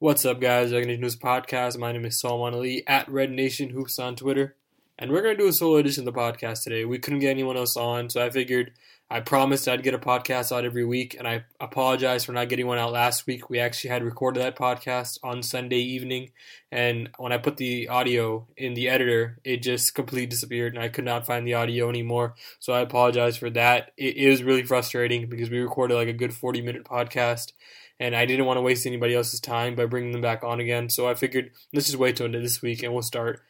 What's 0.00 0.24
up, 0.24 0.40
guys? 0.40 0.72
Red 0.72 0.86
Nation 0.86 1.00
News 1.00 1.16
Podcast. 1.16 1.76
My 1.76 1.90
name 1.90 2.04
is 2.04 2.20
Salman 2.20 2.54
Ali 2.54 2.86
at 2.86 3.08
Red 3.08 3.32
Nation 3.32 3.70
Hoops 3.70 3.98
on 3.98 4.14
Twitter, 4.14 4.54
and 4.96 5.10
we're 5.10 5.22
gonna 5.22 5.36
do 5.36 5.48
a 5.48 5.52
solo 5.52 5.78
edition 5.78 6.06
of 6.06 6.14
the 6.14 6.20
podcast 6.20 6.62
today. 6.62 6.84
We 6.84 7.00
couldn't 7.00 7.18
get 7.18 7.30
anyone 7.30 7.56
else 7.56 7.76
on, 7.76 8.08
so 8.08 8.24
I 8.24 8.30
figured 8.30 8.70
I 9.10 9.20
promised 9.20 9.66
I'd 9.66 9.82
get 9.82 9.94
a 9.94 9.98
podcast 9.98 10.54
out 10.54 10.66
every 10.66 10.84
week, 10.84 11.16
and 11.18 11.26
I 11.26 11.44
apologize 11.60 12.24
for 12.24 12.32
not 12.32 12.48
getting 12.48 12.66
one 12.66 12.78
out 12.78 12.92
last 12.92 13.26
week. 13.26 13.48
We 13.48 13.58
actually 13.58 13.90
had 13.90 14.02
recorded 14.02 14.42
that 14.42 14.56
podcast 14.56 15.18
on 15.22 15.42
Sunday 15.42 15.78
evening, 15.78 16.30
and 16.70 17.08
when 17.16 17.32
I 17.32 17.38
put 17.38 17.56
the 17.56 17.88
audio 17.88 18.46
in 18.56 18.74
the 18.74 18.88
editor, 18.88 19.38
it 19.44 19.62
just 19.62 19.94
completely 19.94 20.26
disappeared, 20.26 20.74
and 20.74 20.82
I 20.82 20.88
could 20.88 21.06
not 21.06 21.26
find 21.26 21.46
the 21.46 21.54
audio 21.54 21.88
anymore. 21.88 22.34
So 22.58 22.74
I 22.74 22.80
apologize 22.80 23.38
for 23.38 23.48
that. 23.50 23.92
It 23.96 24.16
is 24.16 24.42
really 24.42 24.64
frustrating 24.64 25.28
because 25.28 25.48
we 25.48 25.58
recorded 25.58 25.94
like 25.94 26.08
a 26.08 26.12
good 26.12 26.34
40 26.34 26.60
minute 26.60 26.84
podcast 26.84 27.52
and 28.00 28.14
I 28.14 28.26
didn't 28.26 28.46
want 28.46 28.58
to 28.58 28.62
waste 28.62 28.86
anybody 28.86 29.14
else's 29.14 29.40
time 29.40 29.74
by 29.74 29.86
bringing 29.86 30.12
them 30.12 30.20
back 30.20 30.44
on 30.44 30.60
again. 30.60 30.88
So 30.88 31.08
I 31.08 31.14
figured 31.14 31.50
let's 31.72 31.86
just 31.86 31.98
wait 31.98 32.16
till 32.16 32.30
this 32.30 32.62
week 32.62 32.82
and 32.82 32.92
we'll 32.92 33.02
start. 33.02 33.42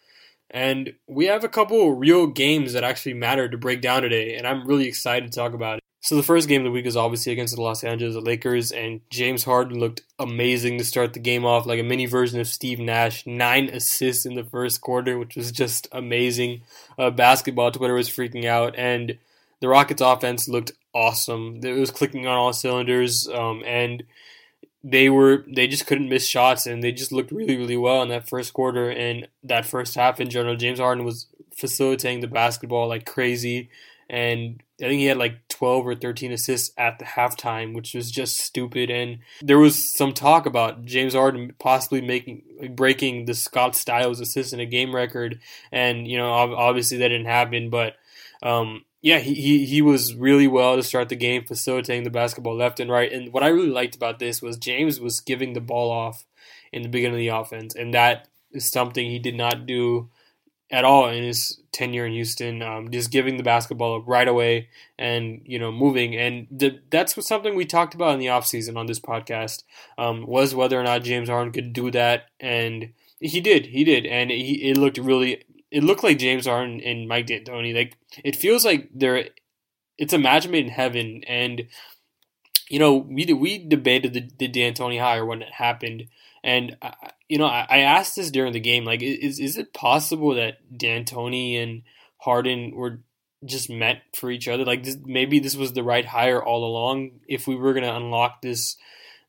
And 0.51 0.95
we 1.07 1.27
have 1.27 1.45
a 1.45 1.49
couple 1.49 1.95
real 1.95 2.27
games 2.27 2.73
that 2.73 2.85
actually 2.85 3.15
matter 3.15 3.49
to 3.49 3.59
break 3.59 3.81
down 3.81 4.03
today, 4.03 4.35
and 4.35 4.47
I'm 4.47 4.67
really 4.67 4.87
excited 4.87 5.31
to 5.31 5.39
talk 5.39 5.53
about 5.53 5.79
it. 5.79 5.85
So 6.01 6.17
the 6.17 6.23
first 6.23 6.49
game 6.49 6.63
of 6.63 6.65
the 6.65 6.71
week 6.71 6.87
is 6.87 6.97
obviously 6.97 7.33
against 7.33 7.57
the 7.57 7.61
Los 7.61 7.85
Angeles 7.85 8.15
Lakers, 8.17 8.73
and 8.73 9.01
James 9.11 9.45
Harden 9.45 9.79
looked 9.79 10.03
amazing 10.19 10.79
to 10.79 10.85
start 10.85 11.13
the 11.13 11.21
game 11.21 11.45
off, 11.45 11.67
like 11.67 11.81
a 11.81 11.83
mini 11.83 12.07
version 12.07 12.41
of 12.41 12.47
Steve 12.47 12.79
Nash. 12.79 13.27
Nine 13.27 13.69
assists 13.69 14.25
in 14.25 14.35
the 14.35 14.45
first 14.45 14.81
quarter, 14.81 15.19
which 15.19 15.37
was 15.37 15.53
just 15.53 15.89
amazing. 15.93 16.63
Uh, 16.99 17.11
basketball 17.11 17.71
Twitter 17.73 17.95
was 17.95 18.09
freaking 18.09 18.47
out, 18.47 18.75
and 18.79 19.19
the 19.61 19.69
Rockets' 19.69 20.01
offense 20.01 20.49
looked 20.49 20.73
awesome. 20.95 21.61
It 21.63 21.73
was 21.73 21.91
clicking 21.91 22.27
on 22.27 22.39
all 22.39 22.53
cylinders, 22.53 23.29
um, 23.29 23.63
and 23.67 24.05
they 24.85 25.11
were 25.11 25.45
they 25.53 25.67
just 25.67 25.87
couldn't 25.87 26.09
miss 26.09 26.27
shots 26.27 26.67
and 26.67 26.83
they 26.83 26.93
just 26.93 27.13
looked 27.13 27.33
really 27.33 27.57
really 27.57 27.77
well 27.77 28.03
in 28.03 28.09
that 28.09 28.29
first 28.29 28.53
quarter 28.53 28.91
and 28.91 29.29
that 29.43 29.67
first 29.67 29.95
half 29.95 30.21
in 30.21 30.31
general. 30.31 30.57
James 30.57 30.79
Harden 30.79 31.05
was 31.05 31.27
facilitating 31.57 32.21
the 32.21 32.29
basketball 32.29 32.89
like 32.89 33.05
crazy 33.05 33.69
and 34.11 34.63
I 34.81 34.85
think 34.85 35.01
he 35.01 35.07
had 35.07 35.19
like 35.19 35.47
12 35.49 35.87
or 35.87 35.95
13 35.95 36.33
assists 36.33 36.73
at 36.79 36.99
the 36.99 37.05
halftime, 37.05 37.75
which 37.75 37.95
was 37.95 38.11
just 38.11 38.39
stupid. 38.39 38.91
And 38.91 39.19
there 39.43 39.59
was 39.59 39.93
some 39.93 40.15
talk 40.15 40.47
about 40.47 40.85
James 40.85 41.15
Harden 41.15 41.53
possibly 41.59 42.01
making 42.01 42.43
breaking 42.71 43.27
the 43.27 43.35
Scott 43.35 43.77
Skiles 43.77 44.21
assist 44.21 44.53
in 44.53 44.61
a 44.61 44.67
game 44.67 44.95
record, 44.95 45.41
and 45.73 46.09
you 46.09 46.17
know 46.17 46.31
obviously 46.31 46.99
that 46.99 47.09
didn't 47.09 47.27
happen, 47.27 47.71
but 47.71 47.97
um, 48.43 48.85
yeah, 49.01 49.19
he, 49.19 49.35
he, 49.35 49.65
he 49.65 49.83
was 49.83 50.15
really 50.15 50.49
well 50.49 50.77
to 50.77 50.83
start 50.83 51.09
the 51.09 51.17
game, 51.17 51.45
facilitating 51.45 52.05
the 52.05 52.11
basketball 52.11 52.57
left 52.57 52.81
and 52.81 52.91
right. 52.91 53.13
And 53.13 53.33
what 53.33 53.45
I 53.45 53.49
really 53.49 53.71
liked 53.71 53.95
about 53.95 54.19
this 54.19 54.43
was 54.43 54.57
James 54.57 55.01
was 55.01 55.21
giving 55.21 55.53
the 55.53 55.61
ball 55.61 55.91
off 55.91 56.25
in 56.73 56.83
the 56.83 56.89
beginning 56.89 57.15
of 57.15 57.19
the 57.19 57.29
offense, 57.29 57.75
and 57.75 57.95
that 57.95 58.29
is 58.53 58.71
something 58.71 59.09
he 59.09 59.19
did 59.19 59.37
not 59.37 59.67
do 59.67 60.11
at 60.71 60.85
all 60.85 61.09
in 61.09 61.23
his 61.23 61.61
tenure 61.73 62.07
in 62.07 62.13
Houston. 62.13 62.61
Um, 62.61 62.91
just 62.91 63.11
giving 63.13 63.37
the 63.37 63.43
basketball 63.43 63.97
up 63.97 64.03
right 64.07 64.27
away 64.27 64.69
and 64.99 65.43
you 65.45 65.59
know 65.61 65.71
moving, 65.71 66.17
and 66.17 66.49
the, 66.51 66.81
that's 66.91 67.25
something 67.27 67.55
we 67.55 67.67
talked 67.67 67.95
about 67.95 68.15
in 68.15 68.19
the 68.19 68.27
offseason 68.27 68.77
on 68.77 68.87
this 68.87 69.01
podcast 69.01 69.63
um, 69.97 70.27
was 70.27 70.57
whether 70.57 70.79
or 70.79 70.83
not 70.83 71.05
James 71.05 71.29
Harden 71.29 71.53
could 71.53 71.73
do 71.73 71.91
that, 71.93 72.27
and 72.41 72.93
he 73.21 73.41
did, 73.41 73.67
he 73.67 73.85
did, 73.85 74.07
and 74.07 74.31
he, 74.31 74.71
it 74.71 74.77
looked 74.77 74.99
really 74.99 75.43
it 75.71 75.85
looked 75.85 76.05
like 76.05 76.19
James 76.19 76.47
Harden 76.47 76.81
and 76.81 77.09
Mike 77.09 77.27
D'Antoni. 77.27 77.75
Like 77.75 77.97
it 78.25 78.37
feels 78.37 78.65
like 78.65 78.89
they're 78.95 79.29
it's 79.99 80.13
a 80.13 80.19
match 80.19 80.49
made 80.49 80.67
in 80.67 80.71
heaven. 80.71 81.23
And 81.27 81.67
you 82.71 82.79
know, 82.79 82.97
we 82.97 83.25
we 83.33 83.59
debated 83.59 84.13
the, 84.13 84.29
the 84.39 84.49
D'Antoni 84.49 85.01
hire 85.01 85.25
when 85.25 85.43
it 85.43 85.53
happened, 85.53 86.09
and 86.45 86.77
you 87.29 87.39
know, 87.39 87.47
I, 87.47 87.67
I, 87.69 87.79
asked 87.79 88.17
this 88.17 88.31
during 88.31 88.53
the 88.53 88.61
game. 88.61 88.85
Like, 88.85 89.03
is 89.03 89.41
is 89.41 89.57
it 89.57 89.73
possible 89.73 90.35
that 90.35 90.77
D'Antoni 90.77 91.63
and 91.63 91.83
Harden 92.19 92.75
were 92.75 93.01
just 93.45 93.71
meant 93.71 94.01
for 94.15 94.31
each 94.31 94.49
other? 94.49 94.67
Like, 94.67 94.85
this, 94.85 94.99
maybe 95.03 95.39
this 95.39 95.57
was 95.57 95.73
the 95.73 95.83
right 95.83 96.05
hire 96.05 96.43
all 96.43 96.65
along. 96.65 97.21
If 97.27 97.47
we 97.47 97.57
were 97.57 97.73
gonna 97.73 97.95
unlock 97.95 98.43
this 98.43 98.77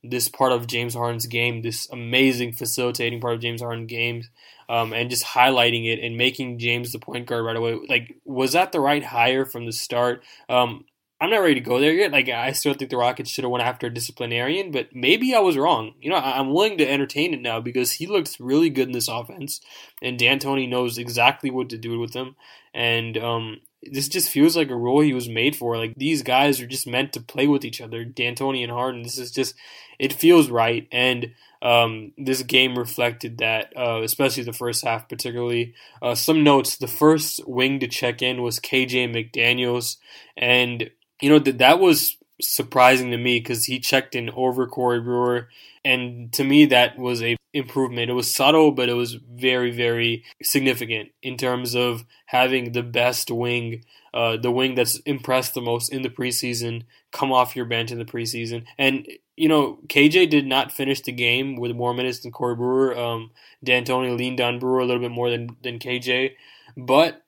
this 0.03 0.29
part 0.29 0.51
of 0.51 0.67
James 0.67 0.93
Harden's 0.93 1.25
game, 1.25 1.61
this 1.61 1.89
amazing 1.91 2.53
facilitating 2.53 3.19
part 3.19 3.35
of 3.35 3.41
James 3.41 3.61
Harden's 3.61 3.89
game, 3.89 4.23
um, 4.69 4.93
and 4.93 5.09
just 5.09 5.25
highlighting 5.25 5.91
it 5.91 5.99
and 5.99 6.17
making 6.17 6.59
James 6.59 6.91
the 6.91 6.99
point 6.99 7.25
guard 7.25 7.43
right 7.45 7.55
away. 7.55 7.77
Like, 7.87 8.15
was 8.23 8.53
that 8.53 8.71
the 8.71 8.79
right 8.79 9.03
hire 9.03 9.45
from 9.45 9.65
the 9.65 9.73
start? 9.73 10.23
Um, 10.47 10.85
I'm 11.21 11.29
not 11.29 11.41
ready 11.41 11.55
to 11.55 11.59
go 11.59 11.81
there 11.81 11.91
yet. 11.91 12.13
Like, 12.13 12.29
I 12.29 12.53
still 12.53 12.73
think 12.73 12.91
the 12.91 12.97
Rockets 12.97 13.29
should 13.29 13.43
have 13.43 13.51
went 13.51 13.65
after 13.65 13.87
a 13.87 13.93
disciplinarian, 13.93 14.71
but 14.71 14.95
maybe 14.95 15.35
I 15.35 15.39
was 15.39 15.57
wrong. 15.57 15.95
You 15.99 16.11
know, 16.11 16.15
I'm 16.15 16.53
willing 16.53 16.77
to 16.77 16.89
entertain 16.89 17.33
it 17.33 17.41
now 17.41 17.59
because 17.59 17.93
he 17.93 18.07
looks 18.07 18.39
really 18.39 18.69
good 18.69 18.87
in 18.87 18.93
this 18.93 19.09
offense, 19.09 19.59
and 20.01 20.17
D'Antoni 20.17 20.69
knows 20.69 20.97
exactly 20.97 21.51
what 21.51 21.69
to 21.69 21.77
do 21.77 21.99
with 21.99 22.13
him. 22.13 22.37
And 22.73 23.17
um, 23.17 23.57
this 23.83 24.09
just 24.09 24.29
feels 24.29 24.57
like 24.57 24.69
a 24.69 24.75
role 24.75 25.01
he 25.01 25.13
was 25.13 25.29
made 25.29 25.55
for. 25.55 25.77
Like 25.77 25.93
these 25.95 26.21
guys 26.21 26.59
are 26.59 26.67
just 26.67 26.87
meant 26.87 27.13
to 27.13 27.21
play 27.21 27.47
with 27.47 27.63
each 27.63 27.81
other. 27.81 28.03
D'Antoni 28.03 28.63
and 28.63 28.71
Harden. 28.71 29.03
This 29.03 29.17
is 29.17 29.31
just 29.31 29.55
it 29.97 30.13
feels 30.13 30.49
right, 30.49 30.87
and 30.91 31.33
um, 31.61 32.13
this 32.17 32.41
game 32.43 32.77
reflected 32.77 33.39
that, 33.39 33.73
uh, 33.75 34.01
especially 34.01 34.43
the 34.43 34.53
first 34.53 34.83
half, 34.85 35.09
particularly. 35.09 35.73
Uh, 36.01 36.15
some 36.15 36.43
notes: 36.43 36.77
the 36.77 36.87
first 36.87 37.47
wing 37.47 37.79
to 37.79 37.87
check 37.87 38.21
in 38.21 38.41
was 38.41 38.59
KJ 38.59 39.13
McDaniels, 39.13 39.97
and 40.37 40.89
you 41.21 41.29
know 41.29 41.39
that 41.39 41.57
that 41.57 41.79
was 41.79 42.17
surprising 42.41 43.11
to 43.11 43.17
me 43.17 43.39
because 43.39 43.65
he 43.65 43.79
checked 43.79 44.15
in 44.15 44.29
over 44.31 44.67
Corey 44.67 45.01
Brewer, 45.01 45.49
and 45.83 46.31
to 46.33 46.43
me 46.43 46.65
that 46.65 46.97
was 46.97 47.21
a 47.21 47.37
improvement. 47.53 48.11
It 48.11 48.13
was 48.13 48.33
subtle, 48.33 48.71
but 48.71 48.89
it 48.89 48.93
was 48.93 49.15
very, 49.15 49.71
very 49.71 50.23
significant 50.41 51.09
in 51.21 51.37
terms 51.37 51.75
of 51.75 52.05
having 52.27 52.71
the 52.71 52.83
best 52.83 53.31
wing, 53.31 53.83
uh, 54.13 54.37
the 54.37 54.51
wing 54.51 54.75
that's 54.75 54.97
impressed 54.99 55.53
the 55.53 55.61
most 55.61 55.91
in 55.91 56.01
the 56.03 56.09
preseason, 56.09 56.83
come 57.11 57.31
off 57.31 57.55
your 57.55 57.65
bench 57.65 57.91
in 57.91 57.97
the 57.97 58.05
preseason. 58.05 58.65
And, 58.77 59.07
you 59.35 59.47
know, 59.47 59.79
KJ 59.87 60.29
did 60.29 60.45
not 60.45 60.71
finish 60.71 61.01
the 61.01 61.11
game 61.11 61.55
with 61.55 61.75
more 61.75 61.93
minutes 61.93 62.19
than 62.19 62.31
Corey 62.31 62.55
Brewer. 62.55 62.97
Um, 62.97 63.31
D'Antoni 63.63 64.15
leaned 64.15 64.41
on 64.41 64.59
Brewer 64.59 64.79
a 64.79 64.85
little 64.85 65.01
bit 65.01 65.11
more 65.11 65.29
than, 65.29 65.55
than 65.63 65.79
KJ, 65.79 66.33
but 66.77 67.23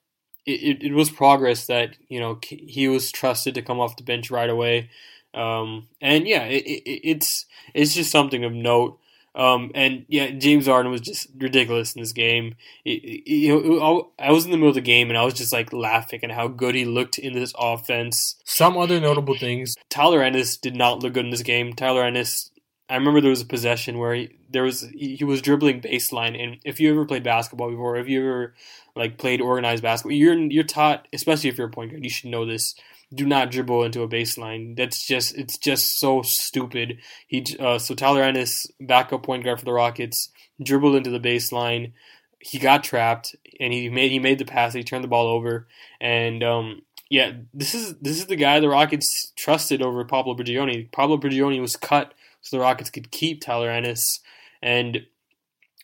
it, 0.46 0.82
it 0.82 0.92
was 0.92 1.10
progress 1.10 1.66
that, 1.66 1.96
you 2.08 2.20
know, 2.20 2.38
he 2.42 2.88
was 2.88 3.12
trusted 3.12 3.54
to 3.54 3.62
come 3.62 3.80
off 3.80 3.96
the 3.96 4.02
bench 4.02 4.30
right 4.30 4.50
away. 4.50 4.90
Um, 5.34 5.88
and 6.00 6.26
yeah, 6.26 6.44
it, 6.44 6.64
it, 6.64 7.08
it's 7.08 7.46
it's 7.74 7.94
just 7.94 8.10
something 8.10 8.44
of 8.44 8.52
note. 8.52 8.98
Um, 9.34 9.70
and 9.74 10.04
yeah, 10.08 10.30
James 10.30 10.66
Harden 10.66 10.92
was 10.92 11.00
just 11.00 11.28
ridiculous 11.38 11.94
in 11.94 12.02
this 12.02 12.12
game. 12.12 12.54
You 12.84 13.78
know, 13.78 14.10
I 14.18 14.30
was 14.30 14.44
in 14.44 14.50
the 14.50 14.58
middle 14.58 14.68
of 14.68 14.74
the 14.74 14.82
game 14.82 15.08
and 15.08 15.16
I 15.16 15.24
was 15.24 15.34
just 15.34 15.54
like 15.54 15.72
laughing 15.72 16.22
at 16.22 16.32
how 16.32 16.48
good 16.48 16.74
he 16.74 16.84
looked 16.84 17.18
in 17.18 17.32
this 17.32 17.54
offense. 17.58 18.36
Some 18.44 18.76
other 18.76 19.00
notable 19.00 19.36
things: 19.36 19.74
Tyler 19.88 20.22
Ennis 20.22 20.58
did 20.58 20.76
not 20.76 21.02
look 21.02 21.14
good 21.14 21.24
in 21.24 21.30
this 21.30 21.42
game. 21.42 21.72
Tyler 21.72 22.04
Ennis, 22.04 22.50
I 22.92 22.96
remember 22.96 23.22
there 23.22 23.30
was 23.30 23.40
a 23.40 23.46
possession 23.46 23.96
where 23.96 24.14
he, 24.14 24.36
there 24.50 24.64
was 24.64 24.82
he, 24.94 25.24
was 25.24 25.40
dribbling 25.40 25.80
baseline, 25.80 26.38
and 26.38 26.58
if 26.62 26.78
you 26.78 26.90
ever 26.90 27.06
played 27.06 27.22
basketball 27.22 27.70
before, 27.70 27.96
if 27.96 28.06
you 28.06 28.20
ever 28.20 28.54
like 28.94 29.16
played 29.16 29.40
organized 29.40 29.82
basketball, 29.82 30.12
you're 30.12 30.34
you're 30.34 30.62
taught, 30.62 31.08
especially 31.10 31.48
if 31.48 31.56
you're 31.56 31.68
a 31.68 31.70
point 31.70 31.90
guard, 31.90 32.04
you 32.04 32.10
should 32.10 32.28
know 32.28 32.44
this. 32.44 32.74
Do 33.14 33.24
not 33.24 33.50
dribble 33.50 33.84
into 33.84 34.02
a 34.02 34.08
baseline. 34.08 34.76
That's 34.76 35.06
just 35.06 35.34
it's 35.38 35.56
just 35.56 35.98
so 36.00 36.20
stupid. 36.20 36.98
He 37.26 37.56
uh, 37.58 37.78
so 37.78 37.94
Tyler 37.94 38.22
Ennis, 38.22 38.66
backup 38.78 39.22
point 39.22 39.42
guard 39.42 39.58
for 39.58 39.64
the 39.64 39.72
Rockets, 39.72 40.28
dribbled 40.62 40.94
into 40.94 41.08
the 41.08 41.18
baseline. 41.18 41.92
He 42.40 42.58
got 42.58 42.84
trapped, 42.84 43.34
and 43.58 43.72
he 43.72 43.88
made 43.88 44.10
he 44.10 44.18
made 44.18 44.38
the 44.38 44.44
pass. 44.44 44.74
He 44.74 44.84
turned 44.84 45.04
the 45.04 45.08
ball 45.08 45.28
over, 45.28 45.66
and 45.98 46.44
um, 46.44 46.82
yeah, 47.08 47.32
this 47.54 47.74
is 47.74 47.94
this 48.02 48.18
is 48.18 48.26
the 48.26 48.36
guy 48.36 48.60
the 48.60 48.68
Rockets 48.68 49.32
trusted 49.34 49.80
over 49.80 50.04
Pablo 50.04 50.34
Prigioni. 50.36 50.92
Pablo 50.92 51.16
Prigioni 51.16 51.58
was 51.58 51.74
cut 51.74 52.12
so 52.42 52.56
the 52.56 52.60
Rockets 52.60 52.90
could 52.90 53.10
keep 53.10 53.40
Tyler 53.40 53.70
Ennis, 53.70 54.20
and 54.60 55.06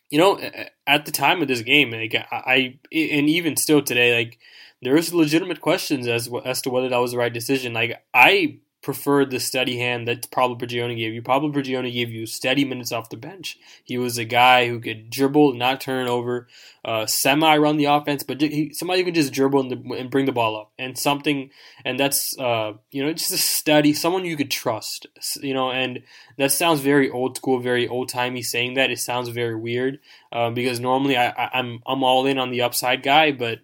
you 0.09 0.19
know, 0.19 0.39
at 0.87 1.05
the 1.05 1.11
time 1.11 1.41
of 1.41 1.47
this 1.47 1.61
game, 1.61 1.91
like 1.91 2.15
I, 2.31 2.77
and 2.91 3.29
even 3.29 3.55
still 3.57 3.81
today, 3.81 4.15
like 4.15 4.39
there 4.81 4.97
is 4.97 5.13
legitimate 5.13 5.61
questions 5.61 6.07
as 6.07 6.29
as 6.45 6.61
to 6.61 6.69
whether 6.69 6.89
that 6.89 6.97
was 6.97 7.11
the 7.11 7.17
right 7.17 7.33
decision. 7.33 7.73
Like 7.73 8.03
I 8.13 8.59
preferred 8.81 9.29
the 9.29 9.39
steady 9.39 9.77
hand 9.77 10.07
that 10.07 10.31
Pablo 10.31 10.55
Prigioni 10.55 10.97
gave 10.97 11.13
you. 11.13 11.21
Pablo 11.21 11.51
Prigioni 11.51 11.91
gave 11.91 12.09
you 12.11 12.25
steady 12.25 12.63
minutes 12.63 12.91
off 12.91 13.09
the 13.09 13.17
bench. 13.17 13.57
He 13.83 13.97
was 13.97 14.17
a 14.17 14.23
guy 14.23 14.69
who 14.69 14.79
could 14.79 15.09
dribble, 15.09 15.53
not 15.53 15.81
turn 15.81 16.07
over, 16.07 16.47
uh, 16.85 17.05
semi 17.05 17.57
run 17.57 17.75
the 17.75 17.85
offense, 17.85 18.23
but 18.23 18.39
he, 18.39 18.71
somebody 18.73 19.01
who 19.01 19.05
could 19.05 19.15
just 19.15 19.33
dribble 19.33 19.59
and, 19.59 19.91
and, 19.91 20.09
bring 20.09 20.25
the 20.25 20.31
ball 20.31 20.55
up 20.55 20.71
and 20.79 20.97
something. 20.97 21.49
And 21.83 21.99
that's 21.99 22.37
uh, 22.39 22.73
you 22.91 23.03
know 23.03 23.11
just 23.11 23.31
a 23.31 23.37
steady 23.37 23.93
someone 23.93 24.23
you 24.23 24.37
could 24.37 24.51
trust. 24.51 25.07
You 25.41 25.53
know, 25.53 25.71
and 25.71 26.03
that 26.37 26.53
sounds 26.53 26.79
very 26.79 27.09
old 27.09 27.35
school, 27.35 27.59
very 27.59 27.87
old 27.87 28.07
timey. 28.07 28.41
Saying 28.41 28.75
that 28.75 28.91
it 28.91 28.99
sounds 28.99 29.27
very 29.27 29.55
weird 29.55 29.99
uh, 30.31 30.51
because 30.51 30.79
normally 30.79 31.17
I, 31.17 31.29
I, 31.29 31.49
I'm 31.59 31.81
I'm 31.85 32.03
all 32.03 32.25
in 32.25 32.37
on 32.37 32.49
the 32.49 32.61
upside 32.61 33.03
guy, 33.03 33.33
but 33.33 33.59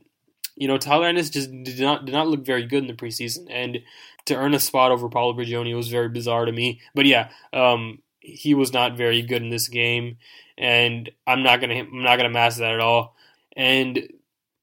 you 0.56 0.68
know, 0.68 0.78
Tyler 0.78 1.08
Ennis 1.08 1.30
just 1.30 1.52
did 1.64 1.80
not 1.80 2.06
did 2.06 2.14
not 2.14 2.28
look 2.28 2.46
very 2.46 2.66
good 2.66 2.84
in 2.84 2.88
the 2.88 2.94
preseason, 2.94 3.48
and 3.50 3.80
to 4.26 4.36
earn 4.36 4.54
a 4.54 4.60
spot 4.60 4.92
over 4.92 5.10
Paulo 5.10 5.34
Prigioni 5.34 5.76
was 5.76 5.90
very 5.90 6.10
bizarre 6.10 6.46
to 6.46 6.52
me. 6.52 6.82
But 6.94 7.06
yeah, 7.06 7.30
um, 7.54 8.00
he 8.20 8.54
was 8.54 8.74
not 8.74 8.98
very 8.98 9.22
good 9.22 9.42
in 9.42 9.50
this 9.50 9.68
game, 9.68 10.18
and 10.58 11.10
I'm 11.28 11.44
not 11.44 11.62
gonna 11.62 11.76
I'm 11.76 12.04
not 12.04 12.18
gonna 12.18 12.30
mask 12.30 12.60
that 12.60 12.74
at 12.74 12.80
all. 12.80 13.16
And 13.56 14.10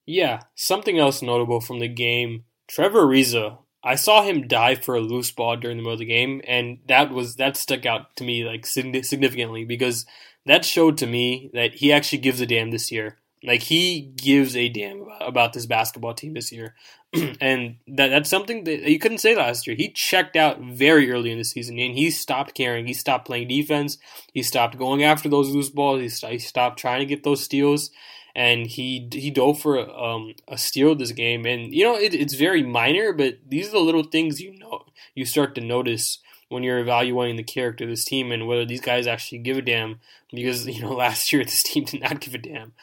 yeah, 0.05 0.41
something 0.55 0.99
else 0.99 1.21
notable 1.21 1.61
from 1.61 1.79
the 1.79 1.87
game: 1.87 2.43
Trevor 2.67 3.05
Ariza. 3.05 3.57
I 3.85 3.95
saw 3.95 4.23
him 4.23 4.47
dive 4.47 4.81
for 4.81 4.95
a 4.95 5.01
loose 5.01 5.31
ball 5.31 5.57
during 5.57 5.75
the 5.75 5.83
middle 5.83 5.93
of 5.93 5.99
the 5.99 6.05
game, 6.05 6.41
and 6.47 6.77
that 6.87 7.11
was 7.11 7.35
that 7.35 7.57
stuck 7.57 7.85
out 7.85 8.15
to 8.15 8.23
me 8.23 8.45
like 8.45 8.65
significantly 8.65 9.65
because 9.65 10.05
that 10.45 10.63
showed 10.63 10.97
to 10.99 11.07
me 11.07 11.49
that 11.53 11.75
he 11.75 11.91
actually 11.91 12.19
gives 12.19 12.39
a 12.39 12.45
damn 12.45 12.71
this 12.71 12.91
year. 12.91 13.17
Like 13.43 13.61
he 13.63 14.01
gives 14.01 14.55
a 14.55 14.69
damn 14.69 15.05
about 15.19 15.51
this 15.51 15.65
basketball 15.65 16.13
team 16.13 16.33
this 16.33 16.51
year, 16.53 16.75
and 17.41 17.75
that 17.87 18.09
that's 18.09 18.29
something 18.29 18.63
that 18.63 18.83
you 18.83 18.97
couldn't 18.97 19.19
say 19.19 19.35
last 19.35 19.67
year. 19.67 19.75
He 19.75 19.89
checked 19.89 20.35
out 20.35 20.59
very 20.59 21.11
early 21.11 21.31
in 21.31 21.37
the 21.37 21.43
season, 21.43 21.77
and 21.77 21.93
he 21.93 22.09
stopped 22.09 22.55
caring. 22.55 22.87
He 22.87 22.93
stopped 22.93 23.25
playing 23.25 23.49
defense. 23.49 23.97
He 24.33 24.41
stopped 24.41 24.77
going 24.77 25.03
after 25.03 25.29
those 25.29 25.49
loose 25.49 25.69
balls. 25.69 26.01
He, 26.01 26.09
st- 26.09 26.33
he 26.33 26.39
stopped 26.39 26.79
trying 26.79 26.99
to 26.99 27.05
get 27.05 27.23
those 27.23 27.43
steals, 27.43 27.91
and 28.35 28.65
he 28.65 29.07
he 29.11 29.29
dove 29.29 29.61
for 29.61 29.77
a, 29.77 29.93
um, 29.93 30.33
a 30.47 30.57
steal 30.57 30.95
this 30.95 31.11
game. 31.11 31.45
And 31.45 31.73
you 31.73 31.83
know 31.83 31.95
it, 31.95 32.15
it's 32.15 32.33
very 32.33 32.63
minor, 32.63 33.13
but 33.13 33.37
these 33.47 33.67
are 33.69 33.73
the 33.73 33.79
little 33.79 34.03
things 34.03 34.41
you 34.41 34.57
know 34.57 34.85
you 35.13 35.25
start 35.25 35.53
to 35.55 35.61
notice 35.61 36.17
when 36.49 36.63
you're 36.63 36.79
evaluating 36.79 37.35
the 37.35 37.43
character 37.43 37.83
of 37.83 37.91
this 37.91 38.05
team 38.05 38.31
and 38.31 38.47
whether 38.47 38.65
these 38.65 38.81
guys 38.81 39.05
actually 39.05 39.39
give 39.39 39.57
a 39.57 39.61
damn. 39.61 39.99
Because 40.33 40.65
you 40.75 40.81
know 40.81 40.93
last 40.93 41.31
year 41.31 41.43
this 41.43 41.61
team 41.61 41.83
did 41.83 42.01
not 42.01 42.21
give 42.21 42.33
a 42.33 42.39
damn, 42.39 42.73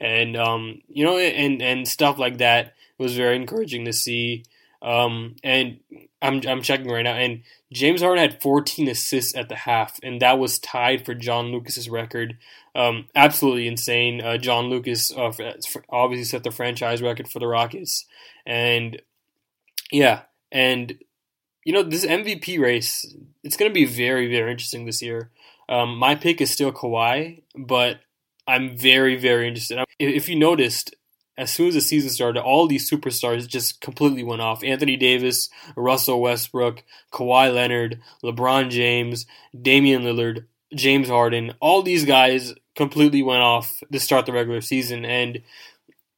and 0.00 0.36
um, 0.36 0.80
you 0.88 1.04
know 1.04 1.18
and 1.18 1.60
and 1.60 1.88
stuff 1.88 2.18
like 2.18 2.38
that 2.38 2.74
was 3.00 3.16
very 3.16 3.36
encouraging 3.36 3.84
to 3.86 3.92
see. 3.92 4.44
Um, 4.82 5.36
and 5.44 5.80
I'm 6.22 6.40
I'm 6.46 6.62
checking 6.62 6.90
right 6.90 7.02
now, 7.02 7.14
and 7.14 7.42
James 7.70 8.00
Harden 8.00 8.22
had 8.22 8.40
14 8.40 8.88
assists 8.88 9.36
at 9.36 9.48
the 9.48 9.56
half, 9.56 9.98
and 10.02 10.22
that 10.22 10.38
was 10.38 10.58
tied 10.58 11.04
for 11.04 11.14
John 11.14 11.52
Lucas's 11.52 11.90
record. 11.90 12.38
Um, 12.74 13.08
absolutely 13.14 13.66
insane. 13.66 14.22
Uh, 14.22 14.38
John 14.38 14.70
Lucas 14.70 15.12
uh, 15.12 15.32
obviously 15.90 16.24
set 16.24 16.44
the 16.44 16.50
franchise 16.50 17.02
record 17.02 17.28
for 17.28 17.40
the 17.40 17.46
Rockets, 17.46 18.06
and 18.46 19.02
yeah, 19.92 20.22
and 20.50 20.98
you 21.64 21.72
know, 21.72 21.82
this 21.82 22.06
MVP 22.06 22.58
race, 22.58 23.06
it's 23.42 23.56
going 23.56 23.70
to 23.70 23.74
be 23.74 23.84
very, 23.84 24.30
very 24.30 24.50
interesting 24.50 24.86
this 24.86 25.02
year. 25.02 25.30
Um, 25.68 25.96
my 25.96 26.14
pick 26.14 26.40
is 26.40 26.50
still 26.50 26.72
Kawhi, 26.72 27.42
but 27.56 28.00
I'm 28.46 28.76
very, 28.76 29.16
very 29.16 29.46
interested. 29.46 29.78
If 29.98 30.28
you 30.28 30.36
noticed, 30.36 30.94
as 31.40 31.50
soon 31.50 31.68
as 31.68 31.74
the 31.74 31.80
season 31.80 32.10
started, 32.10 32.42
all 32.42 32.66
these 32.66 32.88
superstars 32.88 33.48
just 33.48 33.80
completely 33.80 34.22
went 34.22 34.42
off. 34.42 34.62
Anthony 34.62 34.96
Davis, 34.96 35.48
Russell 35.74 36.20
Westbrook, 36.20 36.84
Kawhi 37.12 37.52
Leonard, 37.52 37.98
LeBron 38.22 38.68
James, 38.68 39.24
Damian 39.58 40.02
Lillard, 40.02 40.44
James 40.74 41.08
Harden, 41.08 41.54
all 41.58 41.82
these 41.82 42.04
guys 42.04 42.52
completely 42.76 43.22
went 43.22 43.40
off 43.40 43.82
to 43.90 43.98
start 43.98 44.26
the 44.26 44.34
regular 44.34 44.60
season. 44.60 45.06
And 45.06 45.40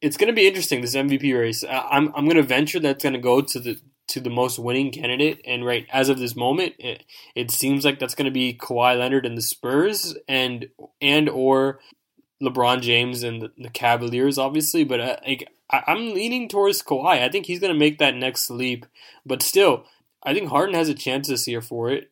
it's 0.01 0.17
going 0.17 0.27
to 0.27 0.35
be 0.35 0.49
interesting, 0.49 0.81
this 0.81 0.97
MVP 0.97 1.39
race. 1.39 1.63
I'm, 1.71 2.13
I'm 2.17 2.25
going 2.25 2.37
to 2.37 2.43
venture 2.43 2.81
that's 2.81 3.05
going 3.05 3.13
to 3.13 3.21
go 3.21 3.41
to 3.41 3.61
the 3.61 3.81
to 4.09 4.19
the 4.19 4.29
most 4.29 4.59
winning 4.59 4.91
candidate. 4.91 5.41
And 5.47 5.65
right 5.65 5.87
as 5.93 6.09
of 6.09 6.19
this 6.19 6.35
moment, 6.35 6.75
it, 6.81 7.05
it 7.37 7.53
seems 7.53 7.85
like 7.85 8.01
that's 8.01 8.17
going 8.17 8.27
to 8.27 8.33
be 8.33 8.53
Kawhi 8.53 8.99
Leonard 8.99 9.25
and 9.25 9.39
the 9.39 9.43
Spurs, 9.43 10.17
and 10.27 10.69
and 11.01 11.29
or 11.29 11.79
LeBron 12.43 12.81
James 12.83 13.23
and 13.23 13.43
the, 13.43 13.53
the 13.57 13.71
Cavaliers, 13.71 14.39
obviously. 14.39 14.85
But 14.85 15.01
uh, 15.01 15.17
like, 15.27 15.49
I, 15.71 15.83
I'm 15.87 16.15
leaning 16.15 16.49
towards 16.49 16.83
Kawhi. 16.83 17.23
I 17.23 17.29
think 17.29 17.47
he's 17.47 17.61
going 17.61 17.73
to 17.73 17.79
make 17.79 17.99
that 17.99 18.17
next 18.17 18.51
leap. 18.51 18.87
But 19.25 19.43
still, 19.43 19.85
I 20.23 20.35
think 20.35 20.49
Harden 20.49 20.75
has 20.75 20.89
a 20.89 20.95
chance 20.95 21.29
this 21.29 21.47
year 21.47 21.61
for 21.61 21.91
it. 21.91 22.11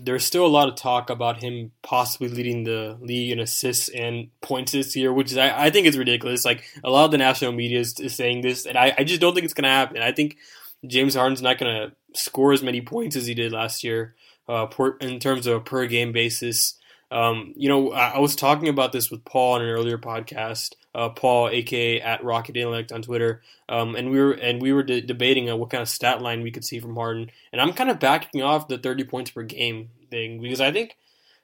There's 0.00 0.24
still 0.24 0.44
a 0.44 0.48
lot 0.48 0.68
of 0.68 0.74
talk 0.74 1.10
about 1.10 1.42
him 1.42 1.72
possibly 1.82 2.28
leading 2.28 2.64
the 2.64 2.98
league 3.00 3.30
in 3.30 3.38
assists 3.38 3.88
and 3.88 4.30
points 4.40 4.72
this 4.72 4.96
year, 4.96 5.12
which 5.12 5.30
is 5.30 5.38
I, 5.38 5.66
I 5.66 5.70
think 5.70 5.86
is 5.86 5.98
ridiculous. 5.98 6.44
Like 6.44 6.64
a 6.82 6.90
lot 6.90 7.04
of 7.04 7.10
the 7.12 7.18
national 7.18 7.52
media 7.52 7.80
is, 7.80 7.98
is 8.00 8.14
saying 8.16 8.40
this, 8.40 8.66
and 8.66 8.76
I, 8.76 8.94
I 8.98 9.04
just 9.04 9.20
don't 9.20 9.34
think 9.34 9.44
it's 9.44 9.54
going 9.54 9.64
to 9.64 9.70
happen. 9.70 10.02
I 10.02 10.12
think 10.12 10.38
James 10.86 11.14
Harden's 11.14 11.42
not 11.42 11.58
going 11.58 11.90
to 11.90 12.18
score 12.18 12.52
as 12.52 12.62
many 12.62 12.80
points 12.80 13.16
as 13.16 13.26
he 13.26 13.34
did 13.34 13.52
last 13.52 13.84
year 13.84 14.16
uh, 14.48 14.66
per, 14.66 14.96
in 14.96 15.20
terms 15.20 15.46
of 15.46 15.56
a 15.56 15.60
per 15.60 15.86
game 15.86 16.10
basis. 16.10 16.74
Um, 17.12 17.52
you 17.56 17.68
know, 17.68 17.92
I, 17.92 18.12
I, 18.14 18.18
was 18.20 18.34
talking 18.34 18.68
about 18.68 18.92
this 18.92 19.10
with 19.10 19.22
Paul 19.26 19.56
in 19.56 19.62
an 19.62 19.68
earlier 19.68 19.98
podcast. 19.98 20.72
Uh, 20.94 21.10
Paul, 21.10 21.50
aka 21.50 22.00
at 22.00 22.24
Rocket 22.24 22.56
Intellect 22.56 22.90
on 22.90 23.02
Twitter, 23.02 23.42
um, 23.68 23.94
and 23.94 24.10
we 24.10 24.18
were 24.18 24.32
and 24.32 24.62
we 24.62 24.72
were 24.72 24.82
de- 24.82 25.02
debating 25.02 25.50
on 25.50 25.58
what 25.58 25.68
kind 25.68 25.82
of 25.82 25.90
stat 25.90 26.22
line 26.22 26.42
we 26.42 26.50
could 26.50 26.64
see 26.64 26.80
from 26.80 26.96
Harden. 26.96 27.30
And 27.52 27.60
I'm 27.60 27.74
kind 27.74 27.90
of 27.90 28.00
backing 28.00 28.42
off 28.42 28.66
the 28.66 28.78
30 28.78 29.04
points 29.04 29.30
per 29.30 29.42
game 29.42 29.90
thing 30.10 30.40
because 30.40 30.60
I 30.60 30.72
think 30.72 30.96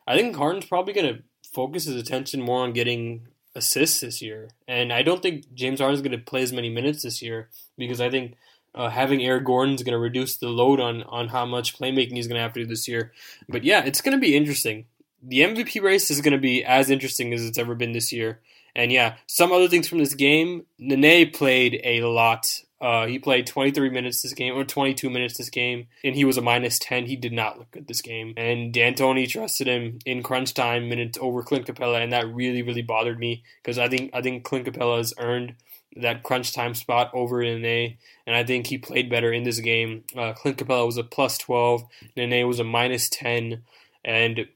I 0.06 0.16
think 0.16 0.36
Harden's 0.36 0.64
probably 0.64 0.94
going 0.94 1.14
to 1.14 1.22
focus 1.52 1.84
his 1.84 1.96
attention 1.96 2.40
more 2.40 2.62
on 2.62 2.72
getting 2.72 3.26
assists 3.54 4.00
this 4.00 4.22
year. 4.22 4.48
And 4.66 4.90
I 4.90 5.02
don't 5.02 5.20
think 5.20 5.52
James 5.52 5.80
Harden's 5.80 6.00
going 6.00 6.12
to 6.12 6.24
play 6.24 6.42
as 6.42 6.52
many 6.52 6.70
minutes 6.70 7.02
this 7.02 7.20
year 7.20 7.50
because 7.76 8.00
I 8.00 8.08
think 8.08 8.36
uh, 8.74 8.88
having 8.88 9.22
Eric 9.22 9.44
Gordon 9.44 9.74
is 9.74 9.82
going 9.82 9.92
to 9.92 9.98
reduce 9.98 10.38
the 10.38 10.48
load 10.48 10.80
on 10.80 11.02
on 11.02 11.28
how 11.28 11.44
much 11.44 11.78
playmaking 11.78 12.14
he's 12.14 12.26
going 12.26 12.36
to 12.36 12.42
have 12.42 12.54
to 12.54 12.60
do 12.60 12.66
this 12.66 12.88
year. 12.88 13.12
But 13.50 13.64
yeah, 13.64 13.84
it's 13.84 14.00
going 14.00 14.16
to 14.16 14.20
be 14.20 14.34
interesting. 14.34 14.86
The 15.22 15.40
MVP 15.40 15.82
race 15.82 16.10
is 16.10 16.20
going 16.20 16.32
to 16.32 16.38
be 16.38 16.64
as 16.64 16.90
interesting 16.90 17.32
as 17.32 17.44
it's 17.44 17.58
ever 17.58 17.74
been 17.74 17.92
this 17.92 18.12
year. 18.12 18.40
And 18.74 18.92
yeah, 18.92 19.16
some 19.26 19.52
other 19.52 19.68
things 19.68 19.88
from 19.88 19.98
this 19.98 20.14
game. 20.14 20.64
Nene 20.78 21.30
played 21.30 21.80
a 21.84 22.02
lot. 22.02 22.60
Uh, 22.80 23.06
he 23.06 23.18
played 23.18 23.46
23 23.46 23.90
minutes 23.90 24.22
this 24.22 24.34
game, 24.34 24.54
or 24.54 24.62
22 24.62 25.10
minutes 25.10 25.36
this 25.36 25.50
game, 25.50 25.88
and 26.04 26.14
he 26.14 26.24
was 26.24 26.36
a 26.36 26.42
minus 26.42 26.78
10. 26.78 27.06
He 27.06 27.16
did 27.16 27.32
not 27.32 27.58
look 27.58 27.70
good 27.72 27.88
this 27.88 28.00
game. 28.00 28.34
And 28.36 28.72
D'Antoni 28.72 29.28
trusted 29.28 29.66
him 29.66 29.98
in 30.06 30.22
crunch 30.22 30.54
time 30.54 30.88
minutes 30.88 31.18
over 31.20 31.42
Clint 31.42 31.66
Capela, 31.66 32.00
and 32.00 32.12
that 32.12 32.32
really, 32.32 32.62
really 32.62 32.82
bothered 32.82 33.18
me 33.18 33.42
because 33.62 33.78
I 33.78 33.88
think 33.88 34.12
I 34.14 34.22
think 34.22 34.44
Clint 34.44 34.66
Capela 34.66 34.98
has 34.98 35.12
earned 35.18 35.56
that 35.96 36.22
crunch 36.22 36.52
time 36.52 36.74
spot 36.74 37.10
over 37.12 37.42
Nene, 37.42 37.96
and 38.26 38.36
I 38.36 38.44
think 38.44 38.68
he 38.68 38.78
played 38.78 39.10
better 39.10 39.32
in 39.32 39.42
this 39.42 39.58
game. 39.58 40.04
Uh, 40.16 40.32
Clint 40.34 40.58
Capela 40.58 40.86
was 40.86 40.98
a 40.98 41.02
plus 41.02 41.36
12, 41.38 41.82
Nene 42.16 42.46
was 42.46 42.60
a 42.60 42.64
minus 42.64 43.08
10, 43.08 43.62
and 44.04 44.46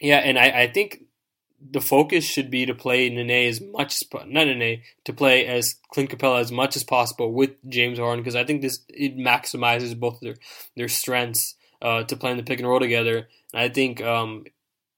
yeah, 0.00 0.18
and 0.18 0.38
I, 0.38 0.62
I 0.62 0.66
think 0.66 1.04
the 1.70 1.80
focus 1.80 2.24
should 2.24 2.50
be 2.50 2.66
to 2.66 2.74
play 2.74 3.08
Nene 3.08 3.48
as 3.48 3.60
much 3.60 3.94
as 3.94 4.04
not 4.26 4.46
Nene 4.46 4.82
to 5.04 5.12
play 5.12 5.46
as 5.46 5.76
Clint 5.92 6.10
Capela 6.10 6.40
as 6.40 6.52
much 6.52 6.76
as 6.76 6.84
possible 6.84 7.32
with 7.32 7.52
James 7.68 7.98
Harden 7.98 8.22
because 8.22 8.36
I 8.36 8.44
think 8.44 8.60
this 8.60 8.80
it 8.88 9.16
maximizes 9.16 9.98
both 9.98 10.20
their 10.20 10.36
their 10.76 10.88
strengths 10.88 11.54
uh, 11.80 12.04
to 12.04 12.16
play 12.16 12.32
in 12.32 12.36
the 12.36 12.42
pick 12.42 12.58
and 12.58 12.68
roll 12.68 12.80
together. 12.80 13.28
And 13.52 13.62
I 13.62 13.68
think 13.68 14.02
um, 14.02 14.44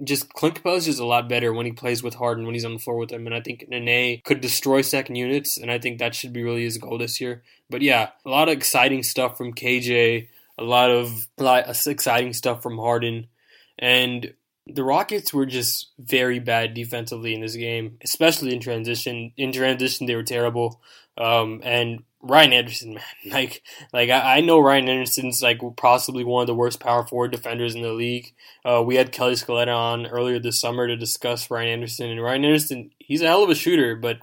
just 0.02 0.32
Clint 0.32 0.62
Capela 0.62 0.76
is 0.76 0.86
just 0.86 1.00
a 1.00 1.06
lot 1.06 1.28
better 1.28 1.52
when 1.52 1.66
he 1.66 1.72
plays 1.72 2.02
with 2.02 2.14
Harden 2.14 2.44
when 2.44 2.54
he's 2.54 2.64
on 2.64 2.74
the 2.74 2.78
floor 2.78 2.96
with 2.96 3.10
him, 3.10 3.26
and 3.26 3.34
I 3.34 3.40
think 3.40 3.66
Nene 3.68 4.20
could 4.24 4.40
destroy 4.40 4.82
second 4.82 5.16
units, 5.16 5.56
and 5.56 5.70
I 5.70 5.78
think 5.78 5.98
that 5.98 6.14
should 6.14 6.32
be 6.32 6.42
really 6.42 6.64
his 6.64 6.78
goal 6.78 6.98
this 6.98 7.20
year. 7.20 7.42
But 7.70 7.82
yeah, 7.82 8.10
a 8.24 8.30
lot 8.30 8.48
of 8.48 8.54
exciting 8.56 9.02
stuff 9.02 9.38
from 9.38 9.54
KJ, 9.54 10.28
a 10.58 10.64
lot 10.64 10.90
of 10.90 11.28
a 11.38 11.42
lot 11.42 11.64
of 11.64 11.86
exciting 11.86 12.32
stuff 12.32 12.62
from 12.62 12.78
Harden, 12.78 13.28
and 13.78 14.34
The 14.66 14.84
Rockets 14.84 15.32
were 15.32 15.46
just 15.46 15.92
very 15.98 16.38
bad 16.38 16.74
defensively 16.74 17.34
in 17.34 17.40
this 17.40 17.56
game, 17.56 17.98
especially 18.02 18.52
in 18.52 18.60
transition. 18.60 19.32
In 19.36 19.52
transition, 19.52 20.06
they 20.06 20.16
were 20.16 20.22
terrible. 20.22 20.80
Um, 21.18 21.60
and 21.64 22.02
Ryan 22.20 22.52
Anderson, 22.52 22.94
man, 22.94 23.04
like, 23.26 23.62
like 23.92 24.10
I, 24.10 24.38
I, 24.38 24.40
know 24.40 24.58
Ryan 24.58 24.88
Anderson's 24.88 25.42
like 25.42 25.60
possibly 25.76 26.24
one 26.24 26.42
of 26.42 26.46
the 26.46 26.54
worst 26.54 26.80
power 26.80 27.06
forward 27.06 27.32
defenders 27.32 27.74
in 27.74 27.82
the 27.82 27.92
league. 27.92 28.34
Uh, 28.64 28.82
we 28.84 28.96
had 28.96 29.12
Kelly 29.12 29.34
Scaletta 29.34 29.74
on 29.74 30.06
earlier 30.06 30.38
this 30.38 30.60
summer 30.60 30.86
to 30.86 30.96
discuss 30.96 31.50
Ryan 31.50 31.68
Anderson, 31.68 32.10
and 32.10 32.22
Ryan 32.22 32.44
Anderson, 32.44 32.90
he's 32.98 33.22
a 33.22 33.26
hell 33.26 33.44
of 33.44 33.50
a 33.50 33.54
shooter, 33.54 33.96
but 33.96 34.18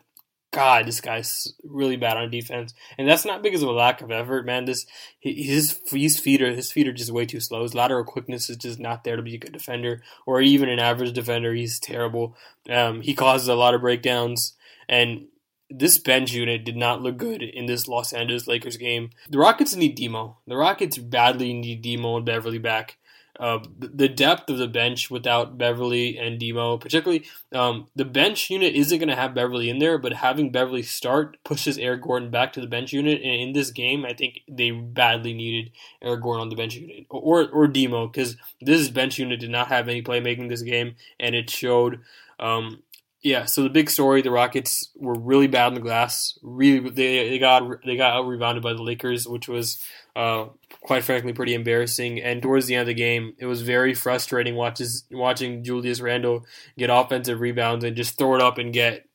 God, 0.53 0.85
this 0.85 1.01
guy's 1.01 1.51
really 1.63 1.97
bad 1.97 2.15
on 2.15 2.29
defense, 2.29 2.75
and 2.95 3.09
that's 3.09 3.25
not 3.25 3.41
because 3.41 3.63
of 3.63 3.69
a 3.69 3.73
lack 3.73 4.01
of 4.01 4.11
effort, 4.11 4.45
man. 4.45 4.65
This 4.65 4.85
his 5.19 5.79
his 5.91 6.19
feet 6.19 6.43
are 6.43 6.53
his 6.53 6.71
feet 6.71 6.87
are 6.87 6.93
just 6.93 7.11
way 7.11 7.25
too 7.25 7.39
slow. 7.39 7.63
His 7.63 7.73
lateral 7.73 8.03
quickness 8.03 8.51
is 8.51 8.57
just 8.57 8.79
not 8.79 9.03
there 9.03 9.15
to 9.15 9.23
be 9.23 9.33
a 9.33 9.39
good 9.39 9.51
defender, 9.51 10.03
or 10.27 10.41
even 10.41 10.69
an 10.69 10.77
average 10.77 11.11
defender. 11.11 11.55
He's 11.55 11.79
terrible. 11.79 12.37
Um, 12.69 13.01
he 13.01 13.15
causes 13.15 13.47
a 13.47 13.55
lot 13.55 13.73
of 13.73 13.81
breakdowns, 13.81 14.53
and 14.87 15.25
this 15.71 15.97
bench 15.97 16.31
unit 16.33 16.63
did 16.63 16.77
not 16.77 17.01
look 17.01 17.17
good 17.17 17.41
in 17.41 17.65
this 17.65 17.87
Los 17.87 18.13
Angeles 18.13 18.47
Lakers 18.47 18.77
game. 18.77 19.09
The 19.27 19.39
Rockets 19.39 19.75
need 19.75 19.95
Demo. 19.95 20.37
The 20.45 20.55
Rockets 20.55 20.99
badly 20.99 21.53
need 21.53 21.81
Demo 21.81 22.15
and 22.17 22.25
Beverley 22.25 22.59
back. 22.59 22.97
Uh, 23.39 23.57
the 23.79 24.07
depth 24.07 24.47
of 24.51 24.59
the 24.59 24.67
bench 24.67 25.09
without 25.09 25.57
Beverley 25.57 26.19
and 26.19 26.39
Demo, 26.39 26.77
particularly 26.77 27.25
um, 27.51 27.87
the 27.95 28.05
bench 28.05 28.51
unit 28.51 28.75
isn't 28.75 28.99
going 28.99 29.09
to 29.09 29.15
have 29.15 29.33
Beverley 29.33 29.71
in 29.71 29.79
there, 29.79 29.97
but 29.97 30.13
having 30.13 30.51
Beverley 30.51 30.83
start 30.83 31.37
pushes 31.43 31.79
Eric 31.79 32.03
Gordon 32.03 32.29
back 32.29 32.53
to 32.53 32.61
the 32.61 32.67
bench 32.67 32.93
unit. 32.93 33.23
And 33.23 33.41
in 33.41 33.53
this 33.53 33.71
game, 33.71 34.05
I 34.05 34.13
think 34.13 34.41
they 34.47 34.69
badly 34.69 35.33
needed 35.33 35.71
Eric 35.99 36.21
Gordon 36.21 36.43
on 36.43 36.49
the 36.49 36.55
bench 36.55 36.75
unit 36.75 37.07
or 37.09 37.49
or 37.49 37.67
Demo 37.67 38.07
because 38.07 38.37
this 38.61 38.87
bench 38.89 39.17
unit 39.17 39.39
did 39.39 39.49
not 39.49 39.69
have 39.69 39.89
any 39.89 40.03
playmaking 40.03 40.49
this 40.49 40.61
game, 40.61 40.95
and 41.19 41.33
it 41.33 41.49
showed. 41.49 42.01
Um, 42.39 42.83
yeah, 43.23 43.45
so 43.45 43.63
the 43.63 43.69
big 43.69 43.89
story: 43.89 44.21
the 44.21 44.31
Rockets 44.31 44.89
were 44.95 45.15
really 45.15 45.47
bad 45.47 45.67
on 45.67 45.73
the 45.73 45.79
glass. 45.79 46.37
Really, 46.43 46.89
they 46.89 47.29
they 47.29 47.39
got 47.39 47.63
they 47.85 47.95
got 47.95 48.13
out 48.13 48.27
rebounded 48.27 48.61
by 48.61 48.73
the 48.73 48.83
Lakers, 48.83 49.27
which 49.27 49.47
was 49.47 49.83
uh, 50.15 50.45
quite 50.81 51.03
frankly 51.03 51.33
pretty 51.33 51.53
embarrassing. 51.53 52.21
And 52.21 52.41
towards 52.41 52.67
the 52.67 52.75
end 52.75 52.81
of 52.81 52.87
the 52.87 52.93
game, 52.93 53.33
it 53.37 53.45
was 53.45 53.61
very 53.61 53.93
frustrating 53.93 54.55
watches 54.55 55.05
watching 55.11 55.63
Julius 55.63 56.01
Randle 56.01 56.45
get 56.77 56.89
offensive 56.89 57.39
rebounds 57.39 57.83
and 57.83 57.95
just 57.95 58.17
throw 58.17 58.35
it 58.35 58.41
up 58.41 58.57
and 58.57 58.73
get 58.73 59.07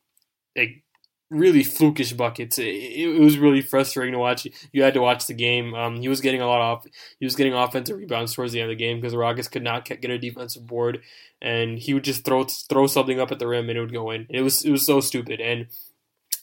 like 0.56 0.82
really 1.30 1.62
flukish 1.62 2.16
buckets. 2.16 2.58
It, 2.58 2.64
it, 2.64 3.20
was 3.20 3.38
really 3.38 3.60
frustrating 3.60 4.12
to 4.12 4.18
watch. 4.18 4.46
You 4.72 4.82
had 4.82 4.94
to 4.94 5.00
watch 5.00 5.26
the 5.26 5.34
game. 5.34 5.74
Um, 5.74 6.00
he 6.00 6.08
was 6.08 6.20
getting 6.20 6.40
a 6.40 6.46
lot 6.46 6.60
off. 6.60 6.86
He 7.18 7.26
was 7.26 7.36
getting 7.36 7.52
offensive 7.52 7.96
rebounds 7.96 8.34
towards 8.34 8.52
the 8.52 8.60
end 8.60 8.70
of 8.70 8.76
the 8.76 8.84
game 8.84 8.96
because 8.96 9.12
the 9.12 9.18
Rockets 9.18 9.48
could 9.48 9.62
not 9.62 9.84
get 9.84 10.10
a 10.10 10.18
defensive 10.18 10.66
board, 10.66 11.02
and 11.40 11.78
he 11.78 11.94
would 11.94 12.04
just 12.04 12.24
throw 12.24 12.44
throw 12.44 12.86
something 12.86 13.20
up 13.20 13.30
at 13.30 13.38
the 13.38 13.46
rim 13.46 13.68
and 13.68 13.78
it 13.78 13.80
would 13.80 13.92
go 13.92 14.10
in. 14.10 14.26
It 14.30 14.42
was 14.42 14.64
it 14.64 14.70
was 14.70 14.86
so 14.86 15.00
stupid. 15.00 15.40
And 15.40 15.66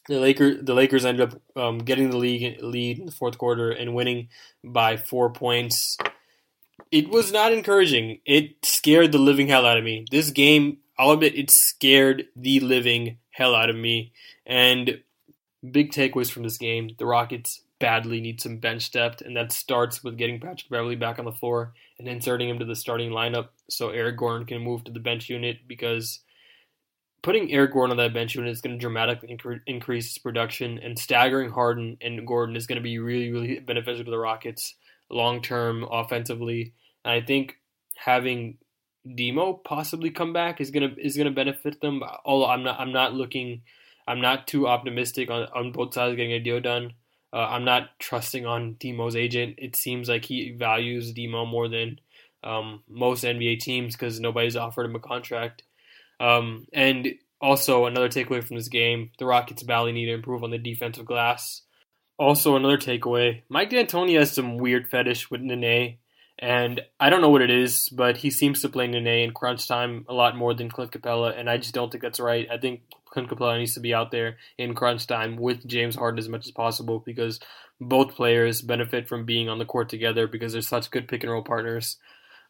the 0.07 0.19
Lakers 0.19 0.57
the 0.61 0.73
Lakers 0.73 1.05
ended 1.05 1.33
up 1.33 1.41
um, 1.55 1.79
getting 1.79 2.09
the 2.09 2.17
league 2.17 2.61
lead 2.61 2.99
in 2.99 3.05
the 3.05 3.11
fourth 3.11 3.37
quarter 3.37 3.71
and 3.71 3.95
winning 3.95 4.29
by 4.63 4.97
four 4.97 5.31
points. 5.31 5.97
It 6.91 7.09
was 7.09 7.31
not 7.31 7.51
encouraging. 7.51 8.19
It 8.25 8.63
scared 8.63 9.11
the 9.11 9.17
living 9.17 9.47
hell 9.47 9.65
out 9.65 9.77
of 9.77 9.83
me. 9.83 10.05
This 10.11 10.29
game, 10.29 10.77
I'll 10.97 11.11
admit, 11.11 11.35
it 11.35 11.49
scared 11.49 12.27
the 12.35 12.59
living 12.59 13.17
hell 13.31 13.55
out 13.55 13.69
of 13.69 13.75
me. 13.75 14.13
And 14.45 15.01
big 15.69 15.91
takeaways 15.91 16.31
from 16.31 16.43
this 16.43 16.57
game: 16.57 16.91
the 16.97 17.05
Rockets 17.05 17.61
badly 17.79 18.21
need 18.21 18.41
some 18.41 18.57
bench 18.57 18.91
depth, 18.91 19.21
and 19.21 19.35
that 19.35 19.51
starts 19.51 20.03
with 20.03 20.17
getting 20.17 20.39
Patrick 20.39 20.69
Beverley 20.69 20.95
back 20.95 21.19
on 21.19 21.25
the 21.25 21.31
floor 21.31 21.73
and 21.97 22.07
inserting 22.07 22.49
him 22.49 22.59
to 22.59 22.65
the 22.65 22.75
starting 22.75 23.11
lineup 23.11 23.49
so 23.69 23.89
Eric 23.89 24.17
Gordon 24.17 24.45
can 24.45 24.61
move 24.61 24.83
to 24.83 24.91
the 24.91 24.99
bench 24.99 25.29
unit 25.29 25.67
because 25.67 26.19
putting 27.25 27.51
Eric 27.51 27.73
Gordon 27.73 27.91
on 27.91 27.97
that 27.97 28.13
bench 28.13 28.35
unit 28.35 28.51
is 28.51 28.61
going 28.61 28.75
to 28.75 28.79
dramatically 28.79 29.35
increase 29.65 30.05
his 30.05 30.19
production, 30.19 30.77
and 30.77 30.97
staggering 30.97 31.49
Harden 31.49 31.97
and 31.99 32.25
Gordon 32.25 32.55
is 32.55 32.67
going 32.67 32.75
to 32.75 32.83
be 32.83 32.99
really, 32.99 33.31
really 33.31 33.59
beneficial 33.59 34.05
to 34.05 34.11
the 34.11 34.17
Rockets 34.19 34.75
long 35.09 35.41
term 35.41 35.83
offensively. 35.91 36.73
And 37.03 37.13
I 37.13 37.25
think 37.25 37.55
having 37.95 38.59
Demo 39.15 39.53
possibly 39.53 40.11
come 40.11 40.33
back 40.33 40.61
is 40.61 40.69
gonna 40.69 40.93
is 40.99 41.17
gonna 41.17 41.31
benefit 41.31 41.81
them. 41.81 42.03
Although 42.23 42.47
I'm 42.47 42.63
not 42.63 42.79
I'm 42.79 42.93
not 42.93 43.13
looking 43.13 43.63
I'm 44.07 44.21
not 44.21 44.47
too 44.47 44.67
optimistic 44.67 45.31
on, 45.31 45.47
on 45.55 45.71
both 45.71 45.95
sides 45.95 46.15
getting 46.15 46.31
a 46.31 46.39
deal 46.39 46.61
done. 46.61 46.93
Uh, 47.33 47.47
I'm 47.49 47.65
not 47.65 47.99
trusting 47.99 48.45
on 48.45 48.75
Demo's 48.75 49.15
agent. 49.15 49.55
It 49.57 49.75
seems 49.75 50.07
like 50.07 50.25
he 50.25 50.51
values 50.51 51.11
Demo 51.11 51.45
more 51.45 51.67
than 51.67 51.99
um, 52.43 52.83
most 52.87 53.23
NBA 53.23 53.59
teams 53.59 53.95
because 53.95 54.19
nobody's 54.19 54.55
offered 54.55 54.85
him 54.85 54.95
a 54.95 54.99
contract. 54.99 55.63
Um, 56.19 56.65
and 56.73 57.15
also 57.41 57.85
another 57.85 58.09
takeaway 58.09 58.43
from 58.43 58.57
this 58.57 58.69
game: 58.69 59.11
the 59.19 59.25
Rockets 59.25 59.63
badly 59.63 59.91
need 59.91 60.05
to 60.05 60.13
improve 60.13 60.43
on 60.43 60.51
the 60.51 60.57
defensive 60.57 61.05
glass. 61.05 61.61
Also, 62.17 62.55
another 62.55 62.77
takeaway: 62.77 63.41
Mike 63.49 63.69
D'Antoni 63.69 64.17
has 64.17 64.31
some 64.31 64.57
weird 64.57 64.87
fetish 64.87 65.29
with 65.29 65.41
Nene, 65.41 65.97
and 66.39 66.81
I 66.99 67.09
don't 67.09 67.21
know 67.21 67.29
what 67.29 67.41
it 67.41 67.51
is, 67.51 67.89
but 67.89 68.17
he 68.17 68.29
seems 68.29 68.61
to 68.61 68.69
play 68.69 68.87
Nene 68.87 69.07
in 69.07 69.33
crunch 69.33 69.67
time 69.67 70.05
a 70.07 70.13
lot 70.13 70.35
more 70.35 70.53
than 70.53 70.69
Clint 70.69 70.91
Capela, 70.91 71.37
and 71.37 71.49
I 71.49 71.57
just 71.57 71.73
don't 71.73 71.91
think 71.91 72.01
that's 72.01 72.19
right. 72.19 72.47
I 72.49 72.57
think 72.57 72.81
Clint 73.05 73.29
Capela 73.29 73.57
needs 73.57 73.73
to 73.75 73.79
be 73.79 73.93
out 73.93 74.11
there 74.11 74.37
in 74.57 74.75
crunch 74.75 75.07
time 75.07 75.37
with 75.37 75.65
James 75.65 75.95
Harden 75.95 76.19
as 76.19 76.29
much 76.29 76.45
as 76.45 76.51
possible 76.51 76.99
because 76.99 77.39
both 77.79 78.15
players 78.15 78.61
benefit 78.61 79.07
from 79.07 79.25
being 79.25 79.49
on 79.49 79.59
the 79.59 79.65
court 79.65 79.89
together 79.89 80.27
because 80.27 80.53
they're 80.53 80.61
such 80.61 80.91
good 80.91 81.07
pick 81.07 81.23
and 81.23 81.31
roll 81.31 81.43
partners. 81.43 81.97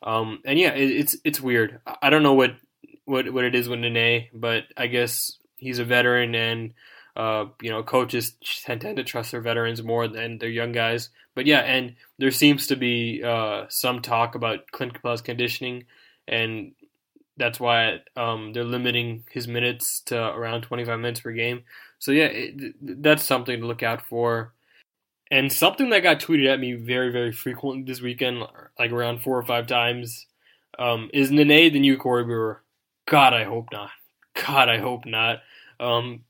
Um, 0.04 0.40
and 0.46 0.60
yeah, 0.60 0.74
it, 0.74 0.92
it's 0.92 1.18
it's 1.24 1.42
weird. 1.42 1.80
I 2.02 2.10
don't 2.10 2.24
know 2.24 2.34
what 2.34 2.56
what 3.06 3.32
what 3.32 3.46
it 3.46 3.56
is 3.56 3.70
with 3.70 3.80
Nene, 3.80 4.28
but 4.34 4.66
I 4.76 4.88
guess 4.88 5.38
he's 5.56 5.80
a 5.80 5.86
veteran 5.86 6.36
and 6.36 6.74
uh, 7.16 7.46
you 7.62 7.70
know 7.70 7.84
coaches 7.84 8.34
tend, 8.64 8.82
tend 8.82 8.98
to 8.98 9.04
trust 9.04 9.32
their 9.32 9.42
veterans 9.42 9.82
more 9.82 10.08
than 10.08 10.38
their 10.38 10.50
young 10.50 10.72
guys. 10.72 11.10
But 11.34 11.46
yeah, 11.46 11.60
and 11.60 11.96
there 12.18 12.32
seems 12.32 12.68
to 12.68 12.76
be 12.76 13.24
uh, 13.24 13.66
some 13.70 14.02
talk 14.02 14.36
about 14.36 14.72
Clint 14.72 14.94
Capela's 14.94 15.22
conditioning, 15.22 15.86
and 16.28 16.74
that's 17.38 17.60
why 17.60 18.00
um, 18.16 18.54
they're 18.54 18.64
limiting 18.64 19.24
his 19.32 19.48
minutes 19.48 20.02
to 20.06 20.18
around 20.18 20.62
25 20.62 21.00
minutes 21.00 21.20
per 21.20 21.32
game. 21.32 21.64
So 22.00 22.12
yeah, 22.12 22.26
it, 22.26 22.76
that's 22.82 23.24
something 23.24 23.60
to 23.60 23.68
look 23.68 23.84
out 23.84 24.08
for. 24.08 24.54
And 25.32 25.52
something 25.52 25.90
that 25.90 26.04
got 26.04 26.20
tweeted 26.20 26.52
at 26.54 26.60
me 26.60 26.74
very, 26.74 27.12
very 27.12 27.32
frequently 27.32 27.84
this 27.84 28.02
weekend, 28.02 28.44
like 28.78 28.92
around 28.92 29.22
four 29.22 29.38
or 29.38 29.44
five 29.44 29.68
times, 29.68 30.28
um, 30.78 31.10
is 31.14 31.32
Nene 31.32 31.74
the 31.74 31.80
new 31.80 31.98
Corey 31.98 32.24
Brewer? 32.24 32.62
God, 33.06 33.34
I 33.34 33.44
hope 33.44 33.68
not. 33.72 33.92
God, 34.34 34.70
I 34.70 34.80
hope 34.80 35.06
not. 35.06 35.40
Um, 35.80 36.24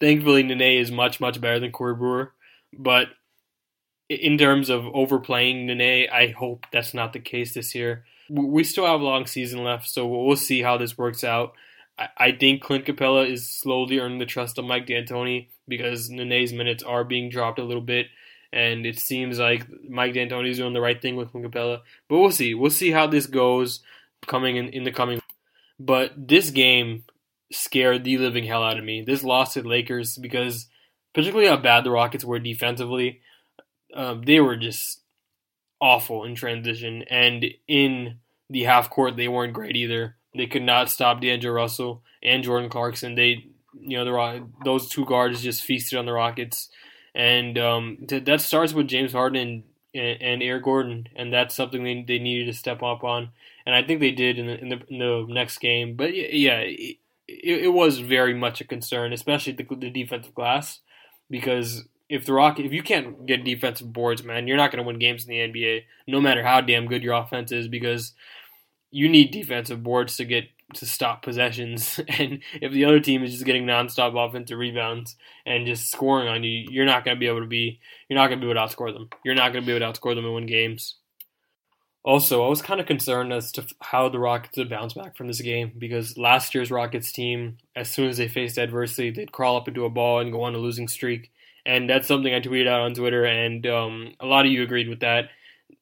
thankfully, 0.00 0.42
Nene 0.42 0.80
is 0.80 0.90
much, 0.90 1.20
much 1.20 1.40
better 1.40 1.58
than 1.58 1.72
Corey 1.72 1.94
Brewer. 1.94 2.32
But 2.72 3.08
in 4.08 4.38
terms 4.38 4.70
of 4.70 4.86
overplaying 4.86 5.66
Nene, 5.66 6.08
I 6.10 6.28
hope 6.28 6.66
that's 6.72 6.94
not 6.94 7.12
the 7.12 7.20
case 7.20 7.54
this 7.54 7.74
year. 7.74 8.04
We 8.30 8.62
still 8.64 8.86
have 8.86 9.00
a 9.00 9.04
long 9.04 9.26
season 9.26 9.64
left, 9.64 9.88
so 9.88 10.06
we'll 10.06 10.36
see 10.36 10.62
how 10.62 10.76
this 10.76 10.98
works 10.98 11.24
out. 11.24 11.54
I 12.16 12.32
think 12.32 12.62
Clint 12.62 12.84
Capela 12.84 13.28
is 13.28 13.48
slowly 13.48 13.98
earning 13.98 14.18
the 14.18 14.26
trust 14.26 14.58
of 14.58 14.64
Mike 14.64 14.86
D'Antoni 14.86 15.48
because 15.66 16.10
Nene's 16.10 16.52
minutes 16.52 16.82
are 16.84 17.04
being 17.04 17.28
dropped 17.28 17.58
a 17.58 17.64
little 17.64 17.82
bit, 17.82 18.06
and 18.52 18.86
it 18.86 18.98
seems 18.98 19.38
like 19.38 19.66
Mike 19.88 20.14
D'Antoni 20.14 20.50
is 20.50 20.58
doing 20.58 20.74
the 20.74 20.80
right 20.80 21.00
thing 21.00 21.16
with 21.16 21.32
Clint 21.32 21.50
Capela. 21.50 21.80
But 22.08 22.18
we'll 22.18 22.30
see. 22.30 22.54
We'll 22.54 22.70
see 22.70 22.92
how 22.92 23.06
this 23.06 23.26
goes 23.26 23.80
coming 24.26 24.56
in, 24.56 24.68
in 24.68 24.84
the 24.84 24.92
coming 24.92 25.20
but 25.78 26.12
this 26.16 26.50
game 26.50 27.04
scared 27.52 28.04
the 28.04 28.18
living 28.18 28.44
hell 28.44 28.62
out 28.62 28.78
of 28.78 28.84
me. 28.84 29.02
This 29.02 29.22
loss 29.22 29.54
to 29.54 29.62
the 29.62 29.68
Lakers 29.68 30.16
because 30.16 30.66
particularly 31.14 31.48
how 31.48 31.56
bad 31.56 31.84
the 31.84 31.90
Rockets 31.90 32.24
were 32.24 32.38
defensively, 32.38 33.20
um, 33.94 34.22
they 34.22 34.40
were 34.40 34.56
just 34.56 35.02
awful 35.80 36.24
in 36.24 36.34
transition, 36.34 37.04
and 37.08 37.44
in 37.66 38.18
the 38.50 38.64
half 38.64 38.90
court 38.90 39.16
they 39.16 39.28
weren't 39.28 39.54
great 39.54 39.76
either. 39.76 40.16
They 40.36 40.46
could 40.46 40.62
not 40.62 40.90
stop 40.90 41.20
D'Angelo 41.20 41.54
Russell 41.54 42.02
and 42.22 42.44
Jordan 42.44 42.68
Clarkson. 42.68 43.14
They, 43.14 43.46
you 43.80 43.96
know, 43.96 44.04
the 44.04 44.46
those 44.64 44.88
two 44.88 45.04
guards 45.04 45.42
just 45.42 45.62
feasted 45.62 45.98
on 45.98 46.06
the 46.06 46.12
Rockets, 46.12 46.68
and 47.14 47.58
um, 47.58 47.98
that 48.08 48.40
starts 48.40 48.72
with 48.72 48.88
James 48.88 49.12
Harden 49.12 49.64
and, 49.94 50.22
and 50.22 50.42
Eric 50.42 50.64
Gordon, 50.64 51.08
and 51.16 51.32
that's 51.32 51.54
something 51.54 51.82
they, 51.82 52.04
they 52.06 52.18
needed 52.18 52.46
to 52.46 52.58
step 52.58 52.82
up 52.82 53.04
on 53.04 53.30
and 53.68 53.76
I 53.76 53.82
think 53.82 54.00
they 54.00 54.12
did 54.12 54.38
in 54.38 54.46
the 54.46 54.58
in 54.58 54.68
the, 54.70 54.80
in 54.88 54.98
the 54.98 55.26
next 55.28 55.58
game. 55.58 55.94
But 55.94 56.14
yeah, 56.14 56.60
it, 56.60 56.96
it, 57.28 57.74
was 57.74 57.98
very 57.98 58.32
much 58.32 58.62
a 58.62 58.64
concern, 58.64 59.12
especially 59.12 59.52
the, 59.52 59.66
the 59.76 59.90
defensive 59.90 60.34
glass, 60.34 60.80
because 61.28 61.84
if 62.08 62.24
the 62.24 62.32
Rock 62.32 62.58
if 62.58 62.72
you 62.72 62.82
can't 62.82 63.26
get 63.26 63.44
defensive 63.44 63.92
boards, 63.92 64.24
man, 64.24 64.48
you're 64.48 64.56
not 64.56 64.72
going 64.72 64.82
to 64.82 64.86
win 64.86 64.98
games 64.98 65.26
in 65.26 65.28
the 65.28 65.60
NBA, 65.60 65.82
no 66.06 66.18
matter 66.18 66.42
how 66.42 66.62
damn 66.62 66.86
good 66.86 67.02
your 67.02 67.12
offense 67.12 67.52
is, 67.52 67.68
because 67.68 68.14
you 68.90 69.06
need 69.06 69.32
defensive 69.32 69.82
boards 69.82 70.16
to 70.16 70.24
get 70.24 70.44
to 70.72 70.86
stop 70.86 71.22
possessions. 71.22 72.00
And 72.08 72.42
if 72.62 72.72
the 72.72 72.86
other 72.86 73.00
team 73.00 73.22
is 73.22 73.32
just 73.32 73.44
getting 73.44 73.66
nonstop 73.66 74.16
offensive 74.16 74.56
rebounds 74.56 75.14
and 75.44 75.66
just 75.66 75.90
scoring 75.90 76.28
on 76.28 76.42
you, 76.42 76.68
you're 76.70 76.86
not 76.86 77.04
going 77.04 77.18
to 77.18 77.20
be 77.20 77.26
able 77.26 77.42
to 77.42 77.46
be 77.46 77.80
you're 78.08 78.18
not 78.18 78.28
going 78.28 78.40
to 78.40 78.46
be 78.46 78.50
able 78.50 78.66
to 78.66 78.66
outscore 78.66 78.94
them. 78.94 79.10
You're 79.26 79.34
not 79.34 79.52
going 79.52 79.62
to 79.62 79.66
be 79.66 79.76
able 79.76 79.92
to 79.92 80.00
outscore 80.00 80.14
them 80.14 80.24
and 80.24 80.34
win 80.34 80.46
games. 80.46 80.94
Also, 82.08 82.42
I 82.42 82.48
was 82.48 82.62
kind 82.62 82.80
of 82.80 82.86
concerned 82.86 83.34
as 83.34 83.52
to 83.52 83.66
how 83.82 84.08
the 84.08 84.18
Rockets 84.18 84.56
would 84.56 84.70
bounce 84.70 84.94
back 84.94 85.14
from 85.14 85.26
this 85.26 85.42
game 85.42 85.72
because 85.76 86.16
last 86.16 86.54
year's 86.54 86.70
Rockets 86.70 87.12
team, 87.12 87.58
as 87.76 87.90
soon 87.90 88.08
as 88.08 88.16
they 88.16 88.28
faced 88.28 88.56
adversity, 88.56 89.10
they'd 89.10 89.30
crawl 89.30 89.58
up 89.58 89.68
into 89.68 89.84
a 89.84 89.90
ball 89.90 90.18
and 90.18 90.32
go 90.32 90.40
on 90.40 90.54
a 90.54 90.58
losing 90.58 90.88
streak. 90.88 91.30
And 91.66 91.90
that's 91.90 92.08
something 92.08 92.32
I 92.32 92.40
tweeted 92.40 92.66
out 92.66 92.80
on 92.80 92.94
Twitter, 92.94 93.26
and 93.26 93.66
um, 93.66 94.14
a 94.20 94.24
lot 94.24 94.46
of 94.46 94.50
you 94.50 94.62
agreed 94.62 94.88
with 94.88 95.00
that. 95.00 95.28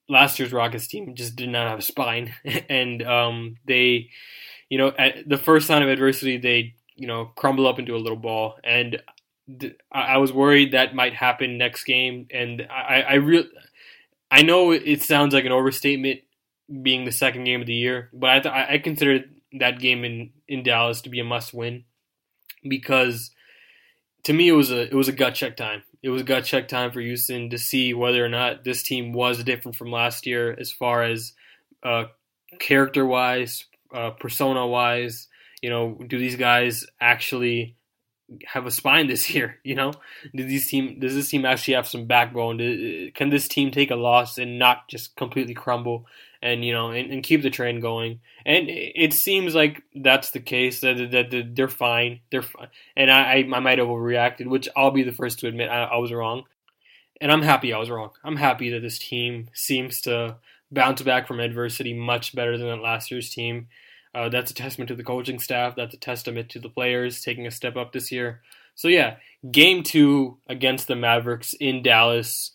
Last 0.09 0.41
year's 0.41 0.53
Rockets 0.53 0.89
team 0.89 1.15
just 1.15 1.37
did 1.37 1.49
not 1.49 1.69
have 1.69 1.79
a 1.79 1.83
spine, 1.83 2.35
and 2.69 3.05
um, 3.05 3.59
they, 3.65 4.11
you 4.69 4.79
know, 4.79 4.93
at 4.99 5.29
the 5.29 5.39
first 5.39 5.69
sign 5.69 5.85
of 5.85 5.89
adversity, 5.89 6.39
they, 6.39 6.75
you 6.97 7.07
know, 7.07 7.27
crumble 7.37 7.69
up 7.69 7.79
into 7.79 7.95
a 7.95 8.03
little 8.03 8.19
ball. 8.19 8.57
And 8.65 9.01
I 9.93 10.17
was 10.17 10.33
worried 10.33 10.73
that 10.73 10.93
might 10.93 11.15
happen 11.15 11.57
next 11.57 11.85
game, 11.85 12.27
and 12.33 12.67
I, 12.69 13.03
I 13.03 13.15
really 13.15 13.49
I 14.31 14.43
know 14.43 14.73
it 14.73 15.03
sounds 15.03 15.35
like 15.35 15.45
an 15.45 15.53
overstatement 15.53 16.21
being 16.83 17.05
the 17.05 17.13
second 17.13 17.45
game 17.45 17.61
of 17.61 17.67
the 17.67 17.75
year, 17.75 18.11
but 18.13 18.31
I 18.31 18.41
th- 18.41 18.55
I 18.55 18.79
consider 18.79 19.25
that 19.59 19.79
game 19.79 20.05
in, 20.05 20.31
in 20.49 20.63
Dallas 20.63 21.01
to 21.03 21.09
be 21.09 21.21
a 21.21 21.25
must 21.25 21.55
win 21.55 21.85
because 22.69 23.31
to 24.25 24.33
me 24.33 24.49
it 24.49 24.53
was 24.53 24.71
a 24.71 24.83
it 24.83 24.95
was 24.95 25.09
a 25.09 25.13
gut 25.13 25.35
check 25.35 25.57
time. 25.57 25.83
It 26.03 26.11
was 26.11 26.23
a 26.23 26.25
gut 26.25 26.45
check 26.45 26.69
time 26.69 26.93
for 26.93 27.01
Houston 27.01 27.51
to 27.51 27.59
see 27.59 27.95
whether 27.95 28.25
or 28.25 28.29
not 28.29 28.65
this 28.65 28.83
team 28.83 29.13
was 29.13 29.43
different 29.43 29.77
from 29.77 29.91
last 29.91 30.27
year 30.27 30.57
as 30.59 30.71
far 30.71 31.03
as 31.03 31.33
uh, 31.83 32.05
character 32.59 33.07
wise, 33.07 33.65
uh, 33.95 34.11
persona 34.11 34.67
wise. 34.67 35.29
You 35.63 35.71
know, 35.71 35.99
do 36.07 36.19
these 36.19 36.37
guys 36.37 36.85
actually 37.01 37.77
have 38.45 38.67
a 38.67 38.71
spine 38.71 39.07
this 39.07 39.31
year? 39.35 39.59
You 39.65 39.75
know, 39.75 39.93
does 40.35 40.47
this 40.47 40.69
team 40.69 40.99
does 40.99 41.15
this 41.15 41.29
team 41.29 41.45
actually 41.45 41.75
have 41.75 41.87
some 41.87 42.07
backbone? 42.07 43.13
Can 43.15 43.31
this 43.31 43.49
team 43.49 43.71
take 43.71 43.91
a 43.91 43.97
loss 43.97 44.39
and 44.39 44.59
not 44.59 44.89
just 44.89 45.17
completely 45.17 45.55
crumble 45.55 46.07
and 46.43 46.65
you 46.65 46.73
know 46.73 46.91
and, 46.91 47.11
and 47.13 47.23
keep 47.23 47.43
the 47.43 47.51
train 47.51 47.81
going? 47.81 48.21
And 48.45 48.69
it 48.69 49.13
seems 49.13 49.55
like 49.55 49.83
that's 49.95 50.31
the 50.31 50.41
case. 50.41 50.81
That, 50.81 51.11
that, 51.11 51.31
that 51.31 51.57
they're 51.57 51.69
fine. 51.69 52.21
They're 52.31 52.43
fine. 52.43 52.69
And 52.97 53.11
I, 53.11 53.39
I 53.39 53.43
might 53.61 53.79
have 53.79 53.89
overreacted, 53.89 54.47
which 54.47 54.69
I'll 54.77 54.93
be 54.93 55.03
the 55.03 55.13
first 55.13 55.41
to 55.41 55.49
admit 55.49 55.69
I, 55.69 55.85
I 55.85 55.97
was 55.97 56.13
wrong. 56.13 56.45
And 57.21 57.33
I'm 57.33 57.43
happy 57.43 57.73
I 57.73 57.79
was 57.79 57.91
wrong. 57.91 58.11
I'm 58.23 58.37
happy 58.37 58.71
that 58.71 58.83
this 58.83 58.99
team 58.99 59.49
seems 59.55 60.03
to 60.03 60.37
bounce 60.71 61.03
back 61.03 61.27
from 61.27 61.41
adversity 61.41 61.95
much 61.95 62.35
better 62.35 62.59
than 62.59 62.83
last 62.83 63.11
year's 63.11 63.31
team. 63.31 63.69
Uh, 64.17 64.31
that's 64.31 64.51
a 64.51 64.55
testament 64.55 64.89
to 64.89 64.95
the 64.95 65.05
coaching 65.05 65.39
staff. 65.39 65.77
That's 65.77 65.93
a 65.93 65.99
testament 65.99 66.49
to 66.51 66.59
the 66.59 66.71
players 66.71 67.21
taking 67.21 67.47
a 67.47 67.51
step 67.51 67.77
up 67.77 67.93
this 67.93 68.11
year. 68.11 68.41
So 68.75 68.89
yeah, 68.89 69.17
game 69.51 69.83
two 69.83 70.39
against 70.49 70.89
the 70.89 70.97
Mavericks 70.97 71.53
in 71.53 71.83
Dallas. 71.83 72.53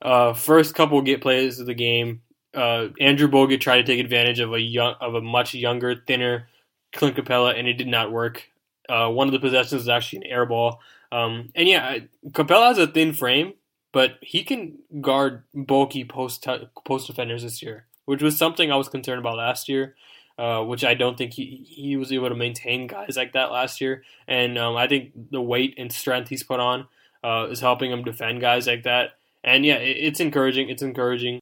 Uh, 0.00 0.34
first 0.34 0.76
couple 0.76 1.02
get 1.02 1.20
plays 1.20 1.58
of 1.58 1.66
the 1.66 1.74
game. 1.74 2.22
Uh, 2.54 2.88
Andrew 3.00 3.26
Bogut 3.26 3.60
tried 3.60 3.78
to 3.78 3.84
take 3.84 3.98
advantage 3.98 4.38
of 4.38 4.52
a 4.52 4.60
young, 4.60 4.94
of 5.00 5.16
a 5.16 5.20
much 5.20 5.52
younger, 5.52 5.96
thinner 6.06 6.48
Clint 6.92 7.16
Capela, 7.16 7.58
and 7.58 7.66
it 7.66 7.74
did 7.74 7.88
not 7.88 8.12
work. 8.12 8.48
Uh, 8.88 9.08
one 9.08 9.26
of 9.26 9.32
the 9.32 9.40
possessions 9.40 9.80
was 9.80 9.88
actually 9.88 10.18
an 10.18 10.32
air 10.32 10.46
ball. 10.46 10.78
Um, 11.10 11.50
and 11.56 11.68
yeah, 11.68 11.98
Capela 12.28 12.68
has 12.68 12.78
a 12.78 12.86
thin 12.86 13.14
frame, 13.14 13.54
but 13.92 14.12
he 14.20 14.44
can 14.44 14.78
guard 15.00 15.42
bulky 15.54 16.04
post 16.04 16.46
post 16.84 17.08
defenders 17.08 17.42
this 17.42 17.62
year, 17.62 17.86
which 18.04 18.22
was 18.22 18.38
something 18.38 18.70
I 18.70 18.76
was 18.76 18.88
concerned 18.88 19.18
about 19.18 19.38
last 19.38 19.68
year. 19.68 19.96
Uh, 20.40 20.64
which 20.64 20.86
I 20.86 20.94
don't 20.94 21.18
think 21.18 21.34
he 21.34 21.66
he 21.68 21.98
was 21.98 22.10
able 22.10 22.30
to 22.30 22.34
maintain 22.34 22.86
guys 22.86 23.14
like 23.14 23.34
that 23.34 23.52
last 23.52 23.78
year. 23.78 24.04
And 24.26 24.56
um, 24.56 24.74
I 24.74 24.88
think 24.88 25.12
the 25.30 25.42
weight 25.42 25.74
and 25.76 25.92
strength 25.92 26.30
he's 26.30 26.42
put 26.42 26.58
on 26.58 26.88
uh, 27.22 27.48
is 27.50 27.60
helping 27.60 27.92
him 27.92 28.04
defend 28.04 28.40
guys 28.40 28.66
like 28.66 28.84
that. 28.84 29.18
And 29.44 29.66
yeah, 29.66 29.74
it, 29.74 29.98
it's 29.98 30.18
encouraging. 30.18 30.70
It's 30.70 30.80
encouraging. 30.80 31.40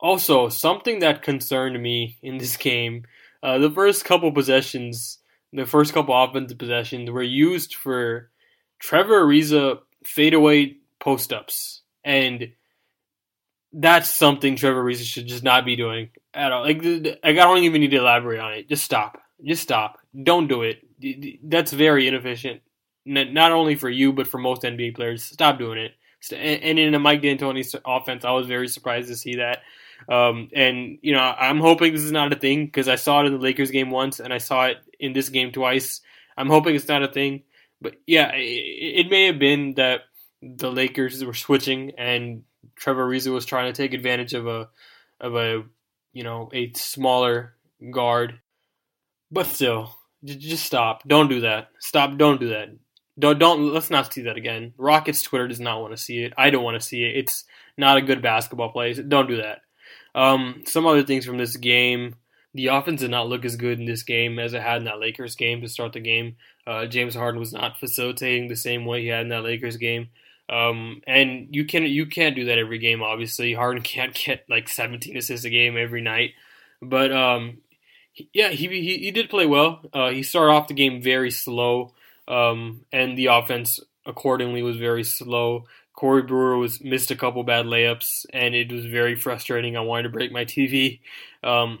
Also, 0.00 0.48
something 0.48 1.00
that 1.00 1.20
concerned 1.20 1.82
me 1.82 2.16
in 2.22 2.38
this 2.38 2.56
game, 2.70 3.04
uh, 3.42 3.58
the 3.58 3.70
first 3.70 4.06
couple 4.06 4.32
possessions, 4.32 5.18
the 5.52 5.66
first 5.66 5.92
couple 5.92 6.14
offensive 6.16 6.56
possessions 6.56 7.10
were 7.10 7.22
used 7.22 7.74
for 7.74 8.30
Trevor 8.78 9.26
Ariza 9.26 9.80
fadeaway 10.06 10.76
post 11.00 11.34
ups, 11.34 11.82
and 12.02 12.52
that's 13.74 14.08
something 14.08 14.56
Trevor 14.56 14.84
Ariza 14.84 15.04
should 15.04 15.26
just 15.26 15.44
not 15.44 15.66
be 15.66 15.76
doing 15.76 16.08
at 16.36 16.52
all. 16.52 16.62
Like, 16.62 16.84
I 17.24 17.32
don't 17.32 17.64
even 17.64 17.80
need 17.80 17.90
to 17.90 17.98
elaborate 17.98 18.40
on 18.40 18.52
it. 18.52 18.68
Just 18.68 18.84
stop. 18.84 19.18
Just 19.44 19.62
stop. 19.62 19.98
Don't 20.22 20.48
do 20.48 20.62
it. 20.62 20.82
That's 21.42 21.72
very 21.72 22.06
inefficient. 22.06 22.62
Not 23.04 23.52
only 23.52 23.74
for 23.76 23.88
you, 23.88 24.12
but 24.12 24.26
for 24.26 24.38
most 24.38 24.62
NBA 24.62 24.94
players. 24.94 25.24
Stop 25.24 25.58
doing 25.58 25.78
it. 25.78 25.92
And 26.32 26.78
in 26.78 26.94
a 26.94 26.98
Mike 26.98 27.22
D'Antoni 27.22 27.74
offense, 27.84 28.24
I 28.24 28.32
was 28.32 28.46
very 28.46 28.68
surprised 28.68 29.08
to 29.08 29.16
see 29.16 29.36
that. 29.36 29.62
Um, 30.08 30.50
and 30.54 30.98
you 31.02 31.12
know, 31.12 31.20
I'm 31.20 31.60
hoping 31.60 31.92
this 31.92 32.02
is 32.02 32.12
not 32.12 32.32
a 32.32 32.36
thing 32.36 32.66
because 32.66 32.88
I 32.88 32.96
saw 32.96 33.22
it 33.22 33.26
in 33.26 33.32
the 33.32 33.38
Lakers 33.38 33.70
game 33.70 33.90
once, 33.90 34.20
and 34.20 34.32
I 34.32 34.38
saw 34.38 34.66
it 34.66 34.78
in 34.98 35.12
this 35.12 35.28
game 35.28 35.52
twice. 35.52 36.00
I'm 36.36 36.48
hoping 36.48 36.74
it's 36.74 36.88
not 36.88 37.02
a 37.02 37.08
thing, 37.08 37.44
but 37.80 37.94
yeah, 38.06 38.32
it, 38.34 39.06
it 39.06 39.10
may 39.10 39.26
have 39.26 39.38
been 39.38 39.74
that 39.74 40.02
the 40.42 40.70
Lakers 40.70 41.24
were 41.24 41.34
switching 41.34 41.92
and 41.96 42.42
Trevor 42.76 43.08
Ariza 43.08 43.32
was 43.32 43.46
trying 43.46 43.72
to 43.72 43.76
take 43.76 43.94
advantage 43.94 44.34
of 44.34 44.46
a 44.46 44.68
of 45.20 45.34
a 45.34 45.64
you 46.16 46.22
know 46.22 46.48
a 46.54 46.72
smaller 46.72 47.52
guard, 47.90 48.40
but 49.30 49.46
still, 49.46 49.94
just 50.24 50.64
stop. 50.64 51.06
Don't 51.06 51.28
do 51.28 51.42
that. 51.42 51.68
Stop. 51.78 52.16
Don't 52.16 52.40
do 52.40 52.48
that. 52.48 52.70
Don't 53.18 53.38
don't. 53.38 53.70
Let's 53.74 53.90
not 53.90 54.10
see 54.10 54.22
that 54.22 54.38
again. 54.38 54.72
Rockets 54.78 55.20
Twitter 55.20 55.46
does 55.46 55.60
not 55.60 55.82
want 55.82 55.92
to 55.92 56.02
see 56.02 56.22
it. 56.22 56.32
I 56.38 56.48
don't 56.48 56.64
want 56.64 56.80
to 56.80 56.86
see 56.86 57.04
it. 57.04 57.18
It's 57.18 57.44
not 57.76 57.98
a 57.98 58.02
good 58.02 58.22
basketball 58.22 58.70
play. 58.70 58.94
Don't 58.94 59.28
do 59.28 59.36
that. 59.42 59.60
Um, 60.14 60.62
some 60.66 60.86
other 60.86 61.02
things 61.02 61.26
from 61.26 61.36
this 61.36 61.58
game. 61.58 62.14
The 62.54 62.68
offense 62.68 63.02
did 63.02 63.10
not 63.10 63.28
look 63.28 63.44
as 63.44 63.56
good 63.56 63.78
in 63.78 63.84
this 63.84 64.02
game 64.02 64.38
as 64.38 64.54
it 64.54 64.62
had 64.62 64.78
in 64.78 64.84
that 64.84 64.98
Lakers 64.98 65.36
game 65.36 65.60
to 65.60 65.68
start 65.68 65.92
the 65.92 66.00
game. 66.00 66.36
Uh, 66.66 66.86
James 66.86 67.14
Harden 67.14 67.38
was 67.38 67.52
not 67.52 67.78
facilitating 67.78 68.48
the 68.48 68.56
same 68.56 68.86
way 68.86 69.02
he 69.02 69.08
had 69.08 69.20
in 69.20 69.28
that 69.28 69.44
Lakers 69.44 69.76
game. 69.76 70.08
Um, 70.48 71.02
and 71.06 71.48
you 71.50 71.64
can 71.64 71.84
you 71.84 72.06
can't 72.06 72.36
do 72.36 72.44
that 72.46 72.58
every 72.58 72.78
game. 72.78 73.02
Obviously, 73.02 73.54
Harden 73.54 73.82
can't 73.84 74.14
get 74.14 74.44
like 74.48 74.68
17 74.68 75.16
assists 75.16 75.44
a 75.44 75.50
game 75.50 75.76
every 75.76 76.00
night. 76.00 76.32
But 76.80 77.12
um, 77.12 77.58
yeah, 78.32 78.50
he, 78.50 78.68
he 78.68 78.98
he 78.98 79.10
did 79.10 79.30
play 79.30 79.46
well. 79.46 79.82
Uh, 79.92 80.10
he 80.10 80.22
started 80.22 80.52
off 80.52 80.68
the 80.68 80.74
game 80.74 81.02
very 81.02 81.30
slow, 81.30 81.94
um, 82.28 82.82
and 82.92 83.16
the 83.16 83.26
offense 83.26 83.80
accordingly 84.04 84.62
was 84.62 84.76
very 84.76 85.04
slow. 85.04 85.64
Corey 85.94 86.22
Brewer 86.22 86.58
was 86.58 86.82
missed 86.82 87.10
a 87.10 87.16
couple 87.16 87.42
bad 87.42 87.64
layups, 87.66 88.26
and 88.32 88.54
it 88.54 88.70
was 88.70 88.84
very 88.84 89.16
frustrating. 89.16 89.76
I 89.76 89.80
wanted 89.80 90.04
to 90.04 90.08
break 90.10 90.30
my 90.30 90.44
TV. 90.44 91.00
Um, 91.42 91.80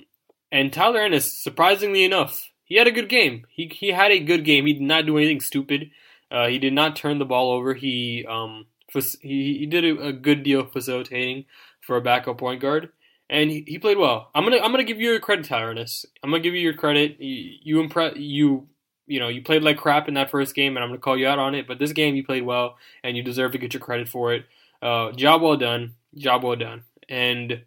and 0.50 0.72
Tyler 0.72 1.00
Ennis, 1.00 1.32
surprisingly 1.32 2.04
enough, 2.04 2.50
he 2.64 2.76
had 2.76 2.86
a 2.86 2.92
good 2.92 3.08
game. 3.08 3.46
He 3.50 3.66
he 3.68 3.88
had 3.88 4.10
a 4.10 4.18
good 4.18 4.44
game. 4.44 4.66
He 4.66 4.74
did 4.74 4.82
not 4.82 5.06
do 5.06 5.18
anything 5.18 5.40
stupid. 5.40 5.90
Uh, 6.30 6.48
he 6.48 6.58
did 6.58 6.72
not 6.72 6.96
turn 6.96 7.18
the 7.18 7.24
ball 7.24 7.52
over. 7.52 7.74
He 7.74 8.26
um, 8.28 8.66
he, 8.92 9.58
he 9.58 9.66
did 9.66 9.84
a, 9.84 10.08
a, 10.08 10.12
good 10.12 10.42
deal 10.42 10.60
of 10.60 10.72
facilitating 10.72 11.44
for 11.80 11.96
a 11.96 12.00
backup 12.00 12.38
point 12.38 12.60
guard, 12.60 12.90
and 13.30 13.50
he, 13.50 13.64
he 13.66 13.78
played 13.78 13.98
well. 13.98 14.30
I'm 14.34 14.44
gonna 14.44 14.56
I'm 14.56 14.72
gonna 14.72 14.84
give 14.84 15.00
you 15.00 15.10
your 15.10 15.20
credit, 15.20 15.44
Tyler 15.44 15.70
Ennis. 15.70 16.04
I'm 16.22 16.30
gonna 16.30 16.42
give 16.42 16.54
you 16.54 16.60
your 16.60 16.74
credit. 16.74 17.20
You, 17.20 17.58
you 17.62 17.80
impress 17.80 18.16
you 18.16 18.68
you 19.06 19.20
know 19.20 19.28
you 19.28 19.42
played 19.42 19.62
like 19.62 19.76
crap 19.76 20.08
in 20.08 20.14
that 20.14 20.30
first 20.30 20.54
game, 20.54 20.76
and 20.76 20.82
I'm 20.82 20.90
gonna 20.90 21.00
call 21.00 21.16
you 21.16 21.28
out 21.28 21.38
on 21.38 21.54
it. 21.54 21.68
But 21.68 21.78
this 21.78 21.92
game 21.92 22.16
you 22.16 22.24
played 22.24 22.44
well, 22.44 22.76
and 23.04 23.16
you 23.16 23.22
deserve 23.22 23.52
to 23.52 23.58
get 23.58 23.74
your 23.74 23.80
credit 23.80 24.08
for 24.08 24.34
it. 24.34 24.46
Uh, 24.82 25.12
job 25.12 25.42
well 25.42 25.56
done. 25.56 25.94
Job 26.16 26.42
well 26.42 26.56
done. 26.56 26.84
And 27.08 27.62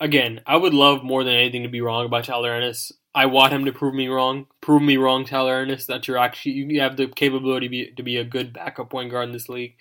again, 0.00 0.40
I 0.46 0.56
would 0.56 0.74
love 0.74 1.02
more 1.02 1.24
than 1.24 1.34
anything 1.34 1.62
to 1.62 1.68
be 1.68 1.80
wrong 1.80 2.06
about 2.06 2.24
Tyler 2.24 2.52
Ennis. 2.52 2.92
I 3.16 3.24
want 3.24 3.54
him 3.54 3.64
to 3.64 3.72
prove 3.72 3.94
me 3.94 4.08
wrong. 4.08 4.46
Prove 4.60 4.82
me 4.82 4.98
wrong, 4.98 5.24
Tyler 5.24 5.62
Ennis, 5.62 5.86
that 5.86 6.06
you're 6.06 6.18
actually 6.18 6.52
you 6.52 6.82
have 6.82 6.98
the 6.98 7.06
capability 7.06 7.66
to 7.66 7.70
be, 7.70 7.90
to 7.92 8.02
be 8.02 8.18
a 8.18 8.24
good 8.24 8.52
backup 8.52 8.90
point 8.90 9.10
guard 9.10 9.28
in 9.28 9.32
this 9.32 9.48
league. 9.48 9.74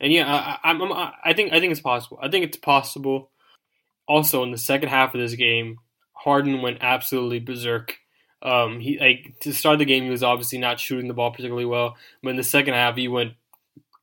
And 0.00 0.12
yeah, 0.12 0.26
I, 0.26 0.70
I'm, 0.70 0.82
I 0.82 1.32
think 1.32 1.52
I 1.52 1.60
think 1.60 1.70
it's 1.70 1.80
possible. 1.80 2.18
I 2.20 2.28
think 2.28 2.44
it's 2.44 2.56
possible. 2.56 3.30
Also, 4.08 4.42
in 4.42 4.50
the 4.50 4.58
second 4.58 4.88
half 4.88 5.14
of 5.14 5.20
this 5.20 5.36
game, 5.36 5.78
Harden 6.12 6.60
went 6.60 6.78
absolutely 6.80 7.38
berserk. 7.38 7.98
Um, 8.42 8.80
he 8.80 8.98
like 8.98 9.36
to 9.42 9.52
start 9.52 9.78
the 9.78 9.84
game, 9.84 10.02
he 10.02 10.10
was 10.10 10.24
obviously 10.24 10.58
not 10.58 10.80
shooting 10.80 11.06
the 11.06 11.14
ball 11.14 11.30
particularly 11.30 11.64
well, 11.64 11.96
but 12.20 12.30
in 12.30 12.36
the 12.36 12.42
second 12.42 12.74
half, 12.74 12.96
he 12.96 13.06
went 13.06 13.34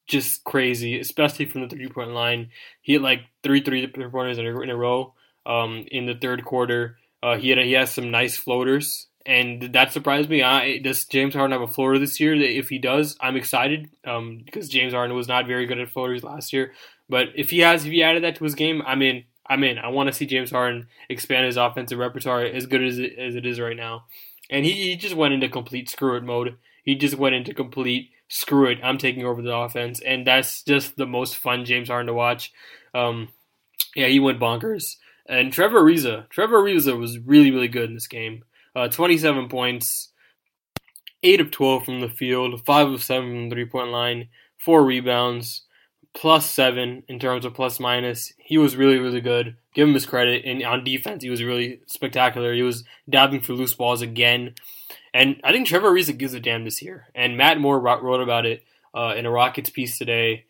just 0.07 0.45
crazy, 0.45 0.97
especially 0.97 1.45
from 1.45 1.63
the 1.63 1.67
three 1.67 1.89
point 1.89 2.11
line. 2.11 2.51
He 2.81 2.93
hit 2.93 3.01
like 3.01 3.23
three 3.43 3.61
three 3.61 3.85
pointers 3.87 4.37
in 4.37 4.47
a, 4.47 4.59
in 4.61 4.69
a 4.69 4.77
row 4.77 5.15
um, 5.45 5.83
in 5.91 6.05
the 6.05 6.15
third 6.15 6.45
quarter. 6.45 6.98
Uh, 7.21 7.37
he 7.37 7.49
had 7.49 7.59
he 7.59 7.73
has 7.73 7.91
some 7.91 8.11
nice 8.11 8.37
floaters, 8.37 9.07
and 9.25 9.73
that 9.73 9.91
surprised 9.91 10.29
me. 10.29 10.41
I, 10.41 10.79
does 10.79 11.05
James 11.05 11.33
Harden 11.35 11.51
have 11.51 11.67
a 11.67 11.71
floater 11.71 11.99
this 11.99 12.19
year? 12.19 12.33
If 12.35 12.69
he 12.69 12.79
does, 12.79 13.17
I'm 13.19 13.35
excited 13.35 13.89
um, 14.05 14.41
because 14.45 14.69
James 14.69 14.93
Harden 14.93 15.15
was 15.15 15.27
not 15.27 15.47
very 15.47 15.65
good 15.65 15.79
at 15.79 15.89
floaters 15.89 16.23
last 16.23 16.53
year. 16.53 16.73
But 17.09 17.29
if 17.35 17.49
he 17.49 17.59
has, 17.59 17.85
if 17.85 17.91
he 17.91 18.03
added 18.03 18.23
that 18.23 18.35
to 18.37 18.43
his 18.43 18.55
game, 18.55 18.81
I'm 18.85 19.01
in. 19.01 19.23
I'm 19.47 19.63
in. 19.63 19.79
I 19.79 19.89
want 19.89 20.07
to 20.07 20.13
see 20.13 20.27
James 20.27 20.51
Harden 20.51 20.87
expand 21.09 21.47
his 21.47 21.57
offensive 21.57 21.97
repertoire 21.97 22.41
as 22.41 22.67
good 22.67 22.83
as 22.83 22.99
it, 22.99 23.17
as 23.17 23.35
it 23.35 23.47
is 23.47 23.59
right 23.59 23.75
now. 23.75 24.05
And 24.49 24.63
he, 24.63 24.71
he 24.71 24.95
just 24.95 25.15
went 25.15 25.33
into 25.33 25.49
complete 25.49 25.89
screw 25.89 26.15
it 26.17 26.23
mode. 26.23 26.57
He 26.83 26.95
just 26.95 27.15
went 27.15 27.35
into 27.35 27.53
complete 27.53 28.11
screw 28.27 28.67
it. 28.67 28.77
I'm 28.83 28.99
taking 28.99 29.25
over 29.25 29.41
the 29.41 29.55
offense, 29.55 29.99
and 30.01 30.25
that's 30.25 30.63
just 30.63 30.97
the 30.97 31.07
most 31.07 31.35
fun 31.35 31.65
James 31.65 31.89
Harden 31.89 32.07
to 32.07 32.13
watch. 32.13 32.53
Um, 32.93 33.29
yeah, 33.95 34.07
he 34.07 34.19
went 34.19 34.39
bonkers 34.39 34.95
And 35.29 35.53
Trevor 35.53 35.83
Ariza, 35.83 36.27
Trevor 36.29 36.63
Ariza 36.63 36.97
was 36.97 37.19
really, 37.19 37.51
really 37.51 37.67
good 37.67 37.89
in 37.89 37.93
this 37.93 38.07
game. 38.07 38.43
Uh, 38.75 38.87
27 38.87 39.47
points, 39.47 40.09
8 41.21 41.39
of 41.39 41.51
12 41.51 41.85
from 41.85 41.99
the 42.01 42.09
field, 42.09 42.65
5 42.65 42.87
of 42.89 43.03
7 43.03 43.29
from 43.29 43.49
the 43.49 43.55
three 43.55 43.65
point 43.65 43.89
line, 43.89 44.29
4 44.57 44.83
rebounds, 44.83 45.65
plus 46.15 46.49
7 46.49 47.03
in 47.07 47.19
terms 47.19 47.45
of 47.45 47.53
plus 47.53 47.79
minus. 47.79 48.33
He 48.37 48.57
was 48.57 48.75
really, 48.75 48.97
really 48.97 49.21
good. 49.21 49.55
Give 49.75 49.87
him 49.87 49.93
his 49.93 50.07
credit. 50.07 50.45
And 50.45 50.63
on 50.63 50.83
defense, 50.83 51.23
he 51.23 51.29
was 51.29 51.43
really 51.43 51.81
spectacular. 51.85 52.53
He 52.53 52.63
was 52.63 52.83
dabbing 53.07 53.41
for 53.41 53.53
loose 53.53 53.75
balls 53.75 54.01
again. 54.01 54.55
And 55.13 55.39
I 55.43 55.51
think 55.51 55.67
Trevor 55.67 55.91
Ariza 55.91 56.17
gives 56.17 56.33
a 56.33 56.39
damn 56.39 56.63
this 56.63 56.81
year. 56.81 57.07
And 57.13 57.37
Matt 57.37 57.59
Moore 57.59 57.79
wrote 57.79 58.21
about 58.21 58.47
it 58.47 58.63
uh, 58.95 59.13
in 59.15 59.27
a 59.27 59.31
Rockets 59.31 59.69
piece 59.69 59.99
today. 59.99 60.45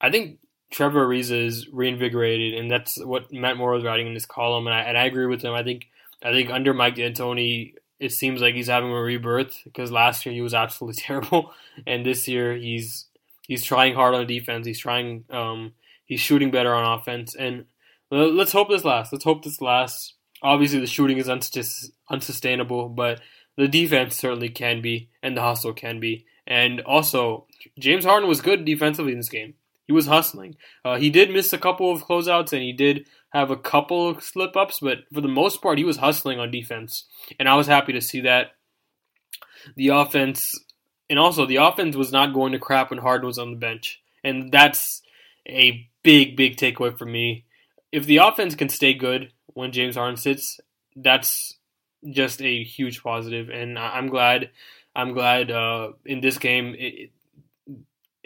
I 0.00 0.10
think 0.10 0.38
Trevor 0.70 1.06
Ariza 1.06 1.46
is 1.46 1.68
reinvigorated, 1.72 2.54
and 2.54 2.70
that's 2.70 3.02
what 3.02 3.32
Matt 3.32 3.56
Moore 3.56 3.72
was 3.72 3.84
writing 3.84 4.06
in 4.06 4.14
this 4.14 4.26
column, 4.26 4.66
and 4.66 4.74
I, 4.74 4.80
and 4.80 4.98
I 4.98 5.04
agree 5.04 5.26
with 5.26 5.42
him. 5.42 5.54
I 5.54 5.62
think 5.62 5.88
I 6.22 6.32
think 6.32 6.50
under 6.50 6.74
Mike 6.74 6.96
D'Antoni, 6.96 7.74
it 7.98 8.12
seems 8.12 8.40
like 8.40 8.54
he's 8.54 8.68
having 8.68 8.90
a 8.90 9.00
rebirth 9.00 9.60
because 9.64 9.90
last 9.90 10.26
year 10.26 10.34
he 10.34 10.42
was 10.42 10.54
absolutely 10.54 11.00
terrible, 11.02 11.52
and 11.86 12.04
this 12.04 12.28
year 12.28 12.54
he's 12.54 13.06
he's 13.46 13.64
trying 13.64 13.94
hard 13.94 14.14
on 14.14 14.26
defense. 14.26 14.66
He's 14.66 14.78
trying 14.78 15.24
um, 15.30 15.72
he's 16.04 16.20
shooting 16.20 16.50
better 16.50 16.74
on 16.74 16.98
offense, 16.98 17.34
and 17.34 17.64
let's 18.10 18.52
hope 18.52 18.68
this 18.68 18.84
lasts. 18.84 19.12
Let's 19.12 19.24
hope 19.24 19.44
this 19.44 19.60
lasts. 19.60 20.14
Obviously, 20.42 20.80
the 20.80 20.86
shooting 20.86 21.18
is 21.18 21.28
unsustainable, 22.08 22.88
but 22.90 23.20
the 23.56 23.66
defense 23.66 24.16
certainly 24.16 24.48
can 24.50 24.80
be, 24.80 25.08
and 25.22 25.36
the 25.36 25.42
hustle 25.42 25.72
can 25.72 25.98
be. 25.98 26.26
And 26.46 26.80
also, 26.82 27.46
James 27.78 28.04
Harden 28.04 28.28
was 28.28 28.40
good 28.40 28.64
defensively 28.64 29.12
in 29.12 29.18
this 29.18 29.28
game. 29.28 29.54
He 29.88 29.92
was 29.94 30.06
hustling. 30.06 30.56
Uh, 30.84 30.96
he 30.96 31.08
did 31.08 31.30
miss 31.30 31.52
a 31.52 31.58
couple 31.58 31.90
of 31.90 32.06
closeouts 32.06 32.52
and 32.52 32.62
he 32.62 32.72
did 32.72 33.06
have 33.30 33.50
a 33.50 33.56
couple 33.56 34.08
of 34.08 34.22
slip 34.22 34.54
ups, 34.54 34.80
but 34.80 34.98
for 35.12 35.22
the 35.22 35.28
most 35.28 35.62
part, 35.62 35.78
he 35.78 35.84
was 35.84 35.96
hustling 35.96 36.38
on 36.38 36.50
defense. 36.50 37.06
And 37.40 37.48
I 37.48 37.56
was 37.56 37.66
happy 37.66 37.94
to 37.94 38.00
see 38.02 38.20
that. 38.20 38.52
The 39.76 39.88
offense, 39.88 40.54
and 41.08 41.18
also 41.18 41.46
the 41.46 41.56
offense 41.56 41.96
was 41.96 42.12
not 42.12 42.34
going 42.34 42.52
to 42.52 42.58
crap 42.58 42.90
when 42.90 43.00
Harden 43.00 43.26
was 43.26 43.38
on 43.38 43.50
the 43.50 43.56
bench. 43.56 44.00
And 44.22 44.52
that's 44.52 45.02
a 45.48 45.88
big, 46.02 46.36
big 46.36 46.56
takeaway 46.56 46.96
for 46.96 47.06
me. 47.06 47.46
If 47.90 48.04
the 48.04 48.18
offense 48.18 48.54
can 48.54 48.68
stay 48.68 48.92
good 48.92 49.32
when 49.46 49.72
James 49.72 49.96
Harden 49.96 50.18
sits, 50.18 50.60
that's 50.94 51.56
just 52.10 52.42
a 52.42 52.62
huge 52.62 53.02
positive, 53.02 53.48
and 53.48 53.78
I'm 53.78 54.08
glad. 54.08 54.50
I'm 54.94 55.12
glad 55.12 55.50
uh, 55.50 55.92
in 56.04 56.20
this 56.20 56.38
game 56.38 56.74
it, 56.76 57.10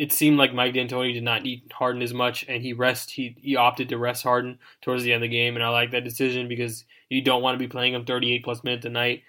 it 0.03 0.13
seemed 0.13 0.37
like 0.37 0.53
Mike 0.53 0.75
D'Antoni 0.75 1.15
did 1.15 1.23
not 1.23 1.45
need 1.45 1.63
Harden 1.73 2.03
as 2.03 2.13
much, 2.13 2.45
and 2.49 2.61
he 2.61 2.73
rest 2.73 3.13
he 3.13 3.37
he 3.41 3.55
opted 3.55 3.89
to 3.89 3.97
rest 3.97 4.25
Harden 4.25 4.59
towards 4.81 5.05
the 5.05 5.13
end 5.13 5.23
of 5.23 5.31
the 5.31 5.37
game, 5.37 5.55
and 5.55 5.63
I 5.63 5.69
like 5.69 5.93
that 5.93 6.03
decision 6.03 6.49
because 6.49 6.85
you 7.09 7.23
don't 7.23 7.41
want 7.41 7.55
to 7.55 7.65
be 7.65 7.69
playing 7.69 7.95
him 7.95 8.05
38 8.05 8.43
plus 8.43 8.65
minutes 8.65 8.85
a 8.85 8.91
night. 8.91 9.23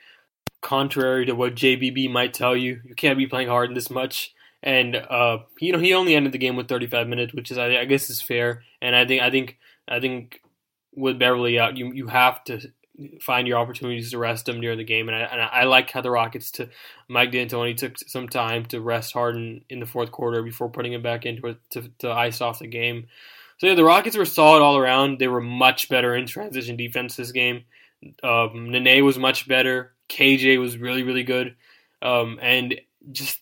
Contrary 0.62 1.28
to 1.28 1.36
what 1.36 1.54
JBB 1.54 2.12
might 2.12 2.34
tell 2.34 2.58
you, 2.58 2.82
you 2.86 2.96
can't 2.96 3.20
be 3.20 3.28
playing 3.28 3.50
Harden 3.50 3.76
this 3.76 3.92
much. 3.92 4.34
And 4.64 4.96
uh, 4.96 5.40
you 5.60 5.74
know 5.74 5.78
he 5.78 5.94
only 5.94 6.16
ended 6.16 6.32
the 6.32 6.40
game 6.40 6.56
with 6.56 6.70
35 6.70 7.08
minutes, 7.08 7.36
which 7.36 7.52
is 7.52 7.60
I, 7.60 7.78
I 7.78 7.86
guess 7.86 8.10
is 8.10 8.20
fair. 8.20 8.64
And 8.82 8.96
I 8.96 9.06
think 9.06 9.22
I 9.22 9.30
think 9.30 9.60
I 9.88 10.00
think 10.00 10.42
with 10.96 11.20
Beverley 11.20 11.60
out, 11.60 11.78
you 11.78 11.94
you 11.94 12.08
have 12.08 12.44
to 12.46 12.62
find 13.22 13.48
your 13.48 13.58
opportunities 13.58 14.12
to 14.12 14.18
rest 14.18 14.48
him 14.48 14.60
near 14.60 14.76
the 14.76 14.84
game. 14.84 15.10
And 15.10 15.16
I, 15.16 15.22
and 15.22 15.42
I 15.42 15.64
like 15.64 15.90
how 15.90 16.02
the 16.02 16.12
Rockets 16.12 16.52
to 16.52 16.70
Mike 17.08 17.32
D'Antoni 17.32 17.76
took 17.76 17.98
some 17.98 18.30
time 18.30 18.66
to 18.66 18.82
rest 18.82 19.14
Harden 19.14 19.66
in 19.70 19.80
the 19.80 19.86
fourth 19.86 20.12
quarter 20.12 20.44
before 20.44 20.70
putting 20.70 20.94
him 20.94 21.02
back 21.02 21.26
into 21.26 21.48
it 21.48 21.58
to, 21.72 21.90
to 22.00 22.12
ice 22.12 22.42
off 22.42 22.60
the 22.60 22.68
game. 22.68 23.08
So 23.58 23.68
yeah, 23.68 23.76
the 23.76 23.84
Rockets 23.84 24.18
were 24.18 24.26
solid 24.26 24.62
all 24.62 24.78
around. 24.78 25.20
They 25.20 25.28
were 25.28 25.42
much 25.42 25.90
better 25.90 26.16
in 26.16 26.26
transition 26.26 26.76
defense 26.76 27.16
this 27.16 27.32
game. 27.32 27.64
Um, 28.22 28.72
Nene 28.72 29.04
was 29.06 29.18
much 29.18 29.48
better. 29.48 29.94
KJ 30.10 30.60
was 30.60 30.78
really 30.78 31.04
really 31.04 31.24
good, 31.24 31.56
um, 32.02 32.38
and 32.42 32.76
just 33.12 33.40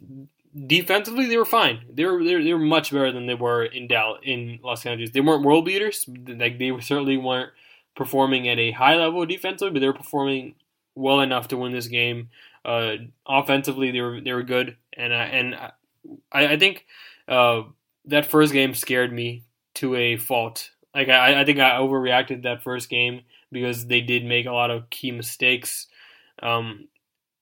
defensively 0.67 1.25
they 1.25 1.37
were 1.37 1.45
fine. 1.45 1.81
They 1.91 2.05
were 2.05 2.23
they 2.23 2.35
were, 2.35 2.43
they 2.43 2.53
were 2.53 2.59
much 2.59 2.91
better 2.91 3.11
than 3.11 3.25
they 3.25 3.33
were 3.33 3.65
in 3.65 3.87
Dallas 3.87 4.21
in 4.23 4.59
Los 4.63 4.85
Angeles. 4.85 5.11
They 5.11 5.21
weren't 5.21 5.43
world 5.43 5.65
beaters. 5.65 6.05
Like 6.07 6.59
they 6.59 6.71
certainly 6.81 7.17
weren't 7.17 7.51
performing 7.95 8.47
at 8.47 8.60
a 8.60 8.71
high 8.71 8.95
level 8.95 9.25
defensively, 9.25 9.71
but 9.73 9.80
they 9.80 9.88
were 9.88 9.93
performing 9.93 10.56
well 10.95 11.21
enough 11.21 11.47
to 11.49 11.58
win 11.58 11.71
this 11.71 11.88
game. 11.88 12.30
Uh, 12.63 12.93
offensively, 13.27 13.91
they 13.91 14.01
were 14.01 14.21
they 14.21 14.34
were 14.34 14.43
good, 14.43 14.77
and 14.95 15.13
I, 15.13 15.23
and 15.25 15.56
I, 15.56 15.71
I 16.32 16.58
think 16.58 16.86
uh, 17.27 17.63
that 18.06 18.25
first 18.25 18.54
game 18.54 18.73
scared 18.73 19.12
me 19.12 19.43
to 19.75 19.95
a 19.95 20.17
fault. 20.17 20.71
Like 20.93 21.10
I, 21.10 21.41
I 21.41 21.45
think 21.45 21.60
I 21.60 21.71
overreacted 21.71 22.43
that 22.43 22.63
first 22.63 22.89
game 22.89 23.21
because 23.51 23.88
they 23.88 24.01
did 24.01 24.25
make 24.25 24.45
a 24.45 24.51
lot 24.51 24.71
of 24.71 24.89
key 24.89 25.12
mistakes. 25.12 25.88
Um, 26.41 26.88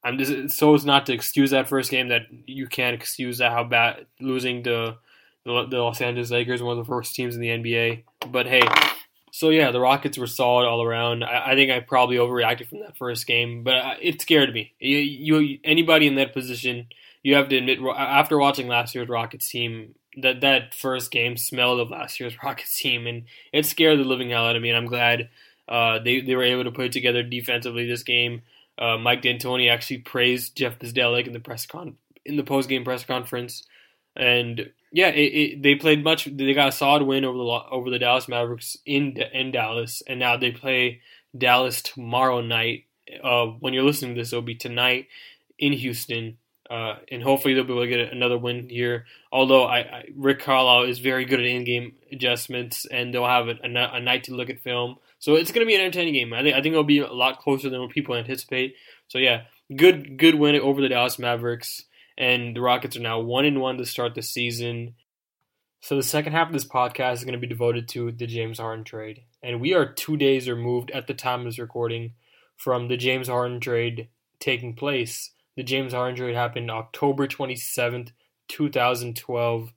I'm 0.03 0.17
just 0.17 0.57
so 0.57 0.73
as 0.75 0.85
not 0.85 1.05
to 1.07 1.13
excuse 1.13 1.51
that 1.51 1.67
first 1.67 1.91
game 1.91 2.09
that 2.09 2.23
you 2.45 2.67
can't 2.67 2.95
excuse 2.95 3.39
that 3.39 3.51
how 3.51 3.63
bad 3.63 4.05
losing 4.21 4.63
to 4.63 4.97
the, 5.45 5.65
the 5.65 5.77
Los 5.77 6.01
Angeles 6.01 6.31
Lakers, 6.31 6.61
one 6.61 6.77
of 6.77 6.85
the 6.85 6.89
first 6.89 7.15
teams 7.15 7.35
in 7.35 7.41
the 7.41 7.49
NBA. 7.49 8.03
But 8.31 8.47
hey, 8.47 8.61
so 9.31 9.49
yeah, 9.49 9.71
the 9.71 9.79
Rockets 9.79 10.17
were 10.17 10.27
solid 10.27 10.67
all 10.67 10.83
around. 10.83 11.23
I, 11.23 11.51
I, 11.51 11.55
think 11.55 11.71
I 11.71 11.79
probably 11.79 12.17
overreacted 12.17 12.67
from 12.67 12.79
that 12.79 12.97
first 12.97 13.27
game, 13.27 13.63
but 13.63 13.97
it 14.01 14.21
scared 14.21 14.53
me. 14.53 14.73
You, 14.79 14.97
you, 14.97 15.59
anybody 15.63 16.07
in 16.07 16.15
that 16.15 16.33
position, 16.33 16.87
you 17.23 17.35
have 17.35 17.49
to 17.49 17.57
admit 17.57 17.79
after 17.97 18.37
watching 18.37 18.67
last 18.67 18.95
year's 18.95 19.09
Rockets 19.09 19.49
team, 19.49 19.95
that 20.17 20.41
that 20.41 20.73
first 20.73 21.11
game 21.11 21.37
smelled 21.37 21.79
of 21.79 21.89
last 21.89 22.19
year's 22.19 22.35
Rockets 22.43 22.77
team, 22.79 23.07
and 23.07 23.23
it 23.53 23.65
scared 23.65 23.99
the 23.99 24.03
living 24.03 24.29
hell 24.29 24.45
out 24.45 24.55
of 24.55 24.61
me. 24.61 24.69
And 24.69 24.77
I'm 24.77 24.87
glad 24.87 25.29
uh, 25.67 25.99
they 25.99 26.21
they 26.21 26.35
were 26.35 26.43
able 26.43 26.63
to 26.63 26.71
put 26.71 26.85
it 26.85 26.91
together 26.91 27.23
defensively 27.23 27.87
this 27.87 28.03
game. 28.03 28.41
Uh, 28.77 28.97
Mike 28.97 29.21
D'Antoni 29.21 29.69
actually 29.69 29.99
praised 29.99 30.55
Jeff 30.55 30.79
Bzdelik 30.79 31.27
in 31.27 31.33
the 31.33 31.39
press 31.39 31.65
con 31.65 31.97
in 32.25 32.37
the 32.37 32.43
post 32.43 32.69
game 32.69 32.83
press 32.83 33.03
conference, 33.03 33.63
and 34.19 34.71
yeah, 34.91 35.09
it, 35.09 35.21
it, 35.21 35.63
they 35.63 35.75
played 35.75 36.03
much. 36.03 36.25
They 36.25 36.53
got 36.53 36.69
a 36.69 36.71
solid 36.71 37.03
win 37.03 37.25
over 37.25 37.37
the 37.37 37.43
over 37.43 37.89
the 37.89 37.99
Dallas 37.99 38.27
Mavericks 38.27 38.77
in 38.85 39.17
in 39.33 39.51
Dallas, 39.51 40.03
and 40.07 40.19
now 40.19 40.37
they 40.37 40.51
play 40.51 41.01
Dallas 41.37 41.81
tomorrow 41.81 42.41
night. 42.41 42.85
Uh, 43.23 43.47
when 43.59 43.73
you're 43.73 43.83
listening 43.83 44.15
to 44.15 44.21
this, 44.21 44.33
it'll 44.33 44.41
be 44.41 44.55
tonight 44.55 45.07
in 45.57 45.73
Houston, 45.73 46.37
uh, 46.69 46.95
and 47.11 47.23
hopefully 47.23 47.53
they'll 47.53 47.63
be 47.63 47.73
able 47.73 47.83
to 47.83 47.87
get 47.87 48.11
another 48.11 48.37
win 48.37 48.67
here. 48.69 49.05
Although 49.31 49.63
I, 49.63 49.79
I 49.79 50.03
Rick 50.15 50.41
Carlisle 50.41 50.83
is 50.83 50.99
very 50.99 51.25
good 51.25 51.39
at 51.39 51.45
in-game 51.45 51.93
adjustments, 52.11 52.85
and 52.85 53.13
they'll 53.13 53.25
have 53.25 53.47
a, 53.47 53.55
a, 53.63 53.95
a 53.95 53.99
night 53.99 54.25
to 54.25 54.35
look 54.35 54.49
at 54.49 54.59
film, 54.59 54.97
so 55.19 55.35
it's 55.35 55.51
going 55.51 55.65
to 55.65 55.69
be 55.69 55.75
an 55.75 55.81
entertaining 55.81 56.13
game. 56.13 56.33
I 56.33 56.41
think 56.41 56.55
I 56.55 56.61
think 56.61 56.73
it'll 56.73 56.83
be 56.83 56.99
a 56.99 57.13
lot 57.13 57.39
closer 57.39 57.69
than 57.69 57.79
what 57.79 57.91
people 57.91 58.15
anticipate. 58.15 58.75
So 59.07 59.17
yeah, 59.19 59.43
good 59.75 60.17
good 60.17 60.35
win 60.35 60.55
over 60.55 60.81
the 60.81 60.89
Dallas 60.89 61.19
Mavericks 61.19 61.85
and 62.19 62.53
the 62.55 62.61
Rockets 62.61 62.97
are 62.97 63.01
now 63.01 63.19
one 63.21 63.45
and 63.45 63.61
one 63.61 63.77
to 63.77 63.85
start 63.85 64.13
the 64.13 64.21
season. 64.21 64.93
So 65.81 65.95
the 65.95 66.03
second 66.03 66.33
half 66.33 66.47
of 66.47 66.53
this 66.53 66.67
podcast 66.67 67.13
is 67.13 67.23
going 67.23 67.33
to 67.33 67.39
be 67.39 67.47
devoted 67.47 67.87
to 67.89 68.11
the 68.11 68.27
James 68.27 68.59
Harden 68.59 68.83
trade, 68.83 69.23
and 69.41 69.61
we 69.61 69.73
are 69.73 69.93
two 69.93 70.17
days 70.17 70.49
removed 70.49 70.91
at 70.91 71.07
the 71.07 71.13
time 71.13 71.39
of 71.39 71.45
this 71.45 71.57
recording 71.57 72.13
from 72.57 72.89
the 72.89 72.97
James 72.97 73.29
Harden 73.29 73.61
trade 73.61 74.09
taking 74.39 74.75
place. 74.75 75.31
The 75.55 75.63
James 75.63 75.93
Harden 75.93 76.17
trade 76.17 76.35
happened 76.35 76.69
October 76.69 77.27
twenty 77.27 77.55
seventh, 77.55 78.11
two 78.49 78.69
thousand 78.69 79.15
twelve, 79.15 79.71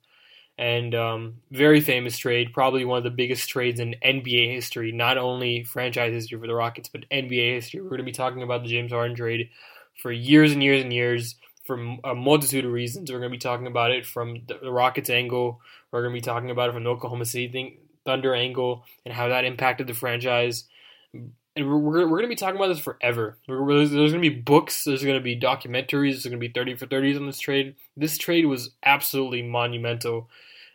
and 0.57 0.93
um, 0.93 1.35
very 1.51 1.79
famous 1.79 2.17
trade, 2.17 2.51
probably 2.51 2.83
one 2.83 2.97
of 2.97 3.05
the 3.05 3.09
biggest 3.09 3.49
trades 3.49 3.79
in 3.79 3.95
NBA 4.05 4.53
history, 4.53 4.91
not 4.91 5.17
only 5.17 5.63
franchise 5.63 6.11
history 6.11 6.37
for 6.37 6.47
the 6.47 6.53
Rockets, 6.53 6.89
but 6.89 7.09
NBA 7.09 7.53
history. 7.53 7.81
We're 7.81 7.89
going 7.89 7.99
to 7.99 8.03
be 8.03 8.11
talking 8.11 8.43
about 8.43 8.63
the 8.63 8.69
James 8.69 8.91
Harden 8.91 9.15
trade 9.15 9.49
for 10.01 10.11
years 10.11 10.51
and 10.51 10.61
years 10.61 10.83
and 10.83 10.91
years 10.91 11.35
for 11.63 11.97
a 12.03 12.15
multitude 12.15 12.65
of 12.65 12.71
reasons. 12.71 13.11
We're 13.11 13.19
going 13.19 13.31
to 13.31 13.37
be 13.37 13.39
talking 13.39 13.67
about 13.67 13.91
it 13.91 14.05
from 14.05 14.41
the 14.47 14.71
Rockets 14.71 15.09
angle. 15.09 15.61
We're 15.91 16.01
going 16.01 16.13
to 16.13 16.17
be 16.17 16.25
talking 16.25 16.51
about 16.51 16.69
it 16.69 16.73
from 16.73 16.83
the 16.83 16.89
Oklahoma 16.89 17.25
City 17.25 17.47
thing, 17.47 17.77
Thunder 18.05 18.35
angle 18.35 18.83
and 19.05 19.13
how 19.13 19.29
that 19.29 19.45
impacted 19.45 19.87
the 19.87 19.93
franchise. 19.93 20.65
And 21.13 21.31
we're, 21.57 21.77
we're, 21.77 22.01
we're 22.07 22.17
going 22.17 22.23
to 22.23 22.27
be 22.27 22.35
talking 22.35 22.57
about 22.57 22.67
this 22.67 22.79
forever. 22.79 23.37
there's, 23.47 23.91
there's 23.91 24.11
going 24.11 24.23
to 24.23 24.29
be 24.29 24.41
books, 24.41 24.83
there's 24.83 25.03
going 25.03 25.17
to 25.17 25.23
be 25.23 25.39
documentaries, 25.39 26.11
there's 26.11 26.25
going 26.25 26.39
to 26.39 26.47
be 26.47 26.51
30 26.51 26.75
for 26.75 26.87
30s 26.87 27.17
on 27.17 27.25
this 27.25 27.39
trade. 27.39 27.75
This 27.95 28.17
trade 28.17 28.45
was 28.45 28.71
absolutely 28.83 29.43
monumental 29.43 30.29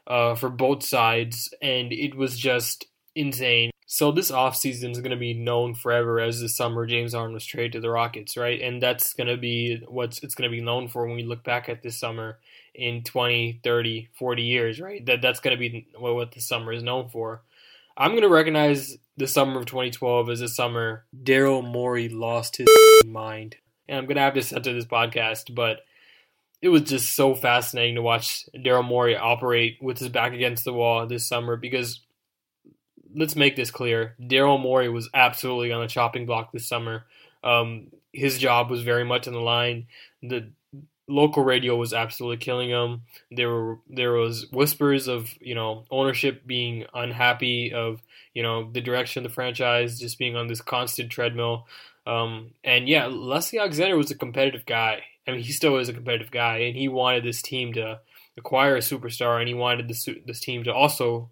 uh, 0.06 0.34
for 0.34 0.48
both 0.48 0.82
sides, 0.82 1.52
and 1.60 1.92
it 1.92 2.14
was 2.14 2.38
just 2.38 2.86
insane. 3.18 3.70
So 3.86 4.12
this 4.12 4.30
offseason 4.30 4.90
is 4.90 5.00
going 5.00 5.12
to 5.12 5.16
be 5.16 5.32
known 5.32 5.74
forever 5.74 6.20
as 6.20 6.40
the 6.40 6.48
summer 6.48 6.86
James 6.86 7.14
Harden 7.14 7.32
was 7.32 7.46
traded 7.46 7.72
to 7.72 7.80
the 7.80 7.90
Rockets, 7.90 8.36
right? 8.36 8.60
And 8.60 8.82
that's 8.82 9.14
going 9.14 9.28
to 9.28 9.38
be 9.38 9.82
what 9.88 10.18
it's 10.22 10.34
going 10.34 10.50
to 10.50 10.54
be 10.54 10.62
known 10.62 10.88
for 10.88 11.06
when 11.06 11.16
we 11.16 11.22
look 11.22 11.42
back 11.42 11.68
at 11.68 11.82
this 11.82 11.98
summer 11.98 12.38
in 12.74 13.02
20, 13.02 13.60
30, 13.64 14.10
40 14.18 14.42
years, 14.42 14.80
right? 14.80 15.04
That 15.06 15.22
that's 15.22 15.40
going 15.40 15.56
to 15.56 15.60
be 15.60 15.88
what 15.96 16.32
the 16.32 16.40
summer 16.40 16.72
is 16.72 16.82
known 16.82 17.08
for. 17.08 17.42
I'm 17.96 18.10
going 18.10 18.22
to 18.22 18.28
recognize 18.28 18.96
the 19.16 19.26
summer 19.26 19.58
of 19.58 19.66
2012 19.66 20.30
as 20.30 20.42
a 20.42 20.48
summer 20.48 21.04
Daryl 21.20 21.64
Morey 21.64 22.08
lost 22.08 22.58
his 22.58 22.68
mind. 23.06 23.56
And 23.88 23.98
I'm 23.98 24.04
going 24.04 24.16
to 24.16 24.22
have 24.22 24.34
to 24.34 24.42
censor 24.42 24.74
this 24.74 24.84
podcast, 24.84 25.54
but 25.54 25.80
it 26.60 26.68
was 26.68 26.82
just 26.82 27.16
so 27.16 27.34
fascinating 27.34 27.94
to 27.94 28.02
watch 28.02 28.44
Daryl 28.54 28.84
Morey 28.84 29.16
operate 29.16 29.78
with 29.80 29.98
his 29.98 30.08
back 30.08 30.32
against 30.34 30.64
the 30.64 30.72
wall 30.72 31.06
this 31.06 31.26
summer 31.26 31.56
because 31.56 32.00
let's 33.18 33.36
make 33.36 33.56
this 33.56 33.70
clear. 33.70 34.14
Daryl 34.20 34.60
Morey 34.60 34.88
was 34.88 35.10
absolutely 35.12 35.72
on 35.72 35.80
the 35.80 35.88
chopping 35.88 36.24
block 36.24 36.52
this 36.52 36.68
summer. 36.68 37.04
Um, 37.42 37.88
his 38.12 38.38
job 38.38 38.70
was 38.70 38.82
very 38.82 39.04
much 39.04 39.26
on 39.26 39.34
the 39.34 39.40
line. 39.40 39.86
The 40.22 40.52
local 41.08 41.42
radio 41.42 41.74
was 41.76 41.92
absolutely 41.92 42.36
killing 42.36 42.70
him. 42.70 43.02
There 43.30 43.48
were 43.48 43.78
there 43.88 44.12
was 44.12 44.46
whispers 44.52 45.08
of 45.08 45.30
you 45.40 45.54
know 45.54 45.84
ownership 45.90 46.46
being 46.46 46.84
unhappy 46.94 47.72
of 47.72 48.00
you 48.34 48.42
know 48.42 48.70
the 48.70 48.80
direction 48.80 49.24
of 49.24 49.30
the 49.30 49.34
franchise 49.34 49.98
just 49.98 50.18
being 50.18 50.36
on 50.36 50.46
this 50.46 50.60
constant 50.60 51.10
treadmill. 51.10 51.66
Um, 52.06 52.52
and 52.64 52.88
yeah, 52.88 53.06
Leslie 53.06 53.58
Alexander 53.58 53.96
was 53.96 54.10
a 54.10 54.16
competitive 54.16 54.64
guy. 54.64 55.02
I 55.26 55.32
mean, 55.32 55.40
he 55.40 55.52
still 55.52 55.76
is 55.76 55.88
a 55.90 55.92
competitive 55.92 56.30
guy, 56.30 56.58
and 56.58 56.76
he 56.76 56.88
wanted 56.88 57.24
this 57.24 57.42
team 57.42 57.74
to 57.74 58.00
acquire 58.38 58.76
a 58.76 58.80
superstar, 58.80 59.40
and 59.40 59.48
he 59.48 59.54
wanted 59.54 59.88
this 59.88 60.08
this 60.24 60.40
team 60.40 60.64
to 60.64 60.72
also 60.72 61.30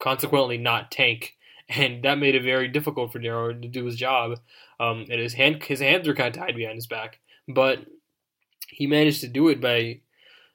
consequently 0.00 0.58
not 0.58 0.90
tank. 0.90 1.32
And 1.68 2.04
that 2.04 2.18
made 2.18 2.36
it 2.36 2.44
very 2.44 2.68
difficult 2.68 3.10
for 3.10 3.18
Daryl 3.18 3.60
to 3.60 3.66
do 3.66 3.84
his 3.86 3.96
job. 3.96 4.38
Um, 4.78 5.04
and 5.10 5.20
his 5.20 5.34
hand 5.34 5.64
his 5.64 5.80
hands 5.80 6.06
were 6.06 6.14
kind 6.14 6.28
of 6.28 6.40
tied 6.40 6.54
behind 6.54 6.76
his 6.76 6.86
back, 6.86 7.18
but 7.48 7.80
he 8.68 8.86
managed 8.86 9.20
to 9.22 9.28
do 9.28 9.48
it 9.48 9.60
by 9.60 10.02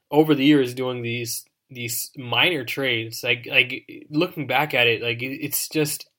over 0.10 0.34
the 0.34 0.46
years 0.46 0.74
doing 0.74 1.02
these 1.02 1.44
these 1.70 2.12
minor 2.16 2.64
trades. 2.64 3.26
Like 3.26 3.46
like 3.50 4.08
looking 4.10 4.48
back 4.48 4.74
at 4.74 4.88
it, 4.88 5.02
like 5.02 5.18
it's 5.22 5.68
just 5.68 6.10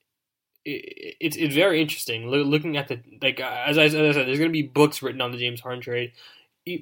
it, 0.65 1.17
it's 1.21 1.37
it's 1.39 1.55
very 1.55 1.81
interesting. 1.81 2.27
Looking 2.29 2.77
at 2.77 2.89
the 2.89 3.01
like 3.23 3.41
as 3.41 3.79
I, 3.79 3.85
as 3.85 3.95
I 3.95 4.13
said, 4.13 4.27
there's 4.27 4.39
to 4.39 4.49
be 4.51 4.63
books 4.63 5.01
written 5.01 5.23
on 5.23 5.33
the 5.33 5.39
James 5.39 5.63
Harden 5.63 5.81
trade 5.81 6.13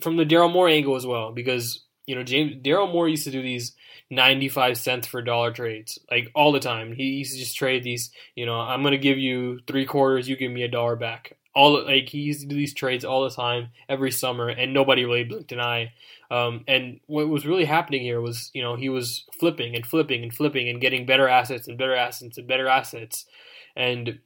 from 0.02 0.16
the 0.16 0.26
Daryl 0.26 0.52
Morey 0.52 0.74
angle 0.74 0.96
as 0.96 1.06
well 1.06 1.32
because 1.32 1.84
you 2.10 2.16
know 2.16 2.22
James 2.22 2.62
Daryl 2.62 2.92
Morey 2.92 3.12
used 3.12 3.24
to 3.24 3.30
do 3.30 3.42
these 3.42 3.74
95 4.10 4.76
cents 4.76 5.06
for 5.06 5.22
dollar 5.22 5.52
trades 5.52 5.98
like 6.10 6.30
all 6.34 6.52
the 6.52 6.60
time. 6.60 6.92
He 6.92 7.04
used 7.04 7.32
to 7.32 7.38
just 7.38 7.56
trade 7.56 7.84
these. 7.84 8.10
You 8.34 8.46
know, 8.46 8.58
I'm 8.58 8.82
going 8.82 8.92
to 8.92 8.98
give 8.98 9.18
you 9.18 9.60
three 9.66 9.86
quarters, 9.86 10.28
you 10.28 10.36
give 10.36 10.50
me 10.50 10.64
a 10.64 10.68
dollar 10.68 10.96
back 10.96 11.36
all 11.54 11.84
like 11.84 12.08
he 12.08 12.18
used 12.18 12.42
to 12.42 12.46
do 12.46 12.54
these 12.54 12.74
trades 12.74 13.04
all 13.04 13.24
the 13.24 13.30
time 13.30 13.68
every 13.88 14.10
summer 14.10 14.48
and 14.48 14.72
nobody 14.72 15.04
really 15.04 15.24
blinked 15.24 15.52
an 15.52 15.60
eye 15.60 15.92
um, 16.30 16.64
and 16.68 17.00
what 17.06 17.28
was 17.28 17.44
really 17.44 17.64
happening 17.64 18.02
here 18.02 18.20
was 18.20 18.50
you 18.54 18.62
know 18.62 18.76
he 18.76 18.88
was 18.88 19.24
flipping 19.38 19.74
and 19.74 19.84
flipping 19.84 20.22
and 20.22 20.32
flipping 20.32 20.68
and 20.68 20.80
getting 20.80 21.06
better 21.06 21.28
assets 21.28 21.66
and 21.66 21.76
better 21.76 21.94
assets 21.94 22.38
and 22.38 22.46
better 22.46 22.68
assets 22.68 23.26
and 23.74 24.20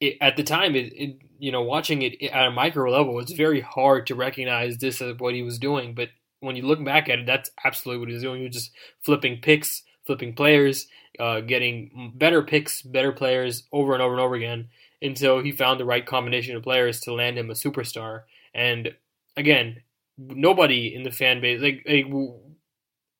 it, 0.00 0.16
at 0.20 0.36
the 0.36 0.44
time 0.44 0.76
it, 0.76 0.92
it, 0.94 1.18
you 1.40 1.50
know 1.50 1.62
watching 1.62 2.02
it 2.02 2.22
at 2.30 2.46
a 2.46 2.50
micro 2.52 2.88
level 2.90 3.18
it's 3.18 3.32
very 3.32 3.60
hard 3.60 4.06
to 4.06 4.14
recognize 4.14 4.78
this 4.78 5.02
as 5.02 5.18
what 5.18 5.34
he 5.34 5.42
was 5.42 5.58
doing 5.58 5.92
but 5.92 6.08
when 6.40 6.56
you 6.56 6.62
look 6.62 6.82
back 6.84 7.08
at 7.08 7.18
it 7.18 7.26
that's 7.26 7.50
absolutely 7.64 8.00
what 8.00 8.08
he 8.08 8.14
was 8.14 8.22
doing 8.22 8.40
he 8.40 8.46
was 8.46 8.54
just 8.54 8.70
flipping 9.02 9.40
picks 9.40 9.82
flipping 10.04 10.34
players 10.34 10.86
uh, 11.18 11.40
getting 11.40 12.12
better 12.14 12.42
picks 12.42 12.82
better 12.82 13.12
players 13.12 13.64
over 13.72 13.92
and 13.92 14.02
over 14.02 14.12
and 14.12 14.20
over 14.20 14.34
again 14.34 14.68
until 15.00 15.40
he 15.40 15.52
found 15.52 15.78
the 15.78 15.84
right 15.84 16.06
combination 16.06 16.56
of 16.56 16.62
players 16.62 17.00
to 17.00 17.12
land 17.12 17.38
him 17.38 17.50
a 17.50 17.54
superstar. 17.54 18.22
And 18.54 18.94
again, 19.36 19.82
nobody 20.16 20.94
in 20.94 21.04
the 21.04 21.10
fan 21.10 21.40
base 21.40 21.60
like, 21.60 21.82
like 21.86 22.06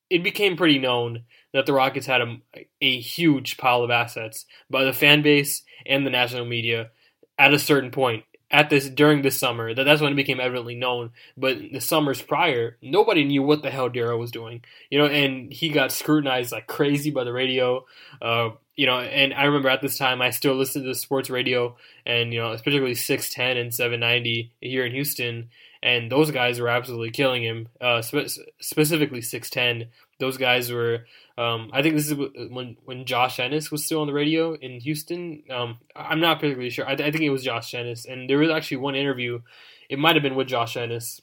it 0.09 0.23
became 0.23 0.57
pretty 0.57 0.79
known 0.79 1.23
that 1.53 1.65
the 1.65 1.73
Rockets 1.73 2.07
had 2.07 2.21
a, 2.21 2.37
a 2.81 2.99
huge 2.99 3.57
pile 3.57 3.83
of 3.83 3.91
assets 3.91 4.45
by 4.69 4.83
the 4.83 4.93
fan 4.93 5.21
base 5.21 5.63
and 5.85 6.05
the 6.05 6.09
national 6.09 6.45
media 6.45 6.89
at 7.37 7.53
a 7.53 7.59
certain 7.59 7.91
point 7.91 8.23
at 8.51 8.69
this 8.69 8.89
during 8.89 9.21
this 9.21 9.37
summer. 9.37 9.73
That 9.73 9.83
that's 9.83 10.01
when 10.01 10.11
it 10.11 10.15
became 10.15 10.39
evidently 10.39 10.75
known. 10.75 11.11
But 11.37 11.57
the 11.71 11.81
summers 11.81 12.21
prior, 12.21 12.77
nobody 12.81 13.23
knew 13.23 13.43
what 13.43 13.61
the 13.61 13.69
hell 13.69 13.89
Daryl 13.89 14.19
was 14.19 14.31
doing. 14.31 14.63
You 14.89 14.99
know, 14.99 15.05
and 15.05 15.51
he 15.51 15.69
got 15.69 15.91
scrutinized 15.91 16.51
like 16.51 16.67
crazy 16.67 17.11
by 17.11 17.23
the 17.23 17.33
radio. 17.33 17.85
Uh, 18.21 18.51
you 18.75 18.85
know, 18.85 18.99
and 18.99 19.33
I 19.33 19.43
remember 19.43 19.69
at 19.69 19.81
this 19.81 19.97
time 19.97 20.21
I 20.21 20.29
still 20.29 20.55
listened 20.55 20.85
to 20.85 20.95
sports 20.95 21.29
radio, 21.29 21.75
and 22.05 22.33
you 22.33 22.39
know, 22.39 22.51
particularly 22.51 22.95
six 22.95 23.29
ten 23.29 23.57
and 23.57 23.73
seven 23.73 23.99
ninety 23.99 24.53
here 24.61 24.85
in 24.85 24.93
Houston, 24.93 25.49
and 25.83 26.11
those 26.11 26.31
guys 26.31 26.59
were 26.59 26.69
absolutely 26.69 27.11
killing 27.11 27.43
him. 27.43 27.67
Uh, 27.79 28.01
spe- 28.01 28.39
specifically 28.59 29.21
six 29.21 29.49
ten. 29.49 29.87
Those 30.19 30.37
guys 30.37 30.71
were. 30.71 31.05
Um, 31.37 31.69
I 31.71 31.81
think 31.81 31.95
this 31.95 32.11
is 32.11 32.15
when 32.15 32.75
when 32.85 33.05
Josh 33.05 33.39
Innes 33.39 33.71
was 33.71 33.85
still 33.85 34.01
on 34.01 34.07
the 34.07 34.13
radio 34.13 34.53
in 34.53 34.79
Houston. 34.81 35.43
Um, 35.49 35.77
I'm 35.95 36.19
not 36.19 36.39
particularly 36.39 36.69
sure. 36.69 36.87
I, 36.87 36.95
th- 36.95 37.07
I 37.07 37.11
think 37.11 37.23
it 37.23 37.29
was 37.29 37.43
Josh 37.43 37.73
Innes, 37.73 38.05
and 38.05 38.29
there 38.29 38.37
was 38.37 38.49
actually 38.49 38.77
one 38.77 38.95
interview. 38.95 39.41
It 39.89 39.99
might 39.99 40.15
have 40.15 40.23
been 40.23 40.35
with 40.35 40.47
Josh 40.47 40.75
Innes, 40.75 41.21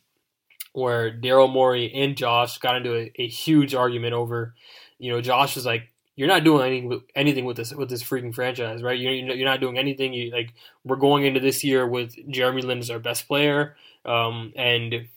where 0.72 1.12
Daryl 1.12 1.52
Morey 1.52 1.92
and 1.94 2.16
Josh 2.16 2.58
got 2.58 2.76
into 2.76 2.94
a, 2.94 3.12
a 3.16 3.28
huge 3.28 3.74
argument 3.74 4.14
over. 4.14 4.54
You 4.98 5.12
know, 5.12 5.20
Josh 5.20 5.54
was 5.54 5.66
like, 5.66 5.90
you're 6.16 6.28
not 6.28 6.44
doing 6.44 6.66
anything 6.66 6.88
with, 6.88 7.02
anything 7.14 7.44
with 7.44 7.58
this 7.58 7.74
with 7.74 7.90
this 7.90 8.02
freaking 8.02 8.34
franchise, 8.34 8.82
right? 8.82 8.98
You're 8.98 9.12
you're 9.12 9.48
not 9.48 9.60
doing 9.60 9.78
anything. 9.78 10.14
You, 10.14 10.32
like 10.32 10.54
we're 10.84 10.96
going 10.96 11.26
into 11.26 11.40
this 11.40 11.62
year 11.62 11.86
with 11.86 12.14
Jeremy 12.30 12.62
Lin 12.62 12.78
as 12.78 12.90
our 12.90 12.98
best 12.98 13.28
player, 13.28 13.76
um, 14.06 14.52
and 14.56 15.08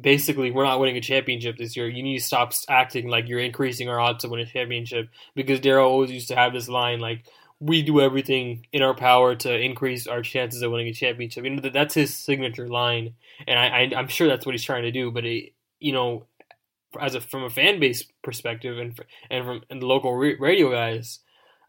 basically 0.00 0.50
we're 0.50 0.64
not 0.64 0.80
winning 0.80 0.96
a 0.96 1.00
championship 1.00 1.56
this 1.56 1.76
year. 1.76 1.88
You 1.88 2.02
need 2.02 2.18
to 2.18 2.24
stop 2.24 2.52
acting 2.68 3.08
like 3.08 3.28
you're 3.28 3.40
increasing 3.40 3.88
our 3.88 4.00
odds 4.00 4.22
to 4.22 4.28
win 4.28 4.40
a 4.40 4.46
championship 4.46 5.08
because 5.34 5.60
Daryl 5.60 5.86
always 5.86 6.10
used 6.10 6.28
to 6.28 6.36
have 6.36 6.52
this 6.52 6.68
line 6.68 7.00
like 7.00 7.24
we 7.58 7.82
do 7.82 8.00
everything 8.00 8.66
in 8.72 8.82
our 8.82 8.94
power 8.94 9.34
to 9.34 9.58
increase 9.58 10.06
our 10.06 10.22
chances 10.22 10.62
of 10.62 10.70
winning 10.70 10.88
a 10.88 10.92
championship. 10.92 11.44
You 11.44 11.56
know 11.56 11.70
that's 11.70 11.94
his 11.94 12.14
signature 12.14 12.68
line, 12.68 13.14
and 13.46 13.58
I, 13.58 13.66
I 13.66 13.98
am 13.98 14.08
sure 14.08 14.28
that's 14.28 14.44
what 14.44 14.54
he's 14.54 14.64
trying 14.64 14.82
to 14.82 14.92
do. 14.92 15.10
But 15.10 15.24
it, 15.24 15.52
you 15.80 15.92
know, 15.92 16.26
as 17.00 17.14
a 17.14 17.20
from 17.20 17.44
a 17.44 17.50
fan 17.50 17.80
base 17.80 18.04
perspective 18.22 18.78
and 18.78 19.00
and 19.30 19.44
from 19.44 19.62
and 19.70 19.80
the 19.80 19.86
local 19.86 20.14
radio 20.14 20.70
guys, 20.70 21.20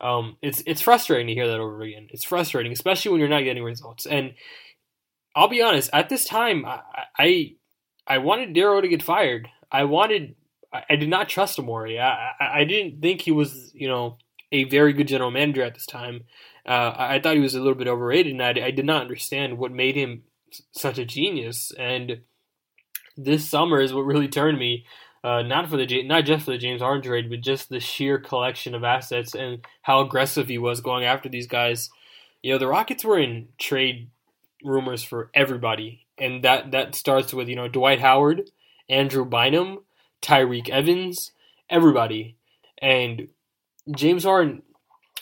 um, 0.02 0.36
it's 0.42 0.62
it's 0.66 0.82
frustrating 0.82 1.28
to 1.28 1.34
hear 1.34 1.48
that 1.48 1.60
over 1.60 1.82
again. 1.82 2.08
It's 2.12 2.26
frustrating, 2.26 2.74
especially 2.74 3.12
when 3.12 3.20
you're 3.22 3.30
not 3.30 3.44
getting 3.44 3.64
results. 3.64 4.06
And 4.06 4.34
I'll 5.36 5.48
be 5.48 5.62
honest, 5.62 5.90
at 5.94 6.10
this 6.10 6.26
time, 6.26 6.66
I, 6.66 7.54
I 8.08 8.20
wanted 8.20 8.56
Daryl 8.56 8.82
to 8.82 8.88
get 8.88 9.04
fired. 9.04 9.50
I 9.72 9.84
wanted 9.84 10.36
I, 10.74 10.84
I 10.92 10.96
did 10.96 11.10
not 11.10 11.30
trust 11.30 11.60
Amori. 11.60 12.00
I, 12.00 12.32
I 12.40 12.60
I 12.60 12.64
didn't 12.64 13.02
think 13.02 13.22
he 13.22 13.32
was 13.32 13.72
you 13.74 13.88
know 13.88 14.18
a 14.52 14.64
very 14.66 14.94
good 14.94 15.08
general 15.08 15.32
manager 15.32 15.64
at 15.64 15.74
this 15.74 15.86
time. 15.86 16.24
Uh, 16.66 16.94
I 16.98 17.20
thought 17.20 17.36
he 17.36 17.42
was 17.42 17.56
a 17.56 17.60
little 17.60 17.76
bit 17.76 17.88
overrated, 17.88 18.34
and 18.34 18.44
I, 18.44 18.68
I 18.68 18.72
did 18.72 18.86
not 18.86 19.02
understand 19.02 19.58
what 19.58 19.72
made 19.72 19.96
him 19.96 20.24
such 20.72 20.98
a 20.98 21.06
genius. 21.06 21.72
And 21.78 22.22
this 23.16 23.48
summer 23.48 23.80
is 23.80 23.94
what 23.94 24.06
really 24.06 24.28
turned 24.28 24.60
me 24.60 24.86
uh, 25.24 25.42
not 25.42 25.70
for 25.70 25.76
the 25.78 26.04
not 26.04 26.24
just 26.24 26.46
for 26.46 26.52
the 26.52 26.58
James 26.58 26.82
Harden 26.82 27.04
trade, 27.04 27.30
but 27.30 27.42
just 27.42 27.68
the 27.68 27.82
sheer 27.82 28.18
collection 28.18 28.74
of 28.74 28.86
assets 28.86 29.36
and 29.36 29.66
how 29.82 30.00
aggressive 30.00 30.48
he 30.48 30.58
was 30.58 30.80
going 30.80 31.04
after 31.04 31.28
these 31.28 31.48
guys. 31.48 31.90
You 32.42 32.54
know, 32.54 32.60
the 32.60 32.68
Rockets 32.68 33.04
were 33.04 33.20
in 33.20 33.50
trade 33.60 34.10
rumors 34.64 35.04
for 35.04 35.30
everybody, 35.34 36.07
and 36.18 36.44
that 36.44 36.72
that 36.72 36.96
starts 36.96 37.34
with 37.34 37.48
you 37.48 37.56
know 37.56 37.68
Dwight 37.68 38.00
Howard, 38.00 38.50
Andrew 38.90 39.26
Bynum, 39.26 39.80
Tyreke 40.22 40.70
Evans, 40.70 41.32
everybody, 41.70 42.36
and 42.82 43.28
James 43.96 44.24
Harden. 44.24 44.64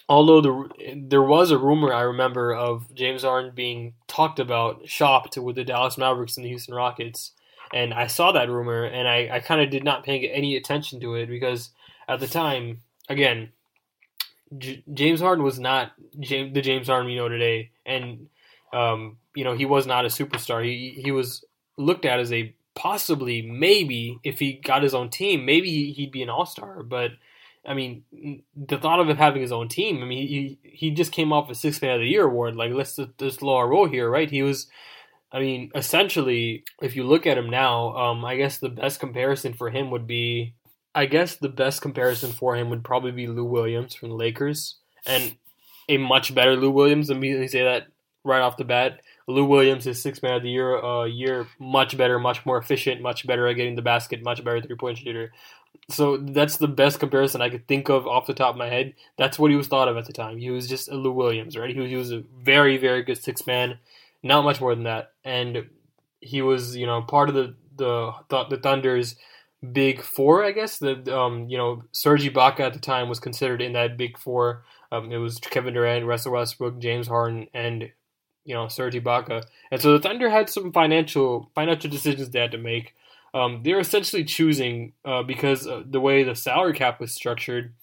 Although 0.08 0.42
the, 0.42 0.96
there 1.08 1.24
was 1.24 1.50
a 1.50 1.58
rumor 1.58 1.92
I 1.92 2.02
remember 2.02 2.54
of 2.54 2.94
James 2.94 3.24
Harden 3.24 3.54
being 3.56 3.96
talked 4.08 4.38
about, 4.38 4.88
shopped 4.88 5.36
with 5.36 5.56
the 5.56 5.64
Dallas 5.64 5.98
Mavericks 5.98 6.38
and 6.38 6.46
the 6.46 6.50
Houston 6.50 6.76
Rockets 6.76 7.32
and 7.74 7.94
I 7.94 8.08
saw 8.08 8.32
that 8.32 8.50
rumor, 8.50 8.84
and 8.84 9.08
I, 9.08 9.30
I 9.32 9.40
kind 9.40 9.62
of 9.62 9.70
did 9.70 9.84
not 9.84 10.04
pay 10.04 10.30
any 10.30 10.56
attention 10.56 11.00
to 11.02 11.16
it 11.16 11.28
because 11.28 11.72
at 12.08 12.20
the 12.20 12.28
time, 12.28 12.82
again, 13.10 13.50
J- 14.58 14.84
James 14.94 15.20
Harden 15.20 15.44
was 15.44 15.60
not 15.60 15.92
the 16.14 16.62
James 16.62 16.88
Harden 16.88 17.08
we 17.08 17.16
know 17.16 17.28
today, 17.28 17.72
and 17.86 18.28
um, 18.72 19.18
you 19.36 19.44
know 19.44 19.56
he 19.56 19.66
was 19.66 19.86
not 19.86 20.06
a 20.06 20.10
superstar. 20.10 20.64
He 20.64 21.00
he 21.04 21.12
was 21.12 21.44
looked 21.78 22.06
at 22.06 22.20
as 22.20 22.32
a 22.32 22.54
possibly 22.74 23.42
maybe 23.42 24.18
if 24.24 24.40
he 24.40 24.54
got 24.54 24.84
his 24.84 24.94
own 24.94 25.10
team, 25.10 25.46
maybe 25.46 25.92
he'd 25.92 26.12
be 26.12 26.24
an 26.24 26.30
all 26.30 26.46
star. 26.46 26.84
But 26.84 27.12
I 27.66 27.74
mean, 27.74 28.04
the 28.56 28.78
thought 28.78 29.00
of 29.00 29.10
him 29.10 29.18
having 29.18 29.42
his 29.42 29.52
own 29.52 29.68
team. 29.68 30.02
I 30.02 30.06
mean, 30.06 30.28
he 30.28 30.60
he 30.64 30.92
just 30.92 31.12
came 31.12 31.34
off 31.34 31.50
a 31.50 31.56
six 31.56 31.82
man 31.82 31.96
of 31.96 32.02
the 32.02 32.08
year 32.08 32.26
award. 32.26 32.56
Like 32.56 32.72
let's 32.74 33.00
just 33.18 33.42
lower 33.42 33.64
our 33.64 33.70
role 33.70 33.88
here, 33.88 34.10
right? 34.10 34.30
He 34.30 34.44
was 34.44 34.68
I 35.36 35.40
mean, 35.40 35.70
essentially, 35.76 36.64
if 36.82 36.96
you 36.96 37.04
look 37.04 37.28
at 37.28 37.38
him 37.38 37.50
now, 37.50 37.94
um, 37.98 38.24
I 38.24 38.38
guess 38.38 38.58
the 38.58 38.70
best 38.70 39.02
comparison 39.02 39.52
for 39.52 39.70
him 39.70 39.92
would 39.92 40.08
be, 40.08 40.54
I 40.96 41.08
guess 41.08 41.36
the 41.36 41.50
best 41.50 41.82
comparison 41.82 42.32
for 42.32 42.56
him 42.56 42.70
would 42.70 42.86
probably 42.86 43.12
be 43.12 43.28
Lou 43.28 43.44
Williams 43.44 43.96
from 43.96 44.10
the 44.10 44.16
Lakers, 44.16 44.78
and 45.06 45.36
a 45.90 45.98
much 45.98 46.34
better 46.34 46.56
Lou 46.56 46.72
Williams. 46.72 47.10
Me 47.10 47.48
say 47.50 47.64
that 47.64 47.88
right 48.24 48.40
off 48.40 48.56
the 48.56 48.64
bat. 48.64 49.02
Lou 49.28 49.46
Williams 49.46 49.88
is 49.88 50.02
six 50.02 50.22
man 50.22 50.36
of 50.36 50.44
the 50.44 50.50
year, 50.50 50.78
uh, 50.84 51.06
year 51.06 51.48
much 51.60 51.98
better, 51.98 52.20
much 52.20 52.46
more 52.46 52.58
efficient, 52.58 53.02
much 53.02 53.26
better 53.26 53.48
at 53.48 53.54
getting 53.54 53.76
the 53.76 53.82
basket, 53.82 54.24
much 54.24 54.44
better 54.44 54.62
three 54.62 54.76
point 54.76 54.98
shooter. 55.00 55.32
So 55.90 56.18
that's 56.18 56.58
the 56.58 56.68
best 56.68 57.00
comparison 57.00 57.42
I 57.42 57.50
could 57.50 57.68
think 57.68 57.90
of 57.90 58.08
off 58.08 58.28
the 58.28 58.34
top 58.34 58.56
of 58.56 58.58
my 58.58 58.70
head. 58.70 58.94
That's 59.18 59.38
what 59.38 59.52
he 59.52 59.58
was 59.58 59.68
thought 59.68 59.88
of 59.88 59.98
at 59.98 60.06
the 60.06 60.14
time. 60.14 60.38
He 60.38 60.50
was 60.50 60.68
just 60.68 60.90
a 60.90 60.96
Lou 60.96 61.12
Williams, 61.12 61.58
right? 61.58 61.74
He 61.74 61.80
was, 61.80 61.90
he 61.90 61.96
was 61.96 62.12
a 62.12 62.24
very, 62.42 62.78
very 62.78 63.04
good 63.04 63.22
six 63.22 63.46
man 63.46 63.78
not 64.26 64.44
much 64.44 64.60
more 64.60 64.74
than 64.74 64.86
that. 64.86 65.12
And 65.24 65.70
he 66.20 66.42
was, 66.42 66.76
you 66.76 66.88
know, 66.88 67.02
part 67.04 67.30
of 67.30 67.36
the 67.36 67.56
the 67.78 68.12
the 68.50 68.58
Thunder's 68.58 69.16
big 69.72 70.02
four, 70.02 70.44
I 70.44 70.52
guess. 70.52 70.80
The 70.80 71.16
um, 71.16 71.48
you 71.48 71.58
know, 71.58 71.84
Serge 71.92 72.24
Ibaka 72.24 72.62
at 72.62 72.74
the 72.74 72.80
time 72.80 73.08
was 73.08 73.20
considered 73.20 73.62
in 73.62 73.74
that 73.74 73.98
big 73.98 74.18
four. 74.18 74.64
Um, 74.92 75.12
it 75.12 75.18
was 75.18 75.40
Kevin 75.40 75.74
Durant, 75.74 76.06
Russell 76.06 76.34
Westbrook, 76.34 76.80
James 76.80 77.08
Harden, 77.08 77.48
and 77.54 77.92
you 78.46 78.54
know 78.54 78.68
Serge 78.68 78.96
Ibaka. 78.96 79.44
And 79.72 79.82
so 79.82 79.94
the 79.94 80.00
Thunder 80.00 80.30
had 80.30 80.50
some 80.50 80.72
financial 80.72 81.50
financial 81.54 81.90
decisions 81.90 82.30
they 82.30 82.40
had 82.40 82.52
to 82.52 82.58
make. 82.58 82.96
Um, 83.34 83.62
they're 83.64 83.80
essentially 83.80 84.24
choosing 84.24 84.94
uh, 85.04 85.24
because 85.24 85.68
the 85.86 86.00
way 86.00 86.24
the 86.24 86.36
salary 86.36 86.74
cap 86.74 87.02
was 87.02 87.14
structured. 87.14 87.74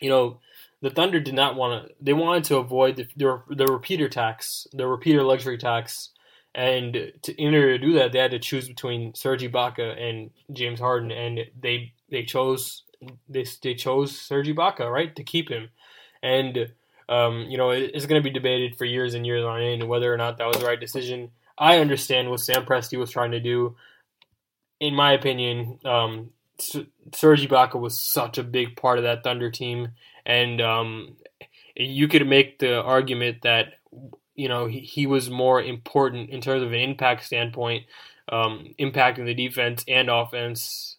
You 0.00 0.08
know, 0.08 0.40
the 0.82 0.90
Thunder 0.90 1.20
did 1.20 1.34
not 1.34 1.54
want 1.54 1.88
to. 1.88 1.94
They 2.00 2.12
wanted 2.12 2.44
to 2.44 2.56
avoid 2.56 2.96
the, 2.96 3.06
the, 3.16 3.42
the 3.54 3.66
repeater 3.66 4.08
tax, 4.08 4.66
the 4.72 4.86
repeater 4.86 5.22
luxury 5.22 5.58
tax, 5.58 6.10
and 6.54 7.12
to, 7.22 7.40
in 7.40 7.54
order 7.54 7.78
to 7.78 7.86
do 7.86 7.92
that, 7.94 8.12
they 8.12 8.18
had 8.18 8.32
to 8.32 8.38
choose 8.38 8.66
between 8.66 9.14
Serge 9.14 9.42
Ibaka 9.42 10.00
and 10.00 10.30
James 10.52 10.80
Harden, 10.80 11.10
and 11.10 11.40
they 11.60 11.92
they 12.10 12.24
chose 12.24 12.82
they 13.28 13.44
they 13.62 13.74
chose 13.74 14.18
Serge 14.18 14.48
Ibaka 14.48 14.90
right 14.90 15.14
to 15.14 15.22
keep 15.22 15.50
him, 15.50 15.68
and 16.22 16.72
um, 17.10 17.46
you 17.50 17.58
know 17.58 17.70
it's 17.70 18.06
going 18.06 18.22
to 18.22 18.26
be 18.26 18.32
debated 18.32 18.78
for 18.78 18.84
years 18.84 19.14
and 19.14 19.26
years 19.26 19.44
on 19.44 19.60
end 19.60 19.86
whether 19.86 20.12
or 20.12 20.16
not 20.16 20.38
that 20.38 20.46
was 20.46 20.56
the 20.56 20.64
right 20.64 20.80
decision. 20.80 21.30
I 21.58 21.78
understand 21.78 22.30
what 22.30 22.40
Sam 22.40 22.64
Presti 22.64 22.98
was 22.98 23.10
trying 23.10 23.32
to 23.32 23.40
do. 23.40 23.76
In 24.78 24.94
my 24.94 25.12
opinion, 25.12 25.78
um, 25.84 26.30
Serge 26.58 27.46
Ibaka 27.46 27.78
was 27.78 28.00
such 28.00 28.38
a 28.38 28.42
big 28.42 28.76
part 28.76 28.96
of 28.96 29.04
that 29.04 29.24
Thunder 29.24 29.50
team, 29.50 29.88
and 30.24 30.60
um, 30.60 31.16
you 31.74 32.08
could 32.08 32.26
make 32.26 32.60
the 32.60 32.80
argument 32.80 33.42
that 33.42 33.74
you 34.36 34.48
know 34.48 34.66
he, 34.66 34.80
he 34.80 35.06
was 35.06 35.28
more 35.28 35.60
important 35.60 36.30
in 36.30 36.40
terms 36.40 36.62
of 36.62 36.72
an 36.72 36.78
impact 36.78 37.24
standpoint, 37.24 37.84
um, 38.28 38.74
impacting 38.78 39.26
the 39.26 39.34
defense 39.34 39.84
and 39.88 40.08
offense 40.08 40.96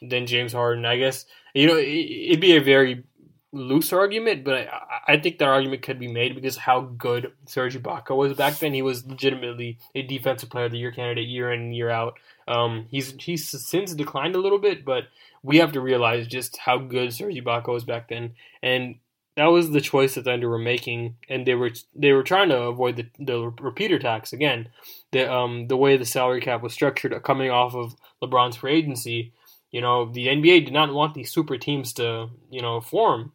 than 0.00 0.26
James 0.26 0.54
Harden. 0.54 0.86
I 0.86 0.96
guess 0.96 1.26
you 1.54 1.66
know 1.66 1.76
it, 1.76 2.30
would 2.30 2.40
be 2.40 2.56
a 2.56 2.62
very 2.62 3.04
loose 3.52 3.92
argument, 3.92 4.44
but 4.44 4.68
I, 4.68 5.14
I, 5.14 5.16
think 5.18 5.38
that 5.38 5.48
argument 5.48 5.82
could 5.82 5.98
be 5.98 6.06
made 6.06 6.34
because 6.34 6.56
how 6.56 6.82
good 6.82 7.32
Serge 7.46 7.80
Ibaka 7.80 8.14
was 8.16 8.34
back 8.34 8.58
then. 8.58 8.74
He 8.74 8.82
was 8.82 9.04
legitimately 9.06 9.78
a 9.94 10.02
defensive 10.02 10.50
player 10.50 10.66
of 10.66 10.72
the 10.72 10.78
year 10.78 10.92
candidate 10.92 11.26
year 11.26 11.52
in 11.52 11.60
and 11.60 11.74
year 11.74 11.90
out. 11.90 12.18
Um, 12.46 12.86
he's 12.90 13.14
he's 13.18 13.48
since 13.48 13.94
declined 13.94 14.36
a 14.36 14.40
little 14.40 14.58
bit, 14.58 14.84
but 14.84 15.04
we 15.42 15.58
have 15.58 15.72
to 15.72 15.80
realize 15.80 16.26
just 16.26 16.58
how 16.58 16.78
good 16.78 17.12
Serge 17.12 17.34
Ibaka 17.34 17.68
was 17.68 17.84
back 17.84 18.08
then, 18.08 18.34
and 18.62 18.96
that 19.36 19.46
was 19.46 19.70
the 19.70 19.80
choice 19.80 20.14
that 20.14 20.24
the 20.24 20.30
Thunder 20.30 20.48
were 20.48 20.58
making, 20.58 21.16
and 21.28 21.46
they 21.46 21.54
were 21.54 21.70
they 21.94 22.12
were 22.12 22.22
trying 22.22 22.50
to 22.50 22.62
avoid 22.62 22.96
the, 22.96 23.06
the 23.18 23.52
repeater 23.60 23.98
tax 23.98 24.32
again. 24.32 24.68
The 25.12 25.32
um 25.32 25.66
the 25.66 25.76
way 25.76 25.96
the 25.96 26.04
salary 26.04 26.40
cap 26.40 26.62
was 26.62 26.72
structured, 26.72 27.20
coming 27.24 27.50
off 27.50 27.74
of 27.74 27.96
LeBron's 28.22 28.56
free 28.56 28.74
agency, 28.74 29.32
you 29.70 29.80
know, 29.80 30.10
the 30.10 30.26
NBA 30.26 30.64
did 30.64 30.72
not 30.72 30.92
want 30.92 31.14
these 31.14 31.32
super 31.32 31.56
teams 31.56 31.92
to 31.94 32.28
you 32.50 32.62
know 32.62 32.80
form. 32.80 33.32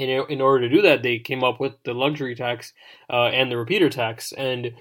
In, 0.00 0.24
in 0.30 0.40
order 0.40 0.66
to 0.66 0.74
do 0.74 0.80
that, 0.82 1.02
they 1.02 1.18
came 1.18 1.44
up 1.44 1.60
with 1.60 1.74
the 1.84 1.92
luxury 1.92 2.34
tax 2.34 2.72
uh, 3.10 3.26
and 3.26 3.50
the 3.50 3.58
repeater 3.58 3.90
tax, 3.90 4.32
and 4.32 4.72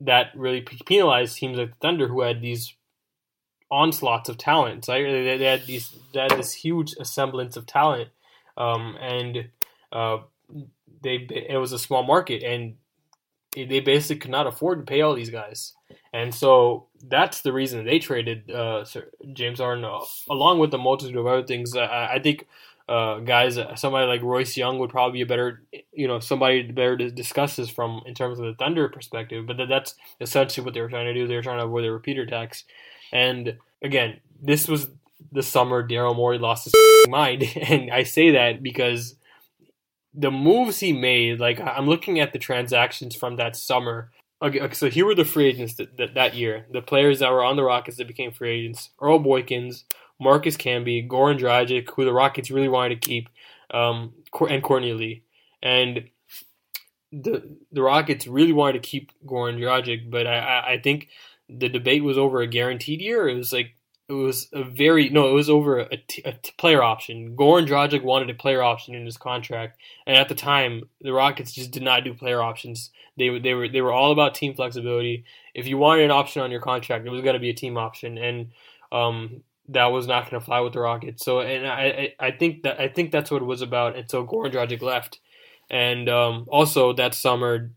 that 0.00 0.32
really 0.34 0.62
penalized 0.62 1.36
teams 1.36 1.58
like 1.58 1.70
the 1.70 1.76
Thunder, 1.80 2.08
who 2.08 2.22
had 2.22 2.40
these 2.42 2.74
onslaughts 3.70 4.28
of 4.28 4.36
talent. 4.36 4.86
They, 4.86 5.38
had 5.44 5.66
these 5.66 5.94
they 6.12 6.20
had 6.20 6.32
this 6.32 6.54
huge 6.54 6.94
assemblance 6.98 7.56
of 7.56 7.66
talent, 7.66 8.08
um, 8.56 8.96
and 9.00 9.48
uh, 9.92 10.18
they 11.02 11.26
it 11.30 11.58
was 11.58 11.72
a 11.72 11.78
small 11.78 12.02
market, 12.02 12.42
and 12.42 12.76
they 13.54 13.80
basically 13.80 14.18
could 14.18 14.30
not 14.32 14.48
afford 14.48 14.80
to 14.80 14.90
pay 14.90 15.02
all 15.02 15.14
these 15.14 15.30
guys. 15.30 15.72
And 16.12 16.34
so 16.34 16.88
that's 17.06 17.42
the 17.42 17.52
reason 17.52 17.84
they 17.84 17.98
traded 17.98 18.50
uh, 18.50 18.84
James 19.32 19.60
Harden, 19.60 19.84
uh, 19.84 20.00
along 20.28 20.58
with 20.58 20.70
the 20.70 20.78
multitude 20.78 21.16
of 21.16 21.26
other 21.26 21.46
things. 21.46 21.76
I 21.76 22.18
think 22.18 22.46
uh, 22.88 23.18
guys, 23.18 23.58
somebody 23.76 24.06
like 24.06 24.22
Royce 24.22 24.56
Young 24.56 24.78
would 24.78 24.90
probably 24.90 25.18
be 25.18 25.22
a 25.22 25.26
better, 25.26 25.62
you 25.92 26.08
know, 26.08 26.20
somebody 26.20 26.62
better 26.62 26.96
to 26.96 27.10
discuss 27.10 27.56
this 27.56 27.68
from 27.68 28.02
in 28.06 28.14
terms 28.14 28.38
of 28.38 28.46
the 28.46 28.54
Thunder 28.54 28.88
perspective. 28.88 29.46
But 29.46 29.58
that's 29.68 29.94
essentially 30.20 30.64
what 30.64 30.74
they 30.74 30.80
were 30.80 30.88
trying 30.88 31.06
to 31.06 31.14
do. 31.14 31.26
They 31.26 31.36
were 31.36 31.42
trying 31.42 31.58
to 31.58 31.64
avoid 31.64 31.84
the 31.84 31.92
repeater 31.92 32.24
tax. 32.24 32.64
And 33.12 33.58
again, 33.82 34.20
this 34.40 34.68
was 34.68 34.88
the 35.32 35.42
summer 35.42 35.86
Daryl 35.86 36.16
Morey 36.16 36.38
lost 36.38 36.64
his 36.64 36.74
mind, 37.08 37.44
and 37.56 37.90
I 37.90 38.04
say 38.04 38.30
that 38.32 38.62
because 38.62 39.16
the 40.14 40.30
moves 40.30 40.80
he 40.80 40.92
made, 40.92 41.40
like 41.40 41.60
I'm 41.60 41.86
looking 41.86 42.20
at 42.20 42.32
the 42.32 42.38
transactions 42.38 43.14
from 43.14 43.36
that 43.36 43.56
summer. 43.56 44.10
Okay, 44.40 44.60
so 44.72 44.88
here 44.88 45.04
were 45.04 45.16
the 45.16 45.24
free 45.24 45.46
agents 45.46 45.74
that, 45.74 45.96
that, 45.96 46.14
that 46.14 46.34
year. 46.34 46.66
The 46.70 46.80
players 46.80 47.18
that 47.18 47.32
were 47.32 47.44
on 47.44 47.56
the 47.56 47.64
Rockets 47.64 47.96
that 47.98 48.06
became 48.06 48.30
free 48.30 48.60
agents: 48.60 48.90
Earl 49.00 49.20
Boykins, 49.20 49.82
Marcus 50.20 50.56
Camby, 50.56 51.08
Goran 51.08 51.38
Dragic, 51.38 51.88
who 51.90 52.04
the 52.04 52.12
Rockets 52.12 52.50
really 52.50 52.68
wanted 52.68 53.00
to 53.00 53.08
keep, 53.08 53.28
um, 53.72 54.12
and 54.48 54.62
Courtney 54.62 54.92
Lee. 54.92 55.22
And 55.62 56.08
the 57.12 57.56
the 57.72 57.82
Rockets 57.82 58.26
really 58.26 58.52
wanted 58.52 58.82
to 58.82 58.88
keep 58.88 59.12
Goran 59.26 59.58
Dragic, 59.58 60.10
but 60.10 60.26
I, 60.26 60.74
I 60.74 60.80
think 60.82 61.08
the 61.48 61.68
debate 61.68 62.04
was 62.04 62.18
over 62.18 62.40
a 62.40 62.46
guaranteed 62.46 63.00
year. 63.00 63.28
It 63.28 63.34
was 63.34 63.52
like 63.52 63.74
it 64.08 64.14
was 64.14 64.48
a 64.52 64.64
very 64.64 65.10
no, 65.10 65.28
it 65.28 65.34
was 65.34 65.50
over 65.50 65.80
a, 65.80 65.96
t- 65.96 66.22
a 66.24 66.32
t- 66.32 66.52
player 66.56 66.82
option. 66.82 67.36
Goran 67.36 67.66
Dragic 67.66 68.02
wanted 68.02 68.30
a 68.30 68.34
player 68.34 68.62
option 68.62 68.94
in 68.94 69.04
his 69.04 69.16
contract, 69.16 69.78
and 70.06 70.16
at 70.16 70.28
the 70.28 70.34
time, 70.34 70.84
the 71.00 71.12
Rockets 71.12 71.52
just 71.52 71.70
did 71.70 71.82
not 71.82 72.04
do 72.04 72.14
player 72.14 72.42
options. 72.42 72.90
They 73.16 73.38
they 73.38 73.54
were 73.54 73.68
they 73.68 73.80
were 73.80 73.92
all 73.92 74.12
about 74.12 74.34
team 74.34 74.54
flexibility. 74.54 75.24
If 75.54 75.66
you 75.66 75.78
wanted 75.78 76.04
an 76.04 76.10
option 76.10 76.42
on 76.42 76.50
your 76.50 76.60
contract, 76.60 77.06
it 77.06 77.10
was 77.10 77.22
going 77.22 77.34
to 77.34 77.40
be 77.40 77.50
a 77.50 77.54
team 77.54 77.76
option, 77.76 78.18
and 78.18 78.48
um, 78.92 79.42
that 79.68 79.86
was 79.86 80.06
not 80.06 80.30
going 80.30 80.40
to 80.40 80.44
fly 80.44 80.60
with 80.60 80.72
the 80.72 80.80
Rockets. 80.80 81.24
So, 81.24 81.40
and 81.40 81.66
I 81.66 82.14
I 82.18 82.30
think 82.30 82.62
that 82.62 82.80
I 82.80 82.88
think 82.88 83.12
that's 83.12 83.30
what 83.30 83.42
it 83.42 83.46
was 83.46 83.62
about 83.62 83.96
until 83.96 84.26
Goran 84.26 84.52
Dragic 84.52 84.82
left, 84.82 85.20
and 85.70 86.08
um, 86.08 86.46
also 86.48 86.92
that 86.94 87.14
summer 87.14 87.70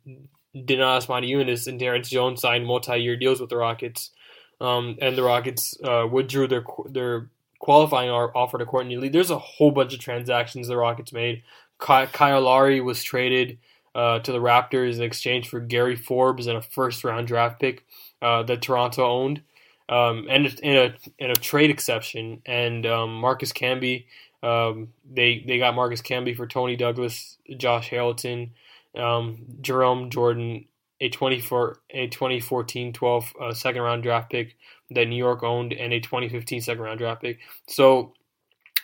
Donatas 0.55 1.07
Motiejunas 1.07 1.67
and 1.67 1.79
Terrence 1.79 2.09
Jones 2.09 2.41
signed 2.41 2.65
multi-year 2.65 3.15
deals 3.15 3.39
with 3.39 3.49
the 3.49 3.57
Rockets, 3.57 4.11
um, 4.59 4.97
and 5.01 5.17
the 5.17 5.23
Rockets 5.23 5.75
uh, 5.83 6.07
withdrew 6.11 6.47
their 6.47 6.63
their 6.89 7.29
qualifying 7.59 8.09
offer 8.09 8.57
to 8.57 8.65
Courtney 8.65 8.97
Lee. 8.97 9.09
There's 9.09 9.29
a 9.29 9.37
whole 9.37 9.71
bunch 9.71 9.93
of 9.93 9.99
transactions 9.99 10.67
the 10.67 10.77
Rockets 10.77 11.13
made. 11.13 11.43
Kyle 11.77 12.41
Lowry 12.41 12.79
was 12.81 13.03
traded 13.03 13.57
uh, 13.95 14.19
to 14.19 14.31
the 14.31 14.39
Raptors 14.39 14.95
in 14.95 15.03
exchange 15.03 15.49
for 15.49 15.59
Gary 15.59 15.95
Forbes 15.95 16.47
and 16.47 16.57
a 16.57 16.61
first 16.61 17.03
round 17.03 17.27
draft 17.27 17.59
pick 17.59 17.85
uh, 18.21 18.43
that 18.43 18.61
Toronto 18.61 19.03
owned, 19.03 19.41
um, 19.89 20.27
and 20.29 20.47
in 20.61 20.77
a 20.77 20.95
in 21.19 21.31
a 21.31 21.35
trade 21.35 21.69
exception. 21.69 22.41
And 22.45 22.85
um, 22.85 23.13
Marcus 23.15 23.51
Camby, 23.51 24.05
um, 24.43 24.89
they 25.11 25.43
they 25.45 25.57
got 25.57 25.75
Marcus 25.75 26.01
Camby 26.01 26.35
for 26.35 26.47
Toney 26.47 26.75
Douglas, 26.75 27.37
Josh 27.57 27.89
Harrellson, 27.89 28.51
um, 28.95 29.45
Jerome 29.61 30.09
Jordan, 30.09 30.65
a 30.99 31.09
24 31.09 31.77
a 31.91 32.07
2014 32.07 32.93
12 32.93 33.33
uh, 33.39 33.53
second 33.53 33.81
round 33.81 34.03
draft 34.03 34.31
pick 34.31 34.55
that 34.91 35.07
New 35.07 35.15
York 35.15 35.43
owned, 35.43 35.73
and 35.73 35.93
a 35.93 35.99
2015 35.99 36.61
second 36.61 36.81
round 36.81 36.99
draft 36.99 37.21
pick. 37.21 37.39
So 37.67 38.13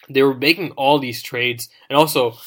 they 0.09 0.23
were 0.23 0.33
making 0.33 0.71
all 0.71 0.99
these 0.99 1.21
trades, 1.21 1.69
and 1.89 1.97
also 1.97 2.37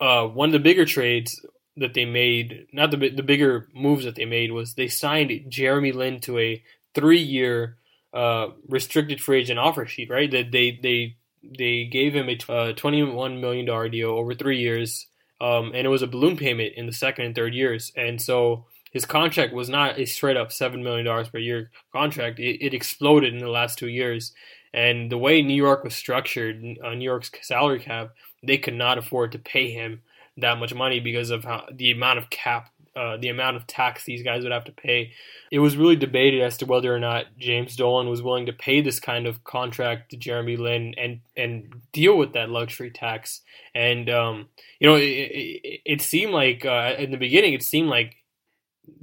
uh, 0.00 0.26
one 0.26 0.50
of 0.50 0.52
the 0.52 0.58
bigger 0.58 0.84
trades 0.84 1.44
that 1.76 1.94
they 1.94 2.04
made, 2.04 2.66
not 2.72 2.90
the 2.90 3.10
the 3.10 3.22
bigger 3.22 3.68
moves 3.74 4.04
that 4.04 4.14
they 4.14 4.24
made, 4.24 4.52
was 4.52 4.74
they 4.74 4.88
signed 4.88 5.44
Jeremy 5.48 5.92
Lin 5.92 6.20
to 6.20 6.38
a 6.38 6.62
three 6.94 7.20
year 7.20 7.76
uh, 8.16 8.48
restricted 8.68 9.20
free 9.20 9.40
agent 9.40 9.58
offer 9.58 9.86
sheet. 9.86 10.10
Right, 10.10 10.30
that 10.30 10.50
they 10.50 10.78
they 10.82 11.16
they 11.58 11.84
gave 11.84 12.14
him 12.14 12.28
a 12.28 12.52
uh, 12.52 12.72
twenty 12.72 13.02
one 13.02 13.40
million 13.40 13.66
dollar 13.66 13.88
deal 13.88 14.10
over 14.10 14.34
three 14.34 14.58
years 14.58 15.06
um, 15.40 15.72
and 15.74 15.86
it 15.86 15.90
was 15.90 16.02
a 16.02 16.06
balloon 16.06 16.36
payment 16.36 16.74
in 16.76 16.86
the 16.86 16.92
second 16.92 17.26
and 17.26 17.34
third 17.34 17.54
years. 17.54 17.92
And 17.96 18.20
so 18.20 18.66
his 18.90 19.04
contract 19.04 19.52
was 19.52 19.68
not 19.68 19.98
a 19.98 20.06
straight 20.06 20.36
up 20.36 20.50
seven 20.50 20.82
million 20.82 21.04
dollars 21.04 21.28
per 21.28 21.38
year 21.38 21.70
contract. 21.92 22.38
It, 22.38 22.64
it, 22.64 22.74
exploded 22.74 23.34
in 23.34 23.40
the 23.40 23.50
last 23.50 23.78
two 23.78 23.88
years. 23.88 24.32
And 24.72 25.10
the 25.10 25.18
way 25.18 25.42
New 25.42 25.54
York 25.54 25.84
was 25.84 25.94
structured, 25.94 26.62
uh, 26.82 26.94
New 26.94 27.04
York's 27.04 27.30
salary 27.42 27.80
cap, 27.80 28.14
they 28.42 28.58
could 28.58 28.74
not 28.74 28.98
afford 28.98 29.32
to 29.32 29.38
pay 29.38 29.70
him 29.70 30.02
that 30.38 30.58
much 30.58 30.74
money 30.74 31.00
because 31.00 31.30
of 31.30 31.44
how, 31.44 31.66
the 31.72 31.90
amount 31.90 32.18
of 32.18 32.30
cap 32.30 32.70
uh, 32.96 33.16
the 33.18 33.28
amount 33.28 33.56
of 33.56 33.66
tax 33.66 34.04
these 34.04 34.22
guys 34.22 34.42
would 34.42 34.52
have 34.52 34.64
to 34.64 34.72
pay. 34.72 35.12
It 35.52 35.58
was 35.58 35.76
really 35.76 35.96
debated 35.96 36.40
as 36.40 36.56
to 36.58 36.66
whether 36.66 36.94
or 36.94 36.98
not 36.98 37.26
James 37.38 37.76
Dolan 37.76 38.08
was 38.08 38.22
willing 38.22 38.46
to 38.46 38.52
pay 38.52 38.80
this 38.80 38.98
kind 38.98 39.26
of 39.26 39.44
contract 39.44 40.10
to 40.10 40.16
Jeremy 40.16 40.56
Lin 40.56 40.94
and 40.96 41.20
and 41.36 41.82
deal 41.92 42.16
with 42.16 42.32
that 42.32 42.50
luxury 42.50 42.90
tax. 42.90 43.42
And 43.74 44.08
um, 44.08 44.48
you 44.80 44.88
know, 44.88 44.96
it, 44.96 45.02
it, 45.02 45.80
it 45.84 46.02
seemed 46.02 46.32
like 46.32 46.64
uh, 46.64 46.94
in 46.98 47.10
the 47.10 47.18
beginning, 47.18 47.52
it 47.52 47.62
seemed 47.62 47.88
like 47.88 48.16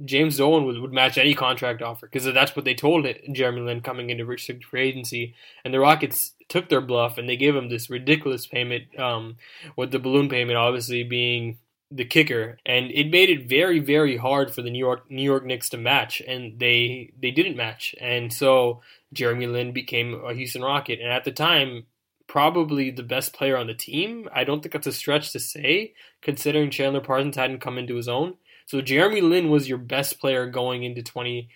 James 0.04 0.36
Dolan 0.36 0.64
would, 0.64 0.80
would 0.80 0.92
match 0.92 1.18
any 1.18 1.34
contract 1.34 1.82
offer 1.82 2.06
because 2.06 2.24
that's 2.32 2.56
what 2.56 2.64
they 2.64 2.74
told 2.74 3.06
it, 3.06 3.22
Jeremy 3.32 3.60
Lin 3.60 3.80
coming 3.80 4.10
into 4.10 4.24
restricted 4.24 4.64
free 4.64 4.88
agency. 4.88 5.34
And 5.64 5.72
the 5.72 5.80
Rockets 5.80 6.32
took 6.48 6.68
their 6.68 6.80
bluff 6.80 7.18
and 7.18 7.28
they 7.28 7.36
gave 7.36 7.54
him 7.54 7.68
this 7.68 7.90
ridiculous 7.90 8.46
payment, 8.46 8.98
um, 8.98 9.36
with 9.76 9.90
the 9.90 9.98
balloon 9.98 10.28
payment 10.28 10.56
obviously 10.56 11.04
being 11.04 11.58
the 11.94 12.04
kicker, 12.04 12.58
and 12.66 12.90
it 12.90 13.10
made 13.10 13.30
it 13.30 13.48
very 13.48 13.78
very 13.78 14.16
hard 14.16 14.52
for 14.52 14.62
the 14.62 14.70
New 14.70 14.78
York 14.78 15.10
New 15.10 15.22
York 15.22 15.44
Knicks 15.44 15.68
to 15.70 15.76
match, 15.76 16.20
and 16.26 16.58
they 16.58 17.12
they 17.20 17.30
didn't 17.30 17.56
match, 17.56 17.94
and 18.00 18.32
so 18.32 18.82
Jeremy 19.12 19.46
Lin 19.46 19.72
became 19.72 20.20
a 20.24 20.34
Houston 20.34 20.62
Rocket, 20.62 21.00
and 21.00 21.10
at 21.10 21.24
the 21.24 21.32
time. 21.32 21.86
Probably 22.26 22.90
the 22.90 23.02
best 23.02 23.34
player 23.34 23.56
on 23.56 23.66
the 23.66 23.74
team. 23.74 24.30
I 24.34 24.44
don't 24.44 24.62
think 24.62 24.72
that's 24.72 24.86
a 24.86 24.92
stretch 24.92 25.30
to 25.32 25.38
say, 25.38 25.92
considering 26.22 26.70
Chandler 26.70 27.02
Parsons 27.02 27.36
hadn't 27.36 27.60
come 27.60 27.76
into 27.76 27.96
his 27.96 28.08
own. 28.08 28.34
So 28.66 28.80
Jeremy 28.80 29.20
Lin 29.20 29.50
was 29.50 29.68
your 29.68 29.78
best 29.78 30.18
player 30.20 30.46
going 30.46 30.84
into 30.84 31.02
20, 31.02 31.48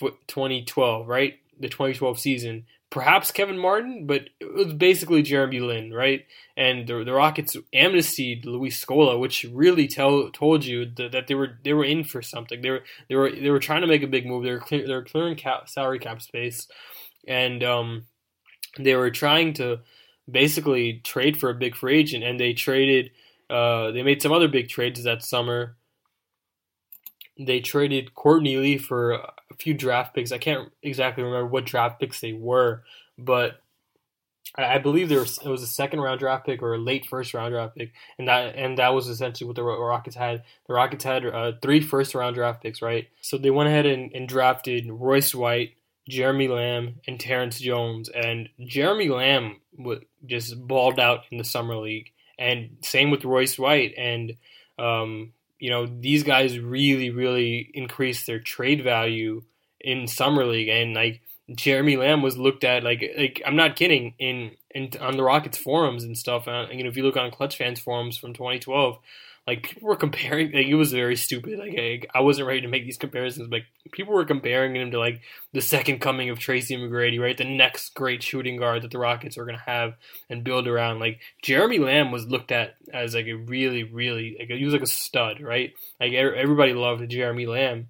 2012, 0.00 1.06
right? 1.06 1.34
The 1.60 1.68
2012 1.68 2.18
season. 2.18 2.66
Perhaps 2.90 3.32
Kevin 3.32 3.58
Martin, 3.58 4.06
but 4.06 4.30
it 4.40 4.54
was 4.54 4.72
basically 4.72 5.22
Jeremy 5.22 5.60
Lin, 5.60 5.92
right? 5.92 6.24
And 6.56 6.86
the, 6.86 7.04
the 7.04 7.12
Rockets 7.12 7.56
amnestied 7.72 8.46
Luis 8.46 8.82
Scola, 8.82 9.20
which 9.20 9.44
really 9.52 9.88
tell, 9.88 10.30
told 10.30 10.64
you 10.64 10.86
that, 10.96 11.12
that, 11.12 11.26
they 11.26 11.34
were 11.34 11.58
they 11.64 11.74
were 11.74 11.84
in 11.84 12.04
for 12.04 12.22
something. 12.22 12.62
They 12.62 12.70
were 12.70 12.82
they 13.08 13.14
were 13.14 13.30
they 13.30 13.50
were 13.50 13.58
trying 13.58 13.82
to 13.82 13.86
make 13.86 14.02
a 14.02 14.06
big 14.06 14.26
move. 14.26 14.44
They 14.44 14.52
were 14.52 14.60
clear, 14.60 14.86
they 14.86 14.94
were 14.94 15.04
clearing 15.04 15.36
cap, 15.36 15.68
salary 15.68 15.98
cap 15.98 16.22
space, 16.22 16.66
and 17.26 17.62
um, 17.62 18.06
they 18.78 18.94
were 18.94 19.10
trying 19.10 19.52
to 19.54 19.80
basically 20.30 21.00
trade 21.04 21.38
for 21.38 21.50
a 21.50 21.54
big 21.54 21.76
free 21.76 21.98
agent. 21.98 22.24
And 22.24 22.40
they 22.40 22.52
traded. 22.54 23.10
Uh, 23.50 23.92
they 23.92 24.02
made 24.02 24.20
some 24.20 24.32
other 24.32 24.48
big 24.48 24.68
trades 24.68 25.02
that 25.04 25.24
summer 25.24 25.77
they 27.38 27.60
traded 27.60 28.14
Courtney 28.14 28.56
Lee 28.56 28.78
for 28.78 29.12
a 29.12 29.32
few 29.58 29.74
draft 29.74 30.14
picks. 30.14 30.32
I 30.32 30.38
can't 30.38 30.70
exactly 30.82 31.22
remember 31.22 31.46
what 31.46 31.66
draft 31.66 32.00
picks 32.00 32.20
they 32.20 32.32
were, 32.32 32.82
but 33.16 33.60
I 34.56 34.78
believe 34.78 35.08
there 35.08 35.20
was 35.20 35.38
it 35.38 35.48
was 35.48 35.62
a 35.62 35.66
second 35.66 36.00
round 36.00 36.20
draft 36.20 36.46
pick 36.46 36.62
or 36.62 36.74
a 36.74 36.78
late 36.78 37.06
first 37.06 37.34
round 37.34 37.52
draft 37.52 37.76
pick, 37.76 37.92
and 38.18 38.28
that 38.28 38.56
and 38.56 38.78
that 38.78 38.94
was 38.94 39.08
essentially 39.08 39.46
what 39.46 39.56
the 39.56 39.62
Rockets 39.62 40.16
had. 40.16 40.42
The 40.66 40.74
Rockets 40.74 41.04
had 41.04 41.26
uh, 41.26 41.52
three 41.62 41.80
first 41.80 42.14
round 42.14 42.34
draft 42.34 42.62
picks, 42.62 42.82
right? 42.82 43.08
So 43.20 43.38
they 43.38 43.50
went 43.50 43.68
ahead 43.68 43.86
and, 43.86 44.12
and 44.12 44.28
drafted 44.28 44.90
Royce 44.90 45.34
White, 45.34 45.74
Jeremy 46.08 46.48
Lamb, 46.48 46.96
and 47.06 47.20
Terrence 47.20 47.60
Jones, 47.60 48.08
and 48.08 48.48
Jeremy 48.66 49.10
Lamb 49.10 49.60
just 50.26 50.66
balled 50.66 50.98
out 50.98 51.20
in 51.30 51.38
the 51.38 51.44
summer 51.44 51.76
league, 51.76 52.10
and 52.38 52.78
same 52.82 53.10
with 53.10 53.24
Royce 53.24 53.58
White, 53.58 53.94
and 53.96 54.32
um, 54.78 55.32
you 55.58 55.70
know, 55.70 55.86
these 55.86 56.22
guys 56.22 56.58
really, 56.58 57.10
really 57.10 57.70
increased 57.74 58.26
their 58.26 58.40
trade 58.40 58.82
value 58.82 59.42
in 59.80 60.06
summer 60.06 60.44
league, 60.44 60.68
and 60.68 60.94
like 60.94 61.20
Jeremy 61.54 61.96
Lamb 61.96 62.22
was 62.22 62.36
looked 62.36 62.64
at 62.64 62.84
like 62.84 63.02
like 63.16 63.42
I'm 63.46 63.56
not 63.56 63.76
kidding 63.76 64.14
in 64.18 64.52
in 64.74 64.90
on 65.00 65.16
the 65.16 65.22
Rockets 65.22 65.58
forums 65.58 66.04
and 66.04 66.16
stuff. 66.16 66.46
Uh, 66.46 66.66
you 66.70 66.82
know, 66.82 66.88
if 66.90 66.96
you 66.96 67.02
look 67.02 67.16
on 67.16 67.30
Clutch 67.30 67.56
fans 67.56 67.80
forums 67.80 68.18
from 68.18 68.32
2012, 68.34 68.98
like 69.48 69.62
people 69.62 69.88
were 69.88 69.96
comparing 69.96 70.52
like 70.52 70.66
it 70.66 70.74
was 70.74 70.92
very 70.92 71.16
stupid 71.16 71.58
like 71.58 71.74
I, 71.78 72.02
I 72.14 72.20
wasn't 72.20 72.48
ready 72.48 72.60
to 72.60 72.68
make 72.68 72.84
these 72.84 72.98
comparisons 72.98 73.48
but 73.48 73.62
people 73.92 74.12
were 74.12 74.26
comparing 74.26 74.76
him 74.76 74.90
to 74.90 74.98
like 74.98 75.22
the 75.54 75.62
second 75.62 76.00
coming 76.00 76.28
of 76.28 76.38
tracy 76.38 76.76
mcgrady 76.76 77.18
right? 77.18 77.36
The 77.36 77.44
next 77.44 77.94
great 77.94 78.22
shooting 78.22 78.58
guard 78.58 78.82
that 78.82 78.90
the 78.90 78.98
rockets 78.98 79.38
are 79.38 79.46
going 79.46 79.56
to 79.56 79.64
have 79.64 79.94
and 80.28 80.44
build 80.44 80.68
around. 80.68 81.00
Like 81.00 81.20
jeremy 81.42 81.78
lamb 81.78 82.12
was 82.12 82.26
looked 82.26 82.52
at 82.52 82.74
as 82.92 83.14
like 83.14 83.26
a 83.26 83.32
really 83.32 83.84
really 83.84 84.36
like 84.38 84.50
he 84.50 84.64
was 84.66 84.74
like 84.74 84.82
a 84.82 84.86
stud 84.86 85.40
right? 85.40 85.72
Like 85.98 86.12
everybody 86.12 86.74
loved 86.74 87.08
jeremy 87.08 87.46
lamb 87.46 87.88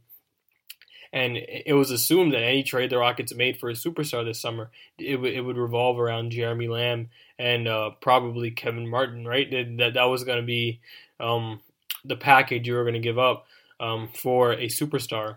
and 1.12 1.36
it 1.36 1.74
was 1.74 1.90
assumed 1.90 2.32
that 2.32 2.42
any 2.42 2.62
trade 2.62 2.90
the 2.90 2.98
Rockets 2.98 3.34
made 3.34 3.58
for 3.58 3.70
a 3.70 3.74
superstar 3.74 4.24
this 4.24 4.40
summer, 4.40 4.70
it, 4.98 5.16
w- 5.16 5.34
it 5.34 5.40
would 5.40 5.56
revolve 5.56 5.98
around 5.98 6.32
Jeremy 6.32 6.68
Lamb 6.68 7.08
and 7.38 7.66
uh, 7.66 7.90
probably 8.00 8.50
Kevin 8.50 8.88
Martin, 8.88 9.26
right? 9.26 9.50
That 9.50 9.92
that 9.94 10.04
was 10.04 10.24
going 10.24 10.40
to 10.40 10.46
be 10.46 10.80
um, 11.20 11.60
the 12.04 12.16
package 12.16 12.66
you 12.66 12.74
were 12.74 12.84
going 12.84 12.94
to 12.94 13.00
give 13.00 13.18
up 13.18 13.46
um, 13.80 14.08
for 14.14 14.52
a 14.52 14.66
superstar. 14.66 15.36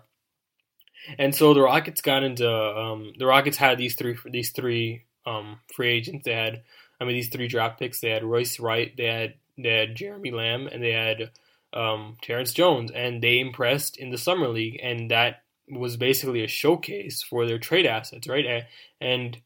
And 1.18 1.34
so 1.34 1.52
the 1.54 1.62
Rockets 1.62 2.00
got 2.00 2.22
into 2.22 2.48
um, 2.48 3.12
the 3.18 3.26
Rockets 3.26 3.56
had 3.56 3.78
these 3.78 3.94
three 3.94 4.16
these 4.24 4.50
three 4.50 5.04
um, 5.26 5.60
free 5.74 5.90
agents. 5.90 6.24
They 6.24 6.34
had 6.34 6.62
I 7.00 7.04
mean 7.04 7.14
these 7.14 7.28
three 7.28 7.48
draft 7.48 7.78
picks. 7.78 8.00
They 8.00 8.10
had 8.10 8.24
Royce 8.24 8.58
White, 8.60 8.96
they 8.96 9.06
had 9.06 9.34
they 9.58 9.70
had 9.70 9.96
Jeremy 9.96 10.30
Lamb, 10.30 10.66
and 10.66 10.82
they 10.82 10.92
had 10.92 11.30
um, 11.72 12.16
Terrence 12.22 12.52
Jones, 12.52 12.90
and 12.90 13.22
they 13.22 13.40
impressed 13.40 13.96
in 13.96 14.10
the 14.10 14.18
summer 14.18 14.48
league, 14.48 14.78
and 14.82 15.10
that 15.10 15.41
was 15.68 15.96
basically 15.96 16.42
a 16.42 16.48
showcase 16.48 17.22
for 17.22 17.46
their 17.46 17.58
trade 17.58 17.86
assets, 17.86 18.28
right? 18.28 18.64
And 19.00 19.38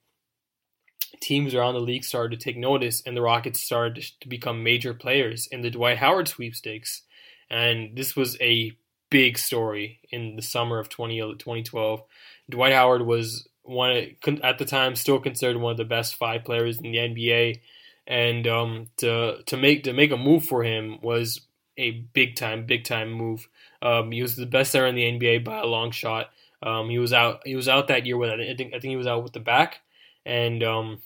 teams 1.21 1.55
around 1.55 1.75
the 1.75 1.81
league 1.81 2.05
started 2.05 2.39
to 2.39 2.45
take 2.45 2.57
notice, 2.57 3.03
and 3.05 3.17
the 3.17 3.23
Rockets 3.23 3.63
started 3.63 4.05
to 4.21 4.29
become 4.29 4.63
major 4.63 4.95
players 4.95 5.47
in 5.47 5.63
the 5.63 5.71
Dwight 5.71 5.99
Howard 5.99 6.29
sweepstakes. 6.29 7.03
And 7.51 7.97
this 7.97 8.17
was 8.17 8.37
a 8.41 8.73
big 9.11 9.39
story 9.39 10.01
in 10.11 10.37
the 10.37 10.43
summer 10.43 10.79
of 10.79 10.89
2012. 10.89 12.03
Dwight 12.51 12.73
Howard 12.73 13.03
was 13.03 13.49
one 13.63 14.17
at 14.43 14.59
the 14.59 14.65
time 14.65 14.95
still 14.95 15.19
considered 15.19 15.61
one 15.61 15.73
of 15.73 15.77
the 15.77 15.85
best 15.85 16.15
five 16.15 16.45
players 16.45 16.79
in 16.79 16.93
the 16.93 16.99
NBA, 16.99 17.61
and 18.07 18.47
um, 18.47 18.87
to 18.99 19.43
to 19.47 19.57
make 19.57 19.85
to 19.85 19.93
make 19.93 20.13
a 20.13 20.17
move 20.17 20.45
for 20.45 20.63
him 20.63 20.99
was 21.03 21.41
a 21.77 21.91
big 21.91 22.37
time 22.37 22.67
big 22.67 22.85
time 22.85 23.11
move. 23.11 23.49
Um, 23.83 24.11
he 24.13 24.23
was 24.23 24.37
the 24.37 24.47
best 24.47 24.73
center 24.73 24.87
in 24.87 24.95
the 24.95 25.03
NBA 25.03 25.45
by 25.45 25.61
a 25.61 25.67
long 25.67 25.91
shot. 25.91 26.31
Um, 26.63 26.89
he 26.89 26.99
was 26.99 27.13
out. 27.13 27.41
He 27.45 27.57
was 27.57 27.69
out 27.69 27.89
that 27.89 28.07
year 28.07 28.17
with. 28.17 28.31
I 28.31 28.55
think. 28.57 28.75
I 28.75 28.81
think 28.81 28.91
he 28.91 28.97
was 28.97 29.07
out 29.07 29.23
with 29.23 29.33
the 29.33 29.41
back, 29.41 29.81
and 30.25 30.63
um, 30.63 31.03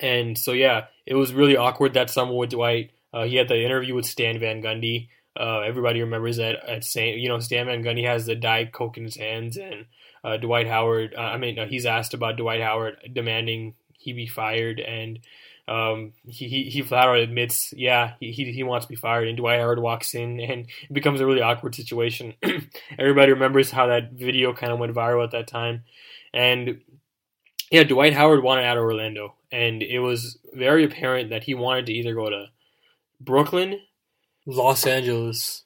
and 0.00 0.36
so 0.36 0.52
yeah, 0.52 0.86
it 1.04 1.14
was 1.14 1.32
really 1.34 1.56
awkward 1.56 1.94
that 1.94 2.10
summer 2.10 2.34
with 2.34 2.50
Dwight. 2.50 2.90
Uh, 3.12 3.24
he 3.24 3.36
had 3.36 3.48
the 3.48 3.64
interview 3.64 3.94
with 3.94 4.06
Stan 4.06 4.38
Van 4.38 4.62
Gundy. 4.62 5.08
Uh, 5.38 5.60
everybody 5.60 6.00
remembers 6.00 6.38
that 6.38 6.56
at 6.66 6.84
Saint, 6.84 7.18
you 7.18 7.28
know, 7.28 7.38
Stan 7.38 7.66
Van 7.66 7.82
Gundy 7.82 8.06
has 8.06 8.24
the 8.24 8.34
Diet 8.34 8.72
Coke 8.72 8.96
in 8.96 9.04
his 9.04 9.16
hands, 9.16 9.56
and 9.56 9.86
uh, 10.24 10.36
Dwight 10.38 10.66
Howard. 10.66 11.14
Uh, 11.16 11.20
I 11.20 11.36
mean, 11.36 11.58
uh, 11.58 11.66
he's 11.66 11.86
asked 11.86 12.14
about 12.14 12.36
Dwight 12.36 12.62
Howard 12.62 12.96
demanding 13.12 13.74
he 13.98 14.12
be 14.12 14.26
fired, 14.26 14.80
and 14.80 15.18
um, 15.68 16.12
he, 16.26 16.48
he, 16.48 16.64
he 16.64 16.82
flat 16.82 17.08
out 17.08 17.18
admits, 17.18 17.72
yeah, 17.76 18.14
he, 18.20 18.30
he 18.30 18.62
wants 18.62 18.86
to 18.86 18.90
be 18.90 18.96
fired. 18.96 19.28
And 19.28 19.36
Dwight 19.36 19.60
Howard 19.60 19.80
walks 19.80 20.14
in, 20.14 20.40
and 20.40 20.66
it 20.82 20.92
becomes 20.92 21.20
a 21.20 21.26
really 21.26 21.42
awkward 21.42 21.74
situation. 21.74 22.34
Everybody 22.98 23.32
remembers 23.32 23.70
how 23.70 23.86
that 23.88 24.12
video 24.12 24.52
kind 24.52 24.72
of 24.72 24.78
went 24.78 24.94
viral 24.94 25.24
at 25.24 25.32
that 25.32 25.48
time, 25.48 25.82
and 26.32 26.80
yeah, 27.70 27.82
Dwight 27.82 28.12
Howard 28.12 28.42
wanted 28.42 28.64
out 28.64 28.76
of 28.76 28.84
Orlando, 28.84 29.34
and 29.50 29.82
it 29.82 29.98
was 29.98 30.38
very 30.54 30.84
apparent 30.84 31.30
that 31.30 31.44
he 31.44 31.54
wanted 31.54 31.86
to 31.86 31.92
either 31.92 32.14
go 32.14 32.30
to 32.30 32.46
Brooklyn, 33.20 33.80
Los 34.46 34.86
Angeles, 34.86 35.64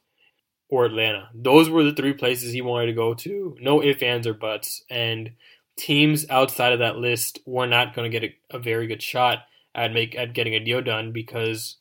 or 0.70 0.86
Atlanta. 0.86 1.28
Those 1.34 1.68
were 1.68 1.84
the 1.84 1.92
three 1.92 2.14
places 2.14 2.52
he 2.52 2.62
wanted 2.62 2.86
to 2.86 2.92
go 2.92 3.12
to. 3.14 3.56
No 3.60 3.82
ifs, 3.82 4.02
ands, 4.02 4.26
or 4.26 4.34
buts. 4.34 4.84
And 4.88 5.32
teams 5.76 6.24
outside 6.30 6.72
of 6.72 6.78
that 6.78 6.96
list 6.96 7.40
were 7.44 7.66
not 7.66 7.94
going 7.94 8.10
to 8.10 8.18
get 8.20 8.30
a, 8.50 8.56
a, 8.56 8.58
very 8.58 8.86
good 8.86 9.02
shot 9.02 9.40
at 9.74 9.92
make 9.92 10.16
at 10.16 10.34
getting 10.34 10.54
a 10.54 10.64
deal 10.64 10.82
done 10.82 11.12
because 11.12 11.76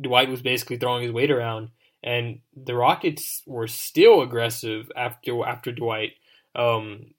Dwight 0.00 0.28
was 0.28 0.42
basically 0.42 0.76
throwing 0.76 1.02
his 1.02 1.12
weight 1.12 1.30
around, 1.30 1.70
and 2.02 2.40
the 2.54 2.74
Rockets 2.74 3.42
were 3.46 3.66
still 3.66 4.22
aggressive 4.22 4.90
after 4.96 5.44
after 5.44 5.72
Dwight. 5.72 6.12
Um, 6.54 7.14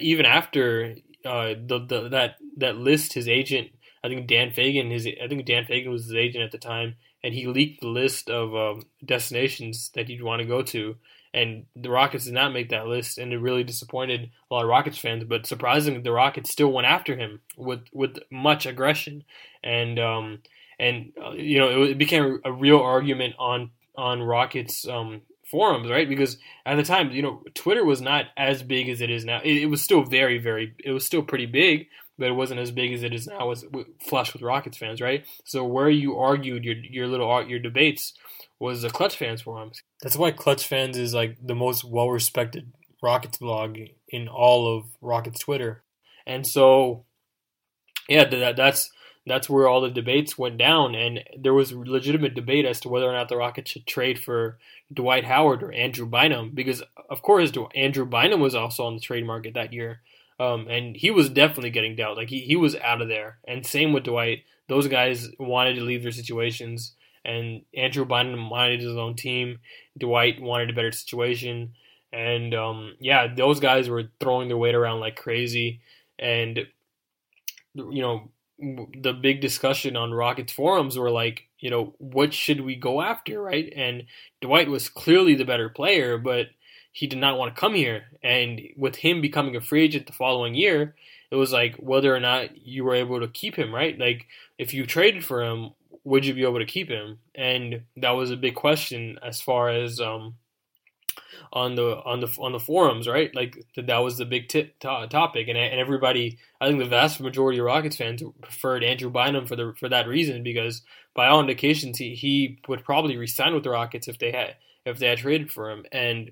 even 0.00 0.26
after 0.26 0.96
uh, 1.24 1.54
the, 1.54 1.84
the 1.86 2.08
that 2.08 2.36
that 2.56 2.76
list 2.76 3.12
his 3.12 3.28
agent 3.28 3.70
I 4.02 4.08
think 4.08 4.26
Dan 4.26 4.50
Fegan 4.50 4.90
his 4.90 5.06
I 5.06 5.28
think 5.28 5.44
Dan 5.44 5.64
Fegan 5.64 5.90
was 5.90 6.04
his 6.04 6.14
agent 6.14 6.44
at 6.44 6.52
the 6.52 6.58
time. 6.58 6.96
And 7.22 7.34
he 7.34 7.48
leaked 7.48 7.80
the 7.80 7.88
list 7.88 8.30
of 8.30 8.54
um, 8.54 8.84
destinations 9.04 9.90
that 9.94 10.08
he'd 10.08 10.22
want 10.22 10.40
to 10.40 10.46
go 10.46 10.62
to 10.62 10.96
and 11.34 11.66
the 11.76 11.90
Rockets 11.90 12.24
did 12.24 12.34
not 12.34 12.52
make 12.52 12.70
that 12.70 12.86
list 12.86 13.18
and 13.18 13.32
it 13.32 13.38
really 13.38 13.64
disappointed 13.64 14.30
a 14.50 14.54
lot 14.54 14.62
of 14.62 14.68
Rockets 14.68 14.98
fans 14.98 15.24
but 15.24 15.46
surprisingly 15.46 16.00
the 16.00 16.12
Rockets 16.12 16.50
still 16.50 16.72
went 16.72 16.86
after 16.86 17.16
him 17.16 17.40
with 17.56 17.84
with 17.92 18.18
much 18.30 18.66
aggression 18.66 19.24
and 19.62 19.98
um 19.98 20.38
and 20.78 21.12
uh, 21.22 21.32
you 21.32 21.58
know 21.58 21.82
it, 21.82 21.90
it 21.90 21.98
became 21.98 22.40
a 22.44 22.52
real 22.52 22.78
argument 22.78 23.34
on 23.38 23.70
on 23.96 24.22
Rockets 24.22 24.86
um 24.88 25.22
forums, 25.50 25.90
right? 25.90 26.08
Because 26.08 26.38
at 26.66 26.76
the 26.76 26.82
time, 26.82 27.10
you 27.10 27.22
know, 27.22 27.42
Twitter 27.54 27.84
was 27.84 28.00
not 28.00 28.26
as 28.36 28.62
big 28.62 28.88
as 28.88 29.00
it 29.00 29.10
is 29.10 29.24
now. 29.24 29.40
It, 29.42 29.62
it, 29.62 29.66
was 29.66 29.82
still 29.82 30.02
very, 30.02 30.38
very, 30.38 30.74
it 30.84 30.92
was 30.92 31.04
still 31.04 31.22
pretty 31.22 31.46
big, 31.46 31.88
but 32.18 32.28
it 32.28 32.32
wasn't 32.32 32.60
as 32.60 32.70
big 32.70 32.92
as 32.92 33.02
it 33.02 33.14
is 33.14 33.26
now. 33.26 33.44
It 33.44 33.48
Was 33.48 33.64
flush 34.00 34.32
with 34.32 34.42
Rockets 34.42 34.76
fans, 34.76 35.00
right? 35.00 35.24
So 35.44 35.64
where 35.64 35.88
you 35.88 36.18
argued 36.18 36.64
your 36.64 36.76
your 36.76 37.06
little 37.06 37.46
your 37.48 37.60
debates 37.60 38.12
was 38.60 38.82
the 38.82 38.90
Clutch 38.90 39.16
fans 39.16 39.42
forums. 39.42 39.82
That's 40.02 40.16
why 40.16 40.30
Clutch 40.30 40.66
fans 40.66 40.96
is 40.96 41.14
like 41.14 41.36
the 41.44 41.54
most 41.54 41.84
well 41.84 42.10
respected 42.10 42.72
Rockets 43.02 43.38
blog 43.38 43.78
in 44.08 44.28
all 44.28 44.76
of 44.76 44.84
Rockets 45.00 45.40
Twitter, 45.40 45.82
and 46.26 46.46
so 46.46 47.04
yeah, 48.08 48.24
that 48.24 48.56
that's 48.56 48.90
that's 49.28 49.48
where 49.48 49.68
all 49.68 49.80
the 49.80 49.90
debates 49.90 50.38
went 50.38 50.58
down, 50.58 50.94
and 50.94 51.20
there 51.38 51.54
was 51.54 51.72
legitimate 51.72 52.34
debate 52.34 52.64
as 52.64 52.80
to 52.80 52.88
whether 52.88 53.08
or 53.08 53.12
not 53.12 53.28
the 53.28 53.36
Rockets 53.36 53.70
should 53.70 53.86
trade 53.86 54.18
for 54.18 54.58
Dwight 54.92 55.24
Howard 55.24 55.62
or 55.62 55.72
Andrew 55.72 56.06
Bynum, 56.06 56.52
because 56.54 56.82
of 57.10 57.22
course 57.22 57.52
Andrew 57.74 58.06
Bynum 58.06 58.40
was 58.40 58.54
also 58.54 58.84
on 58.84 58.94
the 58.94 59.00
trade 59.00 59.26
market 59.26 59.54
that 59.54 59.72
year, 59.72 60.00
um, 60.40 60.66
and 60.68 60.96
he 60.96 61.10
was 61.10 61.28
definitely 61.28 61.70
getting 61.70 61.94
dealt. 61.94 62.16
Like 62.16 62.30
he, 62.30 62.40
he 62.40 62.56
was 62.56 62.74
out 62.76 63.02
of 63.02 63.08
there, 63.08 63.38
and 63.46 63.64
same 63.64 63.92
with 63.92 64.04
Dwight. 64.04 64.44
Those 64.68 64.88
guys 64.88 65.28
wanted 65.38 65.74
to 65.74 65.82
leave 65.82 66.02
their 66.02 66.12
situations, 66.12 66.94
and 67.28 67.62
Andrew 67.76 68.06
Bynum 68.06 68.48
wanted 68.48 68.80
his 68.80 68.96
own 68.96 69.14
team. 69.14 69.58
Dwight 69.98 70.40
wanted 70.40 70.70
a 70.70 70.72
better 70.72 70.92
situation, 70.92 71.74
and 72.12 72.54
um, 72.54 72.94
yeah, 73.00 73.32
those 73.32 73.60
guys 73.60 73.88
were 73.88 74.10
throwing 74.18 74.48
their 74.48 74.56
weight 74.56 74.74
around 74.74 75.00
like 75.00 75.16
crazy, 75.16 75.80
and 76.18 76.66
you 77.74 78.02
know 78.02 78.30
the 78.58 79.12
big 79.12 79.40
discussion 79.40 79.96
on 79.96 80.12
Rockets 80.12 80.52
forums 80.52 80.98
were 80.98 81.10
like, 81.10 81.46
you 81.60 81.70
know, 81.70 81.94
what 81.98 82.34
should 82.34 82.62
we 82.62 82.74
go 82.74 83.00
after, 83.00 83.40
right? 83.40 83.72
And 83.76 84.04
Dwight 84.40 84.68
was 84.68 84.88
clearly 84.88 85.34
the 85.34 85.44
better 85.44 85.68
player, 85.68 86.18
but 86.18 86.48
he 86.90 87.06
did 87.06 87.20
not 87.20 87.38
want 87.38 87.54
to 87.54 87.60
come 87.60 87.74
here. 87.74 88.06
And 88.22 88.60
with 88.76 88.96
him 88.96 89.20
becoming 89.20 89.54
a 89.54 89.60
free 89.60 89.84
agent 89.84 90.06
the 90.06 90.12
following 90.12 90.54
year, 90.54 90.96
it 91.30 91.36
was 91.36 91.52
like 91.52 91.76
whether 91.76 92.14
or 92.14 92.18
not 92.18 92.66
you 92.66 92.84
were 92.84 92.94
able 92.94 93.20
to 93.20 93.28
keep 93.28 93.54
him, 93.54 93.72
right? 93.72 93.96
Like 93.96 94.26
if 94.58 94.74
you 94.74 94.86
traded 94.86 95.24
for 95.24 95.44
him, 95.44 95.70
would 96.08 96.24
you 96.24 96.34
be 96.34 96.42
able 96.42 96.58
to 96.58 96.64
keep 96.64 96.88
him? 96.88 97.18
And 97.34 97.82
that 97.96 98.10
was 98.10 98.30
a 98.30 98.36
big 98.36 98.54
question 98.54 99.18
as 99.22 99.40
far 99.40 99.68
as 99.68 100.00
um, 100.00 100.36
on 101.52 101.74
the 101.74 102.02
on 102.04 102.20
the 102.20 102.28
on 102.38 102.52
the 102.52 102.60
forums, 102.60 103.06
right? 103.06 103.34
Like 103.34 103.64
that 103.76 103.98
was 103.98 104.16
the 104.16 104.24
big 104.24 104.48
t- 104.48 104.72
topic, 104.80 105.48
and 105.48 105.58
and 105.58 105.80
everybody, 105.80 106.38
I 106.60 106.66
think 106.66 106.78
the 106.78 106.88
vast 106.88 107.20
majority 107.20 107.58
of 107.58 107.66
Rockets 107.66 107.96
fans 107.96 108.22
preferred 108.40 108.84
Andrew 108.84 109.10
Bynum 109.10 109.46
for 109.46 109.56
the 109.56 109.74
for 109.78 109.88
that 109.88 110.08
reason 110.08 110.42
because 110.42 110.82
by 111.14 111.28
all 111.28 111.40
indications 111.40 111.98
he 111.98 112.14
he 112.14 112.58
would 112.68 112.84
probably 112.84 113.16
resign 113.16 113.54
with 113.54 113.64
the 113.64 113.70
Rockets 113.70 114.08
if 114.08 114.18
they 114.18 114.32
had 114.32 114.56
if 114.86 114.98
they 114.98 115.08
had 115.08 115.18
traded 115.18 115.50
for 115.52 115.70
him, 115.70 115.84
and 115.92 116.30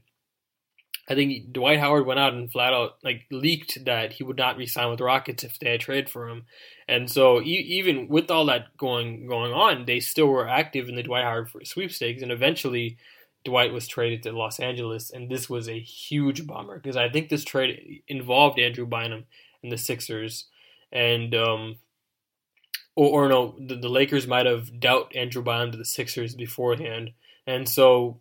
I 1.08 1.14
think 1.14 1.52
Dwight 1.52 1.78
Howard 1.78 2.04
went 2.04 2.18
out 2.18 2.34
and 2.34 2.50
flat 2.50 2.72
out 2.72 2.96
like 3.04 3.26
leaked 3.30 3.84
that 3.84 4.14
he 4.14 4.24
would 4.24 4.36
not 4.36 4.56
resign 4.56 4.90
with 4.90 4.98
the 4.98 5.04
Rockets 5.04 5.44
if 5.44 5.58
they 5.58 5.70
had 5.70 5.80
traded 5.80 6.10
for 6.10 6.28
him, 6.28 6.46
and 6.88 7.10
so 7.10 7.40
e- 7.40 7.66
even 7.78 8.08
with 8.08 8.30
all 8.30 8.46
that 8.46 8.76
going 8.76 9.26
going 9.26 9.52
on, 9.52 9.86
they 9.86 10.00
still 10.00 10.26
were 10.26 10.48
active 10.48 10.88
in 10.88 10.96
the 10.96 11.02
Dwight 11.02 11.24
Howard 11.24 11.50
sweepstakes, 11.64 12.22
and 12.22 12.32
eventually 12.32 12.98
Dwight 13.44 13.72
was 13.72 13.86
traded 13.86 14.24
to 14.24 14.32
Los 14.32 14.58
Angeles, 14.58 15.10
and 15.10 15.30
this 15.30 15.48
was 15.48 15.68
a 15.68 15.78
huge 15.78 16.46
bummer 16.46 16.80
because 16.80 16.96
I 16.96 17.08
think 17.08 17.28
this 17.28 17.44
trade 17.44 18.02
involved 18.08 18.58
Andrew 18.58 18.86
Bynum 18.86 19.24
and 19.62 19.70
the 19.70 19.78
Sixers, 19.78 20.46
and 20.90 21.32
um, 21.36 21.76
or, 22.96 23.26
or 23.26 23.28
no, 23.28 23.56
the, 23.64 23.76
the 23.76 23.88
Lakers 23.88 24.26
might 24.26 24.46
have 24.46 24.80
dealt 24.80 25.14
Andrew 25.14 25.42
Bynum 25.42 25.70
to 25.70 25.78
the 25.78 25.84
Sixers 25.84 26.34
beforehand, 26.34 27.12
and 27.46 27.68
so 27.68 28.18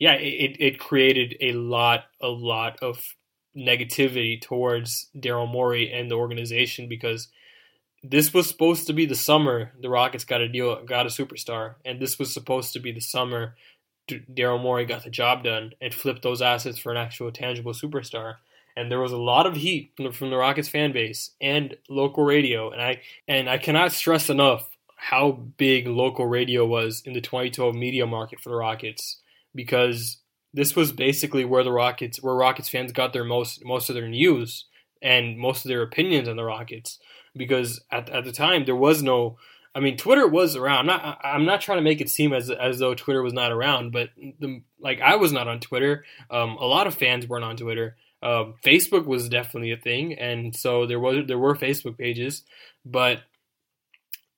yeah, 0.00 0.14
it, 0.14 0.56
it 0.58 0.80
created 0.80 1.36
a 1.40 1.52
lot, 1.52 2.06
a 2.20 2.28
lot 2.28 2.78
of 2.82 3.14
negativity 3.56 4.40
towards 4.40 5.10
Daryl 5.16 5.50
Morey 5.50 5.92
and 5.92 6.10
the 6.10 6.14
organization 6.14 6.88
because 6.88 7.28
this 8.02 8.32
was 8.32 8.48
supposed 8.48 8.86
to 8.86 8.94
be 8.94 9.04
the 9.04 9.14
summer 9.14 9.72
the 9.78 9.90
Rockets 9.90 10.24
got 10.24 10.40
a 10.40 10.48
deal, 10.48 10.82
got 10.84 11.04
a 11.04 11.10
superstar, 11.10 11.74
and 11.84 12.00
this 12.00 12.18
was 12.18 12.32
supposed 12.32 12.72
to 12.72 12.80
be 12.80 12.92
the 12.92 13.00
summer 13.00 13.54
Daryl 14.08 14.60
Morey 14.60 14.86
got 14.86 15.04
the 15.04 15.10
job 15.10 15.44
done 15.44 15.74
and 15.80 15.94
flipped 15.94 16.22
those 16.22 16.42
assets 16.42 16.78
for 16.78 16.90
an 16.90 16.96
actual 16.96 17.30
tangible 17.30 17.72
superstar. 17.72 18.36
And 18.76 18.90
there 18.90 19.00
was 19.00 19.12
a 19.12 19.18
lot 19.18 19.46
of 19.46 19.56
heat 19.56 19.92
from 19.94 20.06
the, 20.06 20.12
from 20.12 20.30
the 20.30 20.36
Rockets 20.36 20.68
fan 20.68 20.92
base 20.92 21.32
and 21.40 21.76
local 21.90 22.24
radio, 22.24 22.70
and 22.70 22.80
I 22.80 23.02
and 23.28 23.50
I 23.50 23.58
cannot 23.58 23.92
stress 23.92 24.30
enough 24.30 24.70
how 24.96 25.32
big 25.32 25.86
local 25.86 26.26
radio 26.26 26.64
was 26.64 27.02
in 27.04 27.12
the 27.12 27.20
2012 27.20 27.74
media 27.74 28.06
market 28.06 28.40
for 28.40 28.48
the 28.48 28.56
Rockets 28.56 29.18
because 29.54 30.18
this 30.52 30.74
was 30.74 30.92
basically 30.92 31.44
where 31.44 31.64
the 31.64 31.72
Rockets, 31.72 32.22
where 32.22 32.34
Rockets 32.34 32.68
fans 32.68 32.92
got 32.92 33.12
their 33.12 33.24
most 33.24 33.64
most 33.64 33.88
of 33.88 33.94
their 33.94 34.08
news 34.08 34.66
and 35.02 35.38
most 35.38 35.64
of 35.64 35.68
their 35.68 35.82
opinions 35.82 36.28
on 36.28 36.36
the 36.36 36.44
Rockets. 36.44 36.98
Because 37.34 37.80
at 37.90 38.10
at 38.10 38.24
the 38.24 38.32
time 38.32 38.64
there 38.64 38.76
was 38.76 39.02
no, 39.02 39.38
I 39.74 39.80
mean, 39.80 39.96
Twitter 39.96 40.26
was 40.26 40.56
around. 40.56 40.78
I'm 40.80 40.86
not 40.86 41.20
I'm 41.22 41.44
not 41.44 41.60
trying 41.60 41.78
to 41.78 41.82
make 41.82 42.00
it 42.00 42.08
seem 42.08 42.32
as 42.32 42.50
as 42.50 42.78
though 42.78 42.94
Twitter 42.94 43.22
was 43.22 43.32
not 43.32 43.52
around, 43.52 43.92
but 43.92 44.10
the 44.16 44.62
like 44.80 45.00
I 45.00 45.16
was 45.16 45.32
not 45.32 45.48
on 45.48 45.60
Twitter. 45.60 46.04
Um, 46.30 46.56
a 46.56 46.66
lot 46.66 46.86
of 46.86 46.94
fans 46.94 47.28
weren't 47.28 47.44
on 47.44 47.56
Twitter. 47.56 47.96
Um, 48.22 48.54
Facebook 48.64 49.06
was 49.06 49.28
definitely 49.28 49.72
a 49.72 49.78
thing, 49.78 50.14
and 50.14 50.54
so 50.54 50.86
there 50.86 51.00
was 51.00 51.26
there 51.26 51.38
were 51.38 51.54
Facebook 51.54 51.96
pages, 51.96 52.42
but 52.84 53.20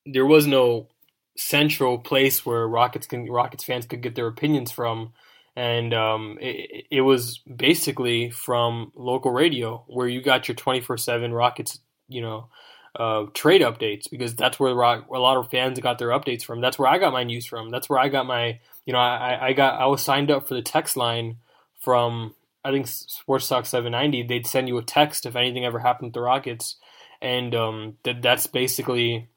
there 0.05 0.25
was 0.25 0.47
no 0.47 0.87
central 1.35 1.97
place 1.97 2.45
where 2.45 2.67
Rockets 2.67 3.07
can 3.07 3.29
Rockets 3.29 3.63
fans 3.63 3.85
could 3.85 4.01
get 4.01 4.15
their 4.15 4.27
opinions 4.27 4.71
from, 4.71 5.13
and 5.55 5.93
um, 5.93 6.37
it, 6.41 6.85
it, 6.91 7.01
was 7.01 7.39
basically 7.39 8.29
from 8.29 8.91
local 8.95 9.31
radio 9.31 9.83
where 9.87 10.07
you 10.07 10.21
got 10.21 10.47
your 10.47 10.55
twenty 10.55 10.81
four 10.81 10.97
seven 10.97 11.33
Rockets, 11.33 11.79
you 12.07 12.21
know, 12.21 12.49
uh, 12.95 13.25
trade 13.33 13.61
updates 13.61 14.09
because 14.09 14.35
that's 14.35 14.59
where 14.59 14.73
rock, 14.73 15.07
a 15.09 15.19
lot 15.19 15.37
of 15.37 15.49
fans 15.49 15.79
got 15.79 15.97
their 15.97 16.09
updates 16.09 16.43
from. 16.43 16.61
That's 16.61 16.77
where 16.77 16.89
I 16.89 16.99
got 16.99 17.13
my 17.13 17.23
news 17.23 17.45
from. 17.45 17.69
That's 17.69 17.89
where 17.89 17.99
I 17.99 18.09
got 18.09 18.25
my, 18.25 18.59
you 18.85 18.93
know, 18.93 18.99
I, 18.99 19.47
I 19.47 19.53
got 19.53 19.79
I 19.79 19.87
was 19.87 20.01
signed 20.01 20.31
up 20.31 20.47
for 20.47 20.53
the 20.53 20.61
text 20.61 20.95
line 20.95 21.37
from 21.79 22.35
I 22.63 22.71
think 22.71 22.87
Sports 22.87 23.47
Talk 23.47 23.65
seven 23.65 23.91
ninety. 23.91 24.23
They'd 24.23 24.47
send 24.47 24.67
you 24.67 24.77
a 24.77 24.83
text 24.83 25.25
if 25.25 25.35
anything 25.35 25.65
ever 25.65 25.79
happened 25.79 26.13
to 26.13 26.19
the 26.19 26.23
Rockets, 26.23 26.77
and 27.21 27.53
um, 27.55 27.97
that 28.03 28.21
that's 28.21 28.47
basically 28.47 29.29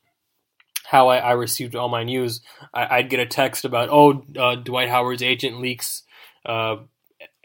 how 0.89 1.09
I, 1.09 1.19
I, 1.19 1.33
received 1.33 1.75
all 1.75 1.89
my 1.89 2.05
news. 2.05 2.41
I, 2.73 3.01
would 3.01 3.11
get 3.11 3.21
a 3.21 3.27
text 3.27 3.65
about, 3.65 3.89
oh, 3.91 4.25
uh, 4.39 4.55
Dwight 4.57 4.89
Howard's 4.89 5.23
agent 5.23 5.61
leaks 5.61 6.05
uh, 6.47 6.77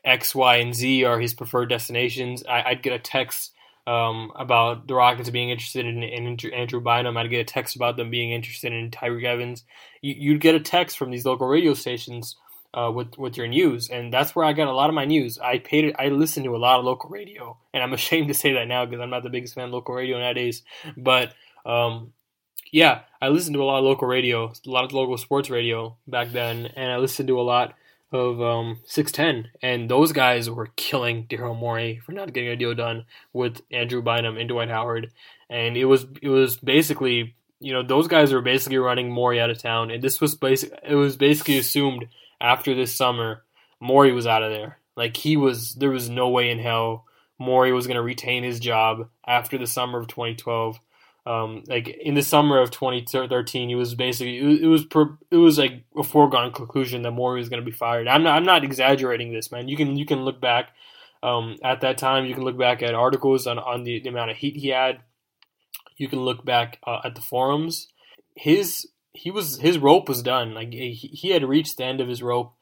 X, 0.04 0.34
Y, 0.34 0.58
and 0.58 0.76
Z 0.76 1.04
are 1.04 1.20
his 1.20 1.34
preferred 1.34 1.70
destinations. 1.70 2.44
I, 2.48 2.72
would 2.72 2.84
get 2.84 2.94
a 2.94 3.00
text 3.00 3.52
um, 3.88 4.32
about 4.36 4.88
the 4.88 4.96
Rockets 4.96 5.30
being 5.30 5.50
interested 5.50 5.86
in, 5.86 6.04
in, 6.04 6.38
Andrew 6.54 6.82
Bynum. 6.82 7.18
I'd 7.18 7.30
get 7.30 7.42
a 7.42 7.44
text 7.44 7.76
about 7.76 7.98
them 7.98 8.10
being 8.10 8.32
interested 8.32 8.74
in 8.74 8.92
Tyreke 8.92 9.26
Evans. 9.26 9.64
You, 10.02 10.34
would 10.34 10.42
get 10.42 10.56
a 10.56 10.60
text 10.60 10.98
from 10.98 11.12
these 11.12 11.26
local 11.26 11.48
radio 11.48 11.74
stations 11.74 12.36
uh, 12.74 12.92
with 12.94 13.18
with 13.18 13.38
your 13.38 13.48
news, 13.48 13.90
and 13.90 14.14
that's 14.14 14.36
where 14.36 14.46
I 14.46 14.54
got 14.54 14.68
a 14.68 14.74
lot 14.74 14.90
of 14.90 14.96
my 14.96 15.06
news. 15.06 15.38
I 15.40 15.58
paid, 15.58 15.86
it. 15.86 15.96
I 16.00 16.08
listened 16.08 16.46
to 16.46 16.56
a 16.56 16.58
lot 16.58 16.80
of 16.80 16.86
local 16.86 17.10
radio, 17.10 17.58
and 17.74 17.84
I'm 17.84 17.94
ashamed 18.00 18.30
to 18.30 18.34
say 18.34 18.54
that 18.54 18.68
now 18.68 18.86
because 18.86 19.02
I'm 19.02 19.10
not 19.10 19.24
the 19.24 19.30
biggest 19.30 19.56
fan 19.56 19.66
of 19.66 19.72
local 19.72 19.96
radio 19.96 20.20
nowadays. 20.20 20.64
But 20.96 21.34
um, 21.66 22.14
yeah, 22.72 23.02
I 23.22 23.30
listened 23.30 23.54
to 23.56 23.64
a 23.64 23.66
lot 23.66 23.80
of 23.80 23.86
local 23.86 24.08
radio, 24.08 24.52
a 24.66 24.70
lot 24.70 24.86
of 24.86 24.94
local 24.94 25.18
sports 25.18 25.50
radio 25.50 25.98
back 26.08 26.32
then, 26.32 26.68
and 26.76 26.92
I 26.92 26.98
listened 26.98 27.28
to 27.28 27.40
a 27.40 27.44
lot 27.44 27.76
of 28.12 28.42
um, 28.42 28.80
610, 28.86 29.52
and 29.62 29.90
those 29.90 30.12
guys 30.12 30.50
were 30.50 30.68
killing 30.76 31.28
Daryl 31.28 31.58
Morey 31.58 32.02
for 32.06 32.12
not 32.12 32.34
getting 32.34 32.50
a 32.50 32.56
deal 32.56 32.74
done 32.74 33.06
with 33.34 33.62
Andrew 33.72 34.02
Bynum 34.02 34.38
and 34.38 34.50
Dwight 34.50 34.70
Howard, 34.70 35.12
and 35.50 35.78
it 35.78 35.86
was 35.86 36.06
it 36.22 36.30
was 36.30 36.58
basically 36.58 37.36
you 37.60 37.74
know 37.74 37.84
those 37.84 38.08
guys 38.08 38.34
were 38.34 38.42
basically 38.42 38.78
running 38.78 39.12
Morey 39.12 39.40
out 39.40 39.50
of 39.50 39.58
town, 39.58 39.92
and 39.92 40.02
this 40.02 40.20
was 40.20 40.36
basic. 40.36 40.74
It 40.84 40.96
was 40.96 41.18
basically 41.18 41.58
assumed 41.58 42.08
after 42.40 42.74
this 42.74 42.96
summer 42.96 43.44
Morey 43.82 44.14
was 44.14 44.28
out 44.28 44.44
of 44.44 44.52
there. 44.52 44.78
Like 44.96 45.18
he 45.18 45.36
was, 45.36 45.76
there 45.76 45.90
was 45.90 46.10
no 46.10 46.30
way 46.30 46.52
in 46.52 46.60
hell 46.60 47.06
Morey 47.40 47.72
was 47.74 47.88
going 47.88 47.96
to 47.96 48.04
retain 48.04 48.44
his 48.44 48.60
job 48.60 49.10
after 49.26 49.58
the 49.58 49.68
summer 49.68 50.00
of 50.00 50.08
2012 50.08 50.80
um, 51.26 51.64
like 51.68 51.88
in 51.88 52.16
the 52.16 52.24
summer 52.24 52.60
of 52.60 52.72
2013, 52.72 53.70
it 53.70 53.76
was 53.76 53.94
basically 53.94 54.38
it 54.38 54.66
was 54.66 54.86
it 55.30 55.38
was 55.38 55.58
like 55.60 55.84
a 55.96 56.04
foregone 56.04 56.52
conclusion 56.52 57.04
that 57.04 57.12
Morey 57.12 57.40
was 57.40 57.50
going 57.50 57.62
to 57.62 57.66
be 57.66 57.76
fired. 57.76 58.08
I'm 58.08 58.24
not 58.24 58.38
I'm 58.38 58.46
not 58.46 58.64
exaggerating 58.64 59.32
this, 59.32 59.52
man. 59.52 59.68
You 59.68 59.78
can 59.78 59.98
you 59.98 60.06
can 60.06 60.26
look 60.26 60.42
back 60.42 60.70
um, 61.22 61.58
at 61.64 61.82
that 61.82 62.00
time. 62.00 62.26
You 62.26 62.34
can 62.34 62.44
look 62.44 62.58
back 62.58 62.82
at 62.82 62.96
articles 62.96 63.46
on 63.46 63.60
on 63.60 63.84
the, 63.84 64.00
the 64.00 64.10
amount 64.10 64.32
of 64.32 64.38
heat 64.38 64.56
he 64.56 64.70
had. 64.70 65.02
You 65.98 66.08
can 66.08 66.22
look 66.22 66.44
back 66.44 66.80
uh, 66.88 67.02
at 67.04 67.14
the 67.14 67.22
forums. 67.22 67.88
His 68.36 68.88
he 69.14 69.30
was 69.30 69.60
his 69.60 69.78
rope 69.78 70.10
was 70.10 70.24
done. 70.24 70.56
Like 70.56 70.74
he, 70.74 70.94
he 70.94 71.30
had 71.30 71.44
reached 71.44 71.78
the 71.78 71.86
end 71.86 72.02
of 72.02 72.08
his 72.08 72.24
rope. 72.24 72.54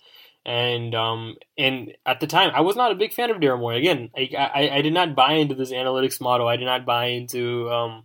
And 0.45 0.95
um 0.95 1.35
and 1.57 1.93
at 2.05 2.19
the 2.19 2.27
time 2.27 2.51
I 2.53 2.61
was 2.61 2.75
not 2.75 2.91
a 2.91 2.95
big 2.95 3.13
fan 3.13 3.29
of 3.29 3.37
Daryl 3.37 3.59
Morey. 3.59 3.77
Again, 3.77 4.09
I, 4.17 4.29
I, 4.37 4.69
I 4.77 4.81
did 4.81 4.93
not 4.93 5.15
buy 5.15 5.33
into 5.33 5.55
this 5.55 5.71
analytics 5.71 6.19
model. 6.19 6.47
I 6.47 6.57
did 6.57 6.65
not 6.65 6.85
buy 6.85 7.07
into 7.07 7.69
um 7.69 8.03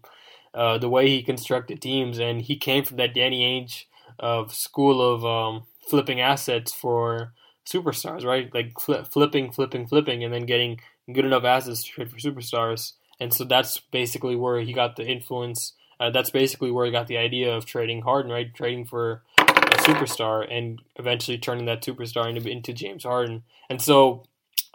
uh, 0.55 0.79
the 0.79 0.89
way 0.89 1.09
he 1.09 1.23
constructed 1.23 1.83
teams, 1.83 2.19
and 2.19 2.43
he 2.43 2.57
came 2.57 2.85
from 2.85 2.97
that 2.99 3.15
Danny 3.15 3.41
Ainge 3.43 3.85
of 4.19 4.55
school 4.55 5.03
of 5.03 5.25
um, 5.25 5.65
flipping 5.89 6.21
assets 6.21 6.73
for 6.73 7.33
superstars, 7.67 8.25
right? 8.25 8.53
Like 8.55 8.79
flipping, 8.79 9.51
flipping, 9.51 9.87
flipping, 9.87 10.23
and 10.23 10.33
then 10.33 10.47
getting 10.47 10.81
good 11.13 11.25
enough 11.25 11.45
assets 11.45 11.83
to 11.83 11.91
trade 11.91 12.11
for 12.11 12.19
superstars. 12.19 12.93
And 13.21 13.33
so 13.33 13.45
that's 13.45 13.79
basically 13.79 14.37
where 14.37 14.61
he 14.61 14.73
got 14.73 14.97
the 14.97 15.07
influence. 15.07 15.73
Uh, 15.99 16.11
that's 16.11 16.31
basically 16.31 16.71
where 16.71 16.87
he 16.87 16.93
got 16.93 17.07
the 17.07 17.17
idea 17.17 17.55
of 17.55 17.65
trading 17.65 18.03
Harden, 18.03 18.31
right? 18.31 18.53
Trading 18.55 18.85
for 18.85 19.23
a 19.39 19.77
superstar 19.79 20.47
and 20.51 20.83
eventually 20.97 21.39
turning 21.39 21.67
that 21.67 21.83
superstar 21.83 22.29
into, 22.29 22.49
into 22.49 22.73
James 22.73 23.05
Harden. 23.05 23.45
And 23.71 23.81
so 23.81 24.25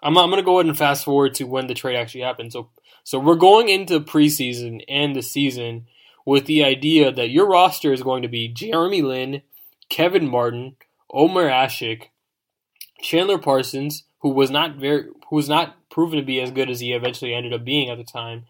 I'm, 0.02 0.18
I'm 0.18 0.30
going 0.30 0.42
to 0.42 0.46
go 0.46 0.60
ahead 0.60 0.68
and 0.68 0.78
fast 0.78 1.04
forward 1.04 1.34
to 1.36 1.44
when 1.44 1.68
the 1.68 1.74
trade 1.74 1.98
actually 1.98 2.22
happened. 2.22 2.54
So 2.54 2.70
so 3.04 3.20
we're 3.20 3.36
going 3.36 3.70
into 3.70 4.00
preseason 4.00 4.84
and 4.88 5.16
the 5.16 5.22
season 5.22 5.86
with 6.26 6.46
the 6.46 6.64
idea 6.64 7.12
that 7.12 7.30
your 7.30 7.48
roster 7.48 7.92
is 7.92 8.04
going 8.04 8.22
to 8.22 8.28
be 8.28 8.48
Jeremy 8.48 9.02
Lin, 9.02 9.42
Kevin 9.90 10.30
Martin, 10.30 10.76
Omer 11.12 11.50
Asik, 11.50 12.10
Chandler 13.02 13.38
Parsons, 13.38 14.04
who 14.20 14.30
was 14.30 14.52
not 14.52 14.76
very 14.76 15.08
who 15.30 15.36
was 15.36 15.50
not 15.50 15.76
proven 15.90 16.20
to 16.20 16.26
be 16.26 16.40
as 16.42 16.52
good 16.52 16.70
as 16.70 16.80
he 16.80 16.94
eventually 16.94 17.34
ended 17.34 17.54
up 17.54 17.64
being 17.64 17.90
at 17.90 17.98
the 17.98 18.04
time. 18.04 18.46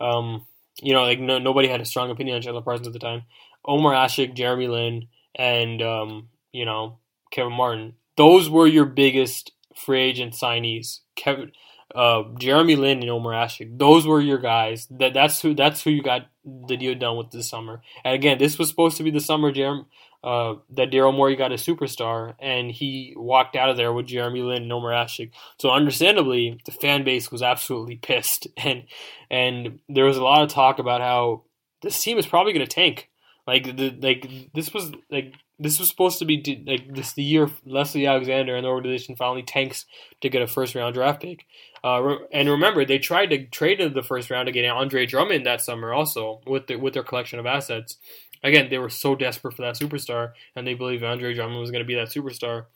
Um, 0.00 0.46
you 0.80 0.92
know, 0.92 1.02
like 1.02 1.18
no, 1.18 1.38
nobody 1.38 1.68
had 1.68 1.80
a 1.80 1.84
strong 1.84 2.10
opinion 2.10 2.36
on 2.36 2.42
Chandler 2.42 2.62
Parsons 2.62 2.86
at 2.86 2.92
the 2.92 2.98
time. 2.98 3.22
Omer 3.64 3.90
Asik, 3.90 4.34
Jeremy 4.34 4.68
Lin, 4.68 5.08
and 5.34 5.82
um, 5.82 6.28
you 6.52 6.64
know, 6.64 6.98
Kevin 7.30 7.52
Martin. 7.52 7.94
Those 8.16 8.48
were 8.48 8.66
your 8.66 8.84
biggest 8.84 9.52
free 9.74 10.00
agent 10.02 10.34
signees. 10.34 11.00
Kevin, 11.16 11.52
uh, 11.94 12.24
Jeremy 12.38 12.76
Lin 12.76 13.00
and 13.00 13.10
Omer 13.10 13.32
Asik. 13.32 13.78
Those 13.78 14.06
were 14.06 14.20
your 14.20 14.38
guys. 14.38 14.86
That 14.90 15.14
that's 15.14 15.40
who 15.40 15.54
that's 15.54 15.82
who 15.82 15.90
you 15.90 16.02
got 16.02 16.26
the 16.44 16.76
deal 16.76 16.94
done 16.94 17.16
with 17.16 17.30
this 17.30 17.48
summer. 17.48 17.82
And 18.04 18.14
again, 18.14 18.38
this 18.38 18.58
was 18.58 18.68
supposed 18.68 18.96
to 18.98 19.02
be 19.02 19.10
the 19.10 19.20
summer 19.20 19.52
Jeremy, 19.52 19.86
uh, 20.22 20.54
that 20.70 20.90
Daryl 20.90 21.14
Morey 21.14 21.36
got 21.36 21.52
a 21.52 21.56
superstar, 21.56 22.34
and 22.38 22.70
he 22.70 23.12
walked 23.16 23.56
out 23.56 23.68
of 23.68 23.76
there 23.76 23.92
with 23.92 24.06
Jeremy 24.06 24.40
Lin 24.40 24.62
and 24.62 24.72
Omer 24.72 24.92
Asik. 24.92 25.32
So 25.58 25.70
understandably, 25.70 26.58
the 26.64 26.72
fan 26.72 27.04
base 27.04 27.30
was 27.30 27.42
absolutely 27.42 27.96
pissed, 27.96 28.46
and 28.56 28.84
and 29.30 29.80
there 29.88 30.04
was 30.04 30.16
a 30.16 30.24
lot 30.24 30.42
of 30.42 30.48
talk 30.48 30.78
about 30.78 31.00
how 31.00 31.44
this 31.82 32.02
team 32.02 32.18
is 32.18 32.26
probably 32.26 32.52
going 32.52 32.66
to 32.66 32.72
tank. 32.72 33.10
Like 33.46 33.76
the 33.76 33.90
like 34.00 34.50
this 34.54 34.72
was 34.72 34.92
like 35.10 35.34
this 35.58 35.78
was 35.78 35.88
supposed 35.88 36.18
to 36.18 36.24
be 36.24 36.64
like 36.66 36.94
this 36.94 37.12
the 37.12 37.22
year 37.22 37.50
Leslie 37.66 38.06
Alexander 38.06 38.56
and 38.56 38.64
the 38.64 38.70
organization 38.70 39.16
finally 39.16 39.42
tanks 39.42 39.84
to 40.22 40.28
get 40.28 40.42
a 40.42 40.46
first 40.46 40.74
round 40.74 40.94
draft 40.94 41.20
pick. 41.20 41.44
Uh, 41.84 42.16
and 42.32 42.48
remember, 42.48 42.84
they 42.84 42.98
tried 42.98 43.26
to 43.26 43.46
trade 43.46 43.78
in 43.78 43.92
the 43.92 44.02
first 44.02 44.30
round 44.30 44.46
to 44.46 44.52
get 44.52 44.64
Andre 44.64 45.04
Drummond 45.04 45.44
that 45.44 45.60
summer, 45.60 45.92
also 45.92 46.40
with 46.46 46.66
the, 46.66 46.76
with 46.76 46.94
their 46.94 47.02
collection 47.02 47.38
of 47.38 47.44
assets. 47.44 47.98
Again, 48.42 48.68
they 48.70 48.78
were 48.78 48.88
so 48.88 49.14
desperate 49.14 49.54
for 49.54 49.62
that 49.62 49.76
superstar, 49.76 50.32
and 50.56 50.66
they 50.66 50.72
believed 50.72 51.04
Andre 51.04 51.34
Drummond 51.34 51.60
was 51.60 51.70
going 51.70 51.84
to 51.84 51.86
be 51.86 51.94
that 51.94 52.08
superstar. 52.08 52.66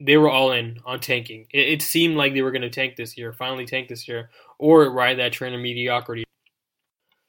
They 0.00 0.16
were 0.16 0.30
all 0.30 0.50
in 0.52 0.78
on 0.86 1.00
tanking. 1.00 1.46
It, 1.52 1.68
it 1.68 1.82
seemed 1.82 2.16
like 2.16 2.32
they 2.32 2.40
were 2.40 2.52
going 2.52 2.62
to 2.62 2.70
tank 2.70 2.96
this 2.96 3.18
year, 3.18 3.34
finally 3.34 3.66
tank 3.66 3.88
this 3.88 4.08
year, 4.08 4.30
or 4.58 4.90
ride 4.90 5.18
that 5.18 5.34
train 5.34 5.52
of 5.52 5.60
mediocrity. 5.60 6.24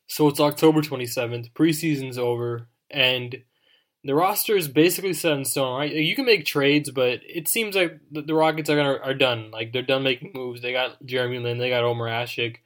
So 0.07 0.29
it's 0.29 0.39
October 0.39 0.81
27th, 0.81 1.51
preseason's 1.51 2.17
over, 2.17 2.69
and 2.89 3.43
the 4.05 4.13
roster 4.13 4.55
is 4.55 4.67
basically 4.67 5.13
set 5.13 5.35
in 5.35 5.43
stone, 5.45 5.79
right? 5.79 5.91
You 5.91 6.15
can 6.15 6.25
make 6.25 6.45
trades, 6.45 6.91
but 6.91 7.21
it 7.27 7.47
seems 7.47 7.75
like 7.75 7.99
the 8.11 8.35
Rockets 8.35 8.69
are 8.69 8.75
gonna 8.75 8.99
are 9.03 9.15
done. 9.15 9.49
Like 9.49 9.73
they're 9.73 9.81
done 9.81 10.03
making 10.03 10.31
moves. 10.35 10.61
They 10.61 10.71
got 10.71 11.03
Jeremy 11.03 11.39
Lin, 11.39 11.57
they 11.57 11.69
got 11.69 11.83
Omer 11.83 12.07
Asik, 12.07 12.57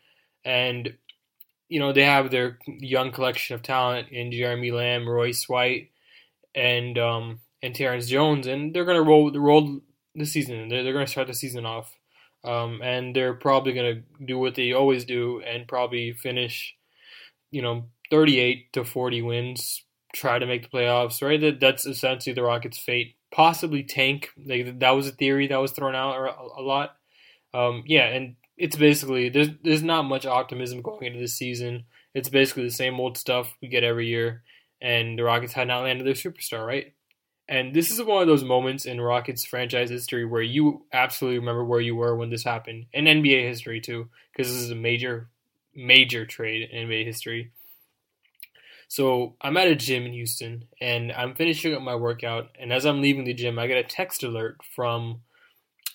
and 0.44 0.96
you 1.70 1.80
know 1.80 1.94
they 1.94 2.04
have 2.04 2.30
their 2.30 2.60
young 2.68 3.12
collection 3.14 3.56
of 3.56 3.64
talent 3.64 4.10
in 4.10 4.34
Jeremy 4.34 4.72
Lamb, 4.72 5.08
Royce 5.08 5.48
White, 5.48 5.92
and 6.54 6.98
um, 6.98 7.40
and 7.64 7.74
Terrence 7.74 8.08
Jones, 8.08 8.46
and 8.46 8.76
they're 8.76 8.86
gonna 8.86 9.02
roll 9.02 9.32
roll 9.32 9.80
the 10.16 10.26
season. 10.26 10.68
They're, 10.68 10.84
they're 10.84 10.94
gonna 10.94 11.08
start 11.08 11.28
the 11.28 11.34
season 11.34 11.66
off, 11.66 11.98
um, 12.44 12.82
and 12.84 13.16
they're 13.16 13.34
probably 13.34 13.72
gonna 13.72 14.02
do 14.26 14.38
what 14.38 14.56
they 14.56 14.74
always 14.74 15.06
do 15.06 15.42
and 15.42 15.70
probably 15.70 16.12
finish, 16.12 16.76
you 17.50 17.62
know, 17.62 17.86
thirty 18.12 18.40
eight 18.40 18.74
to 18.74 18.84
forty 18.84 19.22
wins 19.22 19.86
try 20.14 20.39
to 20.39 20.45
make 20.45 20.64
the 20.64 20.78
playoffs, 20.78 21.22
right? 21.22 21.39
That 21.39 21.60
that's 21.60 21.86
essentially 21.86 22.34
the 22.34 22.43
Rockets' 22.43 22.78
fate. 22.78 23.16
Possibly 23.32 23.84
tank. 23.84 24.30
Like 24.43 24.80
that 24.80 24.91
was 24.91 25.07
a 25.07 25.12
theory 25.12 25.47
that 25.47 25.57
was 25.57 25.72
thrown 25.72 25.95
out 25.95 26.16
a, 26.16 26.60
a 26.60 26.64
lot. 26.64 26.95
Um, 27.53 27.84
yeah, 27.86 28.05
and 28.05 28.36
it's 28.57 28.76
basically 28.76 29.30
there's 29.30 29.49
there's 29.64 29.84
not 29.84 30.03
much 30.03 30.26
optimism 30.26 30.82
going 30.82 31.05
into 31.05 31.20
this 31.20 31.36
season. 31.36 31.86
It's 32.14 32.30
basically 32.30 32.64
the 32.64 32.72
same 32.72 32.99
old 32.99 33.18
stuff 33.18 33.55
we 33.62 33.68
get 33.68 33.84
every 33.84 34.07
year, 34.07 34.43
and 34.82 35.18
the 35.18 35.24
Rockets 35.24 35.53
had 35.53 35.68
not 35.68 35.84
landed 35.84 36.05
their 36.05 36.14
superstar, 36.14 36.66
right? 36.66 36.93
And 37.47 37.74
this 37.74 37.89
is 37.89 38.01
one 38.03 38.22
of 38.22 38.28
those 38.28 38.43
moments 38.43 38.86
in 38.86 39.01
Rockets 39.01 39.43
franchise 39.43 39.89
history 39.89 40.24
where 40.24 40.43
you 40.43 40.86
absolutely 40.93 41.39
remember 41.39 41.66
where 41.66 41.82
you 41.82 41.95
were 41.95 42.16
when 42.16 42.30
this 42.30 42.43
happened, 42.43 42.86
in 42.93 43.05
NBA 43.05 43.47
history 43.47 43.82
too, 43.82 44.10
because 44.32 44.53
this 44.53 44.62
is 44.62 44.70
a 44.70 44.76
major, 44.76 45.30
major 45.74 46.28
trade 46.28 46.70
in 46.70 46.88
NBA 46.88 47.05
history. 47.05 47.51
So 48.90 49.36
I'm 49.40 49.56
at 49.56 49.68
a 49.68 49.76
gym 49.76 50.08
in 50.08 50.14
Houston 50.14 50.66
and 50.82 51.12
I'm 51.12 51.36
finishing 51.36 51.76
up 51.76 51.82
my 51.84 51.96
workout. 51.96 52.50
And 52.60 52.74
as 52.74 52.86
I'm 52.86 53.02
leaving 53.02 53.24
the 53.24 53.36
gym, 53.36 53.60
I 53.60 53.68
get 53.68 53.78
a 53.78 53.84
text 53.84 54.24
alert 54.24 54.58
from 54.76 55.22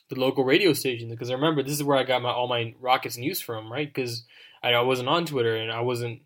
the 0.08 0.20
local 0.20 0.44
radio 0.44 0.72
station 0.72 1.10
because 1.10 1.28
I 1.28 1.34
remember 1.34 1.62
this 1.62 1.72
is 1.72 1.82
where 1.82 1.98
I 1.98 2.04
got 2.04 2.22
my 2.22 2.30
all 2.30 2.46
my 2.46 2.72
Rockets 2.80 3.18
news 3.18 3.40
from, 3.40 3.70
right? 3.70 3.92
Because 3.92 4.22
I, 4.62 4.70
I 4.70 4.80
wasn't 4.82 5.08
on 5.08 5.26
Twitter 5.26 5.56
and 5.56 5.72
I 5.72 5.80
wasn't 5.80 6.22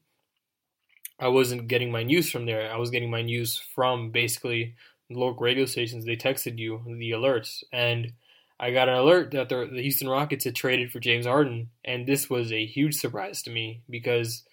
I 1.18 1.28
wasn't 1.28 1.68
getting 1.68 1.90
my 1.90 2.02
news 2.02 2.30
from 2.30 2.44
there. 2.44 2.70
I 2.70 2.76
was 2.76 2.90
getting 2.90 3.10
my 3.10 3.22
news 3.22 3.56
from 3.56 4.10
basically 4.10 4.74
local 5.10 5.44
radio 5.44 5.64
stations. 5.64 6.04
They 6.04 6.16
texted 6.16 6.58
you 6.58 6.82
the 6.86 7.12
alerts, 7.12 7.64
and 7.72 8.12
I 8.60 8.72
got 8.72 8.90
an 8.90 8.94
alert 8.94 9.30
that 9.30 9.48
the, 9.48 9.68
the 9.72 9.82
Houston 9.82 10.08
Rockets 10.08 10.44
had 10.44 10.54
traded 10.54 10.92
for 10.92 11.00
James 11.00 11.26
Harden, 11.26 11.70
and 11.82 12.06
this 12.06 12.28
was 12.28 12.52
a 12.52 12.66
huge 12.66 12.94
surprise 12.94 13.42
to 13.42 13.50
me 13.50 13.80
because, 13.88 14.44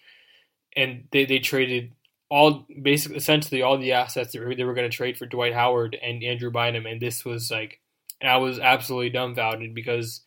and 0.74 1.04
they 1.12 1.24
they 1.24 1.40
traded 1.40 1.92
all 2.28 2.66
basically 2.82 3.16
essentially 3.16 3.62
all 3.62 3.78
the 3.78 3.92
assets 3.92 4.32
that 4.32 4.54
they 4.56 4.64
were 4.64 4.74
going 4.74 4.90
to 4.90 4.96
trade 4.96 5.16
for 5.16 5.26
Dwight 5.26 5.54
Howard 5.54 5.96
and 6.02 6.22
Andrew 6.22 6.50
Bynum, 6.50 6.86
and 6.86 7.00
this 7.00 7.24
was 7.24 7.50
like 7.50 7.80
and 8.20 8.30
I 8.30 8.36
was 8.38 8.58
absolutely 8.58 9.10
dumbfounded 9.10 9.74
because 9.74 10.22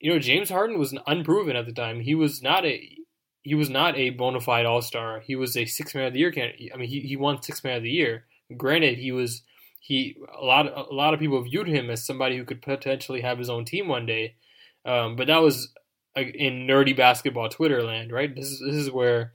you 0.00 0.12
know 0.12 0.18
James 0.18 0.50
Harden 0.50 0.78
was 0.78 0.96
unproven 1.06 1.56
at 1.56 1.66
the 1.66 1.72
time. 1.72 2.00
He 2.00 2.14
was 2.14 2.42
not 2.42 2.64
a 2.64 2.96
he 3.42 3.54
was 3.54 3.70
not 3.70 3.96
a 3.96 4.10
bona 4.10 4.40
fide 4.40 4.66
All 4.66 4.82
Star. 4.82 5.20
He 5.20 5.36
was 5.36 5.56
a 5.56 5.64
six 5.64 5.94
man 5.94 6.06
of 6.06 6.12
the 6.12 6.20
year 6.20 6.32
candidate. 6.32 6.72
I 6.74 6.76
mean, 6.76 6.88
he, 6.88 7.00
he 7.00 7.16
won 7.16 7.42
six 7.42 7.64
man 7.64 7.76
of 7.76 7.82
the 7.82 7.90
year. 7.90 8.26
Granted, 8.56 8.98
he 8.98 9.12
was 9.12 9.42
he 9.80 10.16
a 10.38 10.44
lot 10.44 10.66
a 10.66 10.94
lot 10.94 11.14
of 11.14 11.20
people 11.20 11.42
viewed 11.42 11.68
him 11.68 11.90
as 11.90 12.04
somebody 12.04 12.36
who 12.36 12.44
could 12.44 12.62
potentially 12.62 13.20
have 13.20 13.38
his 13.38 13.50
own 13.50 13.64
team 13.64 13.88
one 13.88 14.06
day, 14.06 14.34
um, 14.84 15.16
but 15.16 15.26
that 15.26 15.42
was 15.42 15.72
in 16.16 16.66
nerdy 16.66 16.96
basketball 16.96 17.48
Twitter 17.48 17.82
land, 17.82 18.12
right? 18.12 18.34
This 18.34 18.46
is 18.46 18.60
this 18.60 18.76
is 18.76 18.90
where 18.90 19.32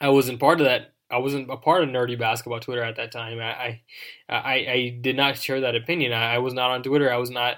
I 0.00 0.08
wasn't 0.10 0.40
part 0.40 0.60
of 0.60 0.66
that. 0.66 0.92
I 1.10 1.18
wasn't 1.18 1.50
a 1.50 1.56
part 1.56 1.82
of 1.82 1.88
nerdy 1.88 2.18
basketball 2.18 2.60
Twitter 2.60 2.82
at 2.82 2.96
that 2.96 3.12
time. 3.12 3.40
I 3.40 3.80
I, 4.28 4.52
I, 4.68 4.98
did 5.00 5.16
not 5.16 5.38
share 5.38 5.62
that 5.62 5.74
opinion. 5.74 6.12
I, 6.12 6.34
I 6.34 6.38
was 6.38 6.52
not 6.52 6.70
on 6.70 6.82
Twitter. 6.82 7.10
I 7.10 7.16
was 7.16 7.30
not, 7.30 7.56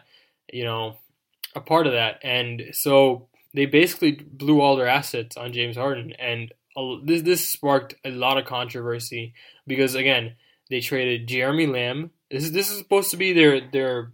you 0.52 0.64
know, 0.64 0.98
a 1.56 1.60
part 1.60 1.88
of 1.88 1.94
that. 1.94 2.20
And 2.22 2.66
so 2.72 3.28
they 3.52 3.66
basically 3.66 4.12
blew 4.12 4.60
all 4.60 4.76
their 4.76 4.86
assets 4.86 5.36
on 5.36 5.52
James 5.52 5.76
Harden, 5.76 6.12
and 6.18 6.52
this 7.04 7.22
this 7.22 7.50
sparked 7.50 7.94
a 8.04 8.10
lot 8.10 8.38
of 8.38 8.44
controversy 8.44 9.34
because 9.66 9.94
again 9.94 10.36
they 10.70 10.80
traded 10.80 11.28
Jeremy 11.28 11.66
Lamb. 11.66 12.10
This 12.30 12.44
is 12.44 12.52
this 12.52 12.70
is 12.70 12.78
supposed 12.78 13.10
to 13.10 13.16
be 13.16 13.32
their 13.32 13.60
their 13.60 14.12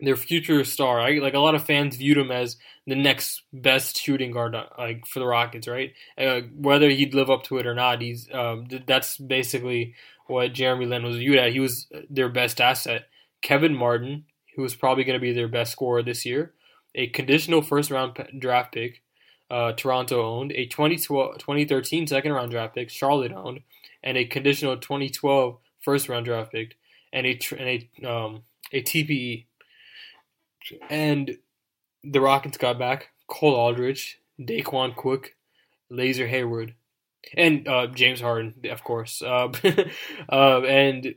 their 0.00 0.16
future 0.16 0.64
star. 0.64 0.96
Right? 0.96 1.22
Like 1.22 1.34
a 1.34 1.40
lot 1.40 1.54
of 1.54 1.64
fans 1.64 1.96
viewed 1.96 2.18
him 2.18 2.30
as 2.30 2.56
the 2.86 2.94
next 2.94 3.42
best 3.52 3.98
shooting 3.98 4.30
guard, 4.30 4.54
uh, 4.54 4.66
like 4.78 5.06
for 5.06 5.18
the 5.18 5.26
Rockets, 5.26 5.68
right? 5.68 5.92
Uh, 6.16 6.40
whether 6.56 6.88
he'd 6.88 7.14
live 7.14 7.30
up 7.30 7.44
to 7.44 7.58
it 7.58 7.66
or 7.66 7.74
not, 7.74 8.00
he's 8.00 8.28
um, 8.32 8.66
that's 8.86 9.18
basically 9.18 9.94
what 10.26 10.54
Jeremy 10.54 10.86
Lin 10.86 11.04
was 11.04 11.16
viewed 11.16 11.38
at. 11.38 11.52
He 11.52 11.60
was 11.60 11.86
their 12.08 12.28
best 12.28 12.60
asset. 12.60 13.08
Kevin 13.42 13.74
Martin, 13.74 14.24
who 14.56 14.62
was 14.62 14.74
probably 14.74 15.04
going 15.04 15.18
to 15.18 15.22
be 15.22 15.32
their 15.32 15.48
best 15.48 15.72
scorer 15.72 16.02
this 16.02 16.24
year, 16.24 16.52
a 16.94 17.08
conditional 17.08 17.62
first 17.62 17.90
round 17.90 18.16
draft 18.38 18.72
pick, 18.72 19.02
uh, 19.50 19.72
Toronto 19.72 20.22
owned, 20.22 20.52
a 20.52 20.66
2013 20.66 22.06
second 22.06 22.32
round 22.32 22.50
draft 22.50 22.74
pick, 22.74 22.90
Charlotte 22.90 23.32
owned, 23.32 23.60
and 24.02 24.16
a 24.16 24.24
conditional 24.24 24.76
2012 24.76 25.58
first 25.80 26.08
round 26.08 26.26
draft 26.26 26.52
pick, 26.52 26.76
and 27.12 27.26
a 27.26 27.38
and 27.58 27.68
a 28.02 28.10
um, 28.10 28.42
a 28.72 28.82
TPE 28.82 29.44
and 30.88 31.38
the 32.04 32.20
Rockets 32.20 32.58
got 32.58 32.78
back 32.78 33.08
Cole 33.26 33.54
Aldrich, 33.54 34.18
Daequan 34.40 34.96
Cook, 34.96 35.34
Lazar 35.90 36.26
Hayward, 36.26 36.74
and 37.36 37.66
uh, 37.68 37.86
James 37.88 38.20
Harden, 38.20 38.54
of 38.70 38.84
course. 38.84 39.22
Uh, 39.22 39.52
uh, 40.32 40.62
and 40.62 41.14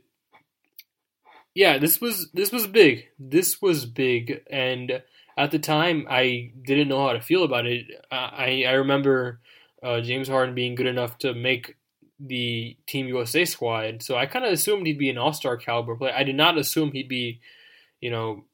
yeah, 1.54 1.78
this 1.78 2.00
was 2.00 2.30
this 2.32 2.52
was 2.52 2.66
big. 2.66 3.08
This 3.18 3.60
was 3.60 3.84
big, 3.86 4.42
and 4.50 5.02
at 5.36 5.50
the 5.50 5.58
time, 5.58 6.06
I 6.08 6.52
didn't 6.64 6.88
know 6.88 7.06
how 7.06 7.12
to 7.12 7.20
feel 7.20 7.44
about 7.44 7.66
it. 7.66 7.86
I 8.10 8.64
I 8.66 8.72
remember 8.72 9.40
uh, 9.82 10.00
James 10.00 10.28
Harden 10.28 10.54
being 10.54 10.74
good 10.74 10.86
enough 10.86 11.18
to 11.18 11.34
make 11.34 11.76
the 12.18 12.76
Team 12.86 13.06
USA 13.08 13.44
squad, 13.44 14.02
so 14.02 14.16
I 14.16 14.26
kind 14.26 14.44
of 14.44 14.52
assumed 14.52 14.86
he'd 14.86 14.98
be 14.98 15.10
an 15.10 15.18
All 15.18 15.32
Star 15.32 15.56
caliber 15.56 15.96
player. 15.96 16.14
I 16.16 16.24
did 16.24 16.36
not 16.36 16.58
assume 16.58 16.92
he'd 16.92 17.08
be, 17.08 17.40
you 18.00 18.10
know, 18.10 18.44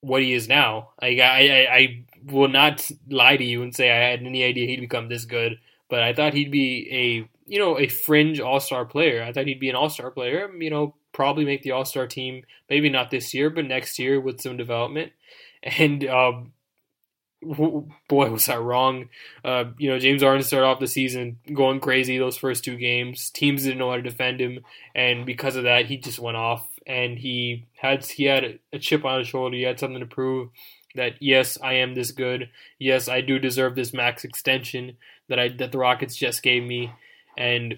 what 0.00 0.22
he 0.22 0.32
is 0.32 0.48
now. 0.48 0.90
Like 1.00 1.18
I, 1.18 1.48
I, 1.48 1.76
I 1.76 2.04
will 2.26 2.48
not 2.48 2.88
lie 3.08 3.36
to 3.36 3.44
you 3.44 3.62
and 3.62 3.74
say 3.74 3.90
I 3.90 4.10
had 4.10 4.20
any 4.20 4.44
idea 4.44 4.66
he'd 4.66 4.80
become 4.80 5.08
this 5.08 5.24
good, 5.24 5.58
but 5.88 6.02
I 6.02 6.12
thought 6.12 6.34
he'd 6.34 6.50
be 6.50 6.88
a 6.92 7.28
you 7.50 7.58
know 7.58 7.78
a 7.78 7.88
fringe 7.88 8.40
All 8.40 8.60
Star 8.60 8.84
player. 8.84 9.22
I 9.22 9.32
thought 9.32 9.46
he'd 9.46 9.60
be 9.60 9.70
an 9.70 9.76
All 9.76 9.90
Star 9.90 10.10
player. 10.10 10.50
You 10.58 10.70
know, 10.70 10.94
probably 11.12 11.44
make 11.44 11.62
the 11.62 11.72
All 11.72 11.84
Star 11.84 12.06
team. 12.06 12.44
Maybe 12.68 12.88
not 12.88 13.10
this 13.10 13.34
year, 13.34 13.50
but 13.50 13.66
next 13.66 13.98
year 13.98 14.20
with 14.20 14.40
some 14.40 14.56
development. 14.56 15.12
And 15.60 16.06
um, 16.06 16.52
boy, 17.42 18.30
was 18.30 18.48
I 18.48 18.58
wrong. 18.58 19.08
Uh, 19.44 19.64
you 19.78 19.90
know, 19.90 19.98
James 19.98 20.22
Harden 20.22 20.42
started 20.42 20.66
off 20.66 20.80
the 20.80 20.86
season 20.86 21.38
going 21.52 21.80
crazy 21.80 22.18
those 22.18 22.36
first 22.36 22.64
two 22.64 22.76
games. 22.76 23.30
Teams 23.30 23.64
didn't 23.64 23.78
know 23.78 23.90
how 23.90 23.96
to 23.96 24.02
defend 24.02 24.40
him, 24.40 24.60
and 24.94 25.26
because 25.26 25.56
of 25.56 25.64
that, 25.64 25.86
he 25.86 25.96
just 25.96 26.18
went 26.18 26.36
off 26.36 26.64
and 26.88 27.18
he 27.18 27.66
had 27.76 28.04
he 28.04 28.24
had 28.24 28.58
a 28.72 28.78
chip 28.78 29.04
on 29.04 29.18
his 29.20 29.28
shoulder. 29.28 29.54
He 29.54 29.62
had 29.62 29.78
something 29.78 30.00
to 30.00 30.06
prove 30.06 30.48
that 30.94 31.14
yes, 31.20 31.58
I 31.62 31.74
am 31.74 31.94
this 31.94 32.10
good. 32.10 32.48
Yes, 32.78 33.08
I 33.08 33.20
do 33.20 33.38
deserve 33.38 33.76
this 33.76 33.92
max 33.92 34.24
extension 34.24 34.96
that 35.28 35.38
I 35.38 35.48
that 35.48 35.70
the 35.70 35.78
Rockets 35.78 36.16
just 36.16 36.42
gave 36.42 36.64
me, 36.64 36.90
and 37.36 37.76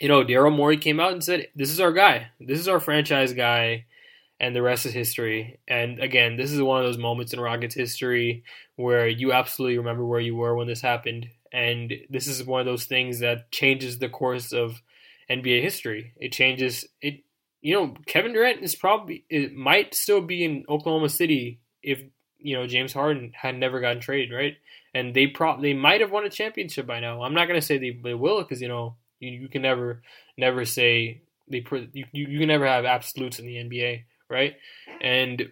you 0.00 0.08
know, 0.08 0.24
Daryl 0.24 0.54
Morey 0.54 0.78
came 0.78 1.00
out 1.00 1.12
and 1.12 1.22
said, 1.22 1.48
"This 1.54 1.70
is 1.70 1.80
our 1.80 1.92
guy. 1.92 2.28
This 2.38 2.60
is 2.60 2.68
our 2.68 2.80
franchise 2.80 3.34
guy." 3.34 3.86
And 4.38 4.56
the 4.56 4.62
rest 4.62 4.86
is 4.86 4.94
history. 4.94 5.58
And 5.68 5.98
again, 5.98 6.36
this 6.36 6.50
is 6.50 6.62
one 6.62 6.80
of 6.80 6.86
those 6.86 6.96
moments 6.96 7.34
in 7.34 7.40
Rockets 7.40 7.74
history 7.74 8.42
where 8.76 9.06
you 9.06 9.32
absolutely 9.32 9.76
remember 9.76 10.06
where 10.06 10.20
you 10.20 10.34
were 10.34 10.56
when 10.56 10.66
this 10.66 10.80
happened. 10.80 11.28
And 11.52 11.92
this 12.08 12.26
is 12.26 12.42
one 12.42 12.60
of 12.60 12.64
those 12.64 12.86
things 12.86 13.18
that 13.18 13.52
changes 13.52 13.98
the 13.98 14.08
course 14.08 14.54
of 14.54 14.80
NBA 15.28 15.60
history. 15.60 16.14
It 16.18 16.32
changes 16.32 16.86
it. 17.02 17.20
You 17.62 17.74
know, 17.74 17.94
Kevin 18.06 18.32
Durant 18.32 18.62
is 18.62 18.74
probably 18.74 19.24
it 19.28 19.54
might 19.54 19.94
still 19.94 20.20
be 20.20 20.44
in 20.44 20.64
Oklahoma 20.68 21.08
City 21.08 21.60
if 21.82 22.00
you 22.38 22.56
know 22.56 22.66
James 22.66 22.92
Harden 22.92 23.32
had 23.34 23.56
never 23.56 23.80
gotten 23.80 24.00
traded, 24.00 24.34
right? 24.34 24.56
And 24.94 25.14
they 25.14 25.26
pro 25.26 25.60
they 25.60 25.74
might 25.74 26.00
have 26.00 26.10
won 26.10 26.24
a 26.24 26.30
championship 26.30 26.86
by 26.86 27.00
now. 27.00 27.22
I'm 27.22 27.34
not 27.34 27.48
gonna 27.48 27.60
say 27.60 27.78
they, 27.78 27.98
they 28.02 28.14
will 28.14 28.42
because 28.42 28.62
you 28.62 28.68
know 28.68 28.96
you, 29.18 29.30
you 29.30 29.48
can 29.48 29.62
never 29.62 30.02
never 30.36 30.64
say 30.64 31.20
they 31.48 31.64
you, 31.92 32.06
you 32.12 32.38
can 32.38 32.48
never 32.48 32.66
have 32.66 32.84
absolutes 32.84 33.38
in 33.38 33.46
the 33.46 33.56
NBA, 33.56 34.04
right? 34.28 34.56
And 35.00 35.50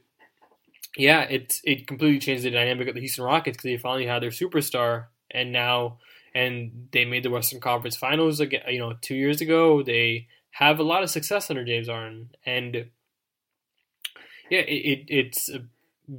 yeah, 0.96 1.22
it's 1.22 1.60
it 1.64 1.86
completely 1.86 2.18
changed 2.18 2.44
the 2.44 2.50
dynamic 2.50 2.88
of 2.88 2.94
the 2.94 3.00
Houston 3.00 3.24
Rockets 3.24 3.56
because 3.56 3.70
they 3.70 3.76
finally 3.76 4.06
had 4.06 4.22
their 4.22 4.30
superstar, 4.30 5.06
and 5.30 5.52
now 5.52 5.98
and 6.34 6.88
they 6.92 7.04
made 7.04 7.22
the 7.22 7.30
Western 7.30 7.60
Conference 7.60 7.96
Finals 7.96 8.40
again. 8.40 8.62
You 8.68 8.78
know, 8.78 8.94
two 9.00 9.14
years 9.14 9.40
ago, 9.40 9.82
they 9.82 10.28
have 10.58 10.80
a 10.80 10.82
lot 10.82 11.04
of 11.04 11.10
success 11.10 11.50
under 11.50 11.64
James 11.64 11.88
Harden, 11.88 12.30
and 12.44 12.90
yeah, 14.50 14.58
it, 14.58 14.64
it 14.64 15.04
it's 15.06 15.48
a 15.48 15.60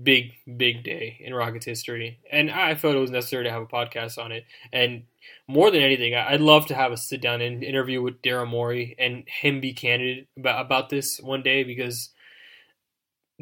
big 0.02 0.32
big 0.56 0.82
day 0.86 1.20
in 1.20 1.34
Rockets 1.34 1.66
history, 1.66 2.20
and 2.32 2.50
I 2.50 2.76
felt 2.76 2.96
it 2.96 3.00
was 3.00 3.12
necessary 3.12 3.44
to 3.44 3.52
have 3.52 3.64
a 3.64 3.66
podcast 3.66 4.18
on 4.18 4.32
it. 4.32 4.46
And 4.72 5.04
more 5.46 5.70
than 5.72 5.82
anything, 5.82 6.16
I'd 6.16 6.40
love 6.40 6.68
to 6.68 6.74
have 6.74 6.94
a 6.94 6.98
sit 6.98 7.22
down 7.22 7.42
and 7.42 7.66
interview 7.66 8.02
with 8.02 8.22
Daryl 8.22 8.48
Morey 8.48 8.96
and 8.98 9.26
him 9.28 9.60
be 9.60 9.74
candid 9.74 10.28
about 10.38 10.66
about 10.66 10.88
this 10.88 11.20
one 11.20 11.44
day 11.44 11.66
because 11.66 12.12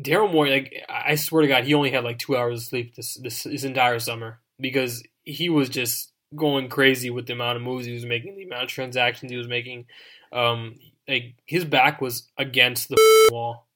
Daryl 0.02 0.32
Morey, 0.32 0.50
like 0.50 0.84
I 0.90 1.14
swear 1.14 1.44
to 1.44 1.48
God, 1.48 1.66
he 1.66 1.76
only 1.76 1.92
had 1.92 2.06
like 2.06 2.18
two 2.18 2.36
hours 2.36 2.62
of 2.62 2.66
sleep 2.66 2.96
this 2.96 3.20
this, 3.22 3.44
this 3.44 3.64
entire 3.64 4.00
summer 4.00 4.40
because 4.60 5.04
he 5.26 5.48
was 5.48 5.70
just 5.70 6.12
going 6.36 6.70
crazy 6.70 7.12
with 7.12 7.28
the 7.28 7.34
amount 7.34 7.58
of 7.58 7.62
moves 7.62 7.86
he 7.86 7.94
was 7.94 8.06
making, 8.06 8.36
the 8.36 8.46
amount 8.46 8.64
of 8.64 8.70
transactions 8.70 9.32
he 9.32 9.38
was 9.38 9.48
making. 9.48 9.86
Um, 10.32 10.76
like 11.08 11.36
his 11.46 11.66
back 11.66 12.02
was 12.02 12.28
against 12.38 12.90
the 12.90 13.30
wall, 13.32 13.68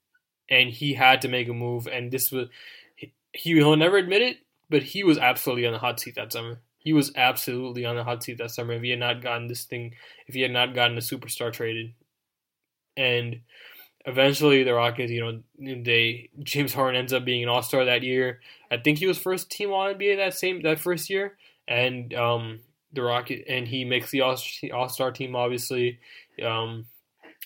and 0.50 0.70
he 0.70 0.94
had 0.94 1.22
to 1.22 1.28
make 1.28 1.48
a 1.48 1.54
move. 1.54 1.88
And 1.88 2.12
this 2.12 2.32
was 2.32 2.50
he 3.34 3.56
will 3.56 3.76
never 3.76 3.98
admit 3.98 4.22
it, 4.22 4.38
but 4.70 4.84
he 4.84 5.04
was 5.04 5.18
absolutely 5.18 5.66
on 5.66 5.74
the 5.74 5.80
hot 5.80 6.00
seat 6.00 6.16
that 6.16 6.34
summer. 6.34 6.62
He 6.78 6.94
was 6.94 7.12
absolutely 7.16 7.86
on 7.86 7.96
the 7.96 8.04
hot 8.04 8.24
seat 8.24 8.40
that 8.40 8.52
summer 8.52 8.74
if 8.74 8.82
he 8.82 8.90
had 8.90 9.00
not 9.00 9.22
gotten 9.22 9.48
this 9.48 9.66
thing, 9.66 9.94
if 10.28 10.34
he 10.34 10.42
had 10.42 10.52
not 10.52 10.74
gotten 10.74 10.98
a 10.98 11.02
superstar 11.02 11.54
traded, 11.54 11.94
and 12.98 13.42
eventually 14.06 14.64
the 14.64 14.74
Rockets, 14.74 15.12
you 15.12 15.22
know, 15.22 15.74
they 15.84 16.30
James 16.44 16.74
Harden 16.74 17.00
ends 17.00 17.14
up 17.14 17.26
being 17.26 17.44
an 17.44 17.50
All 17.50 17.62
Star 17.62 17.86
that 17.86 18.04
year. 18.04 18.40
I 18.70 18.78
think 18.78 18.98
he 18.98 19.08
was 19.08 19.18
first 19.18 19.52
team 19.52 19.72
All 19.72 19.94
NBA 19.94 20.18
that 20.18 20.34
same 20.34 20.62
that 20.64 20.80
first 20.80 21.10
year, 21.10 21.38
and 21.68 22.14
um, 22.14 22.60
the 22.94 23.04
Rocket 23.04 23.46
and 23.48 23.68
he 23.68 23.86
makes 23.86 24.12
the 24.12 24.22
All 24.22 24.90
Star 24.90 25.12
team 25.12 25.36
obviously, 25.36 26.00
um, 26.44 26.86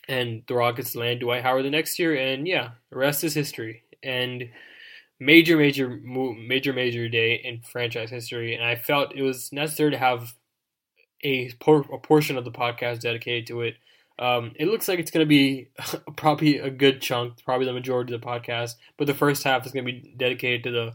and 0.07 0.43
the 0.47 0.55
Rockets 0.55 0.95
land 0.95 1.21
Dwight 1.21 1.43
Howard 1.43 1.65
the 1.65 1.69
next 1.69 1.99
year, 1.99 2.15
and 2.15 2.47
yeah, 2.47 2.71
the 2.89 2.97
rest 2.97 3.23
is 3.23 3.33
history. 3.33 3.83
And 4.03 4.49
major, 5.19 5.57
major, 5.57 5.89
major, 5.89 6.73
major 6.73 7.09
day 7.09 7.35
in 7.43 7.61
franchise 7.61 8.09
history, 8.09 8.55
and 8.55 8.63
I 8.63 8.75
felt 8.75 9.15
it 9.15 9.23
was 9.23 9.51
necessary 9.51 9.91
to 9.91 9.97
have 9.97 10.33
a, 11.23 11.51
por- 11.59 11.85
a 11.91 11.97
portion 11.97 12.37
of 12.37 12.45
the 12.45 12.51
podcast 12.51 13.01
dedicated 13.01 13.47
to 13.47 13.61
it. 13.61 13.75
Um, 14.17 14.53
it 14.55 14.67
looks 14.67 14.87
like 14.87 14.99
it's 14.99 15.11
going 15.11 15.25
to 15.25 15.29
be 15.29 15.69
probably 16.15 16.59
a 16.59 16.69
good 16.69 17.01
chunk, 17.01 17.43
probably 17.43 17.65
the 17.65 17.73
majority 17.73 18.13
of 18.13 18.21
the 18.21 18.27
podcast, 18.27 18.75
but 18.97 19.07
the 19.07 19.13
first 19.13 19.43
half 19.43 19.65
is 19.65 19.71
going 19.71 19.85
to 19.85 19.91
be 19.91 20.13
dedicated 20.17 20.63
to 20.63 20.71
the 20.71 20.93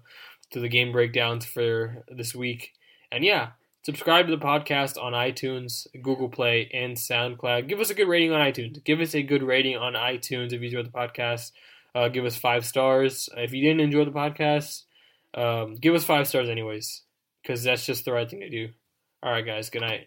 to 0.52 0.58
the 0.58 0.68
game 0.68 0.90
breakdowns 0.90 1.44
for 1.44 2.04
this 2.08 2.34
week. 2.34 2.72
And 3.12 3.24
yeah, 3.24 3.50
subscribe 3.82 4.26
to 4.26 4.36
the 4.36 4.42
podcast 4.42 5.02
on 5.02 5.12
iTunes, 5.12 5.86
Google 6.02 6.28
Play, 6.28 6.70
and 6.72 6.96
SoundCloud. 6.96 7.68
Give 7.68 7.80
us 7.80 7.90
a 7.90 7.94
good 7.94 8.08
rating 8.08 8.32
on 8.32 8.40
iTunes. 8.40 8.82
Give 8.84 9.00
us 9.00 9.14
a 9.14 9.22
good 9.22 9.42
rating 9.42 9.76
on 9.76 9.94
iTunes 9.94 10.52
if 10.52 10.60
you 10.60 10.66
enjoyed 10.66 10.86
the 10.86 10.90
podcast. 10.90 11.52
Uh, 11.94 12.08
give 12.08 12.24
us 12.24 12.36
five 12.36 12.64
stars. 12.64 13.28
If 13.36 13.52
you 13.52 13.62
didn't 13.62 13.80
enjoy 13.80 14.04
the 14.04 14.10
podcast, 14.10 14.82
um, 15.34 15.76
give 15.76 15.94
us 15.94 16.04
five 16.04 16.28
stars 16.28 16.48
anyways, 16.48 17.02
because 17.42 17.62
that's 17.64 17.86
just 17.86 18.04
the 18.04 18.12
right 18.12 18.28
thing 18.28 18.40
to 18.40 18.50
do. 18.50 18.68
All 19.22 19.32
right, 19.32 19.44
guys. 19.44 19.70
Good 19.70 19.82
night. 19.82 20.06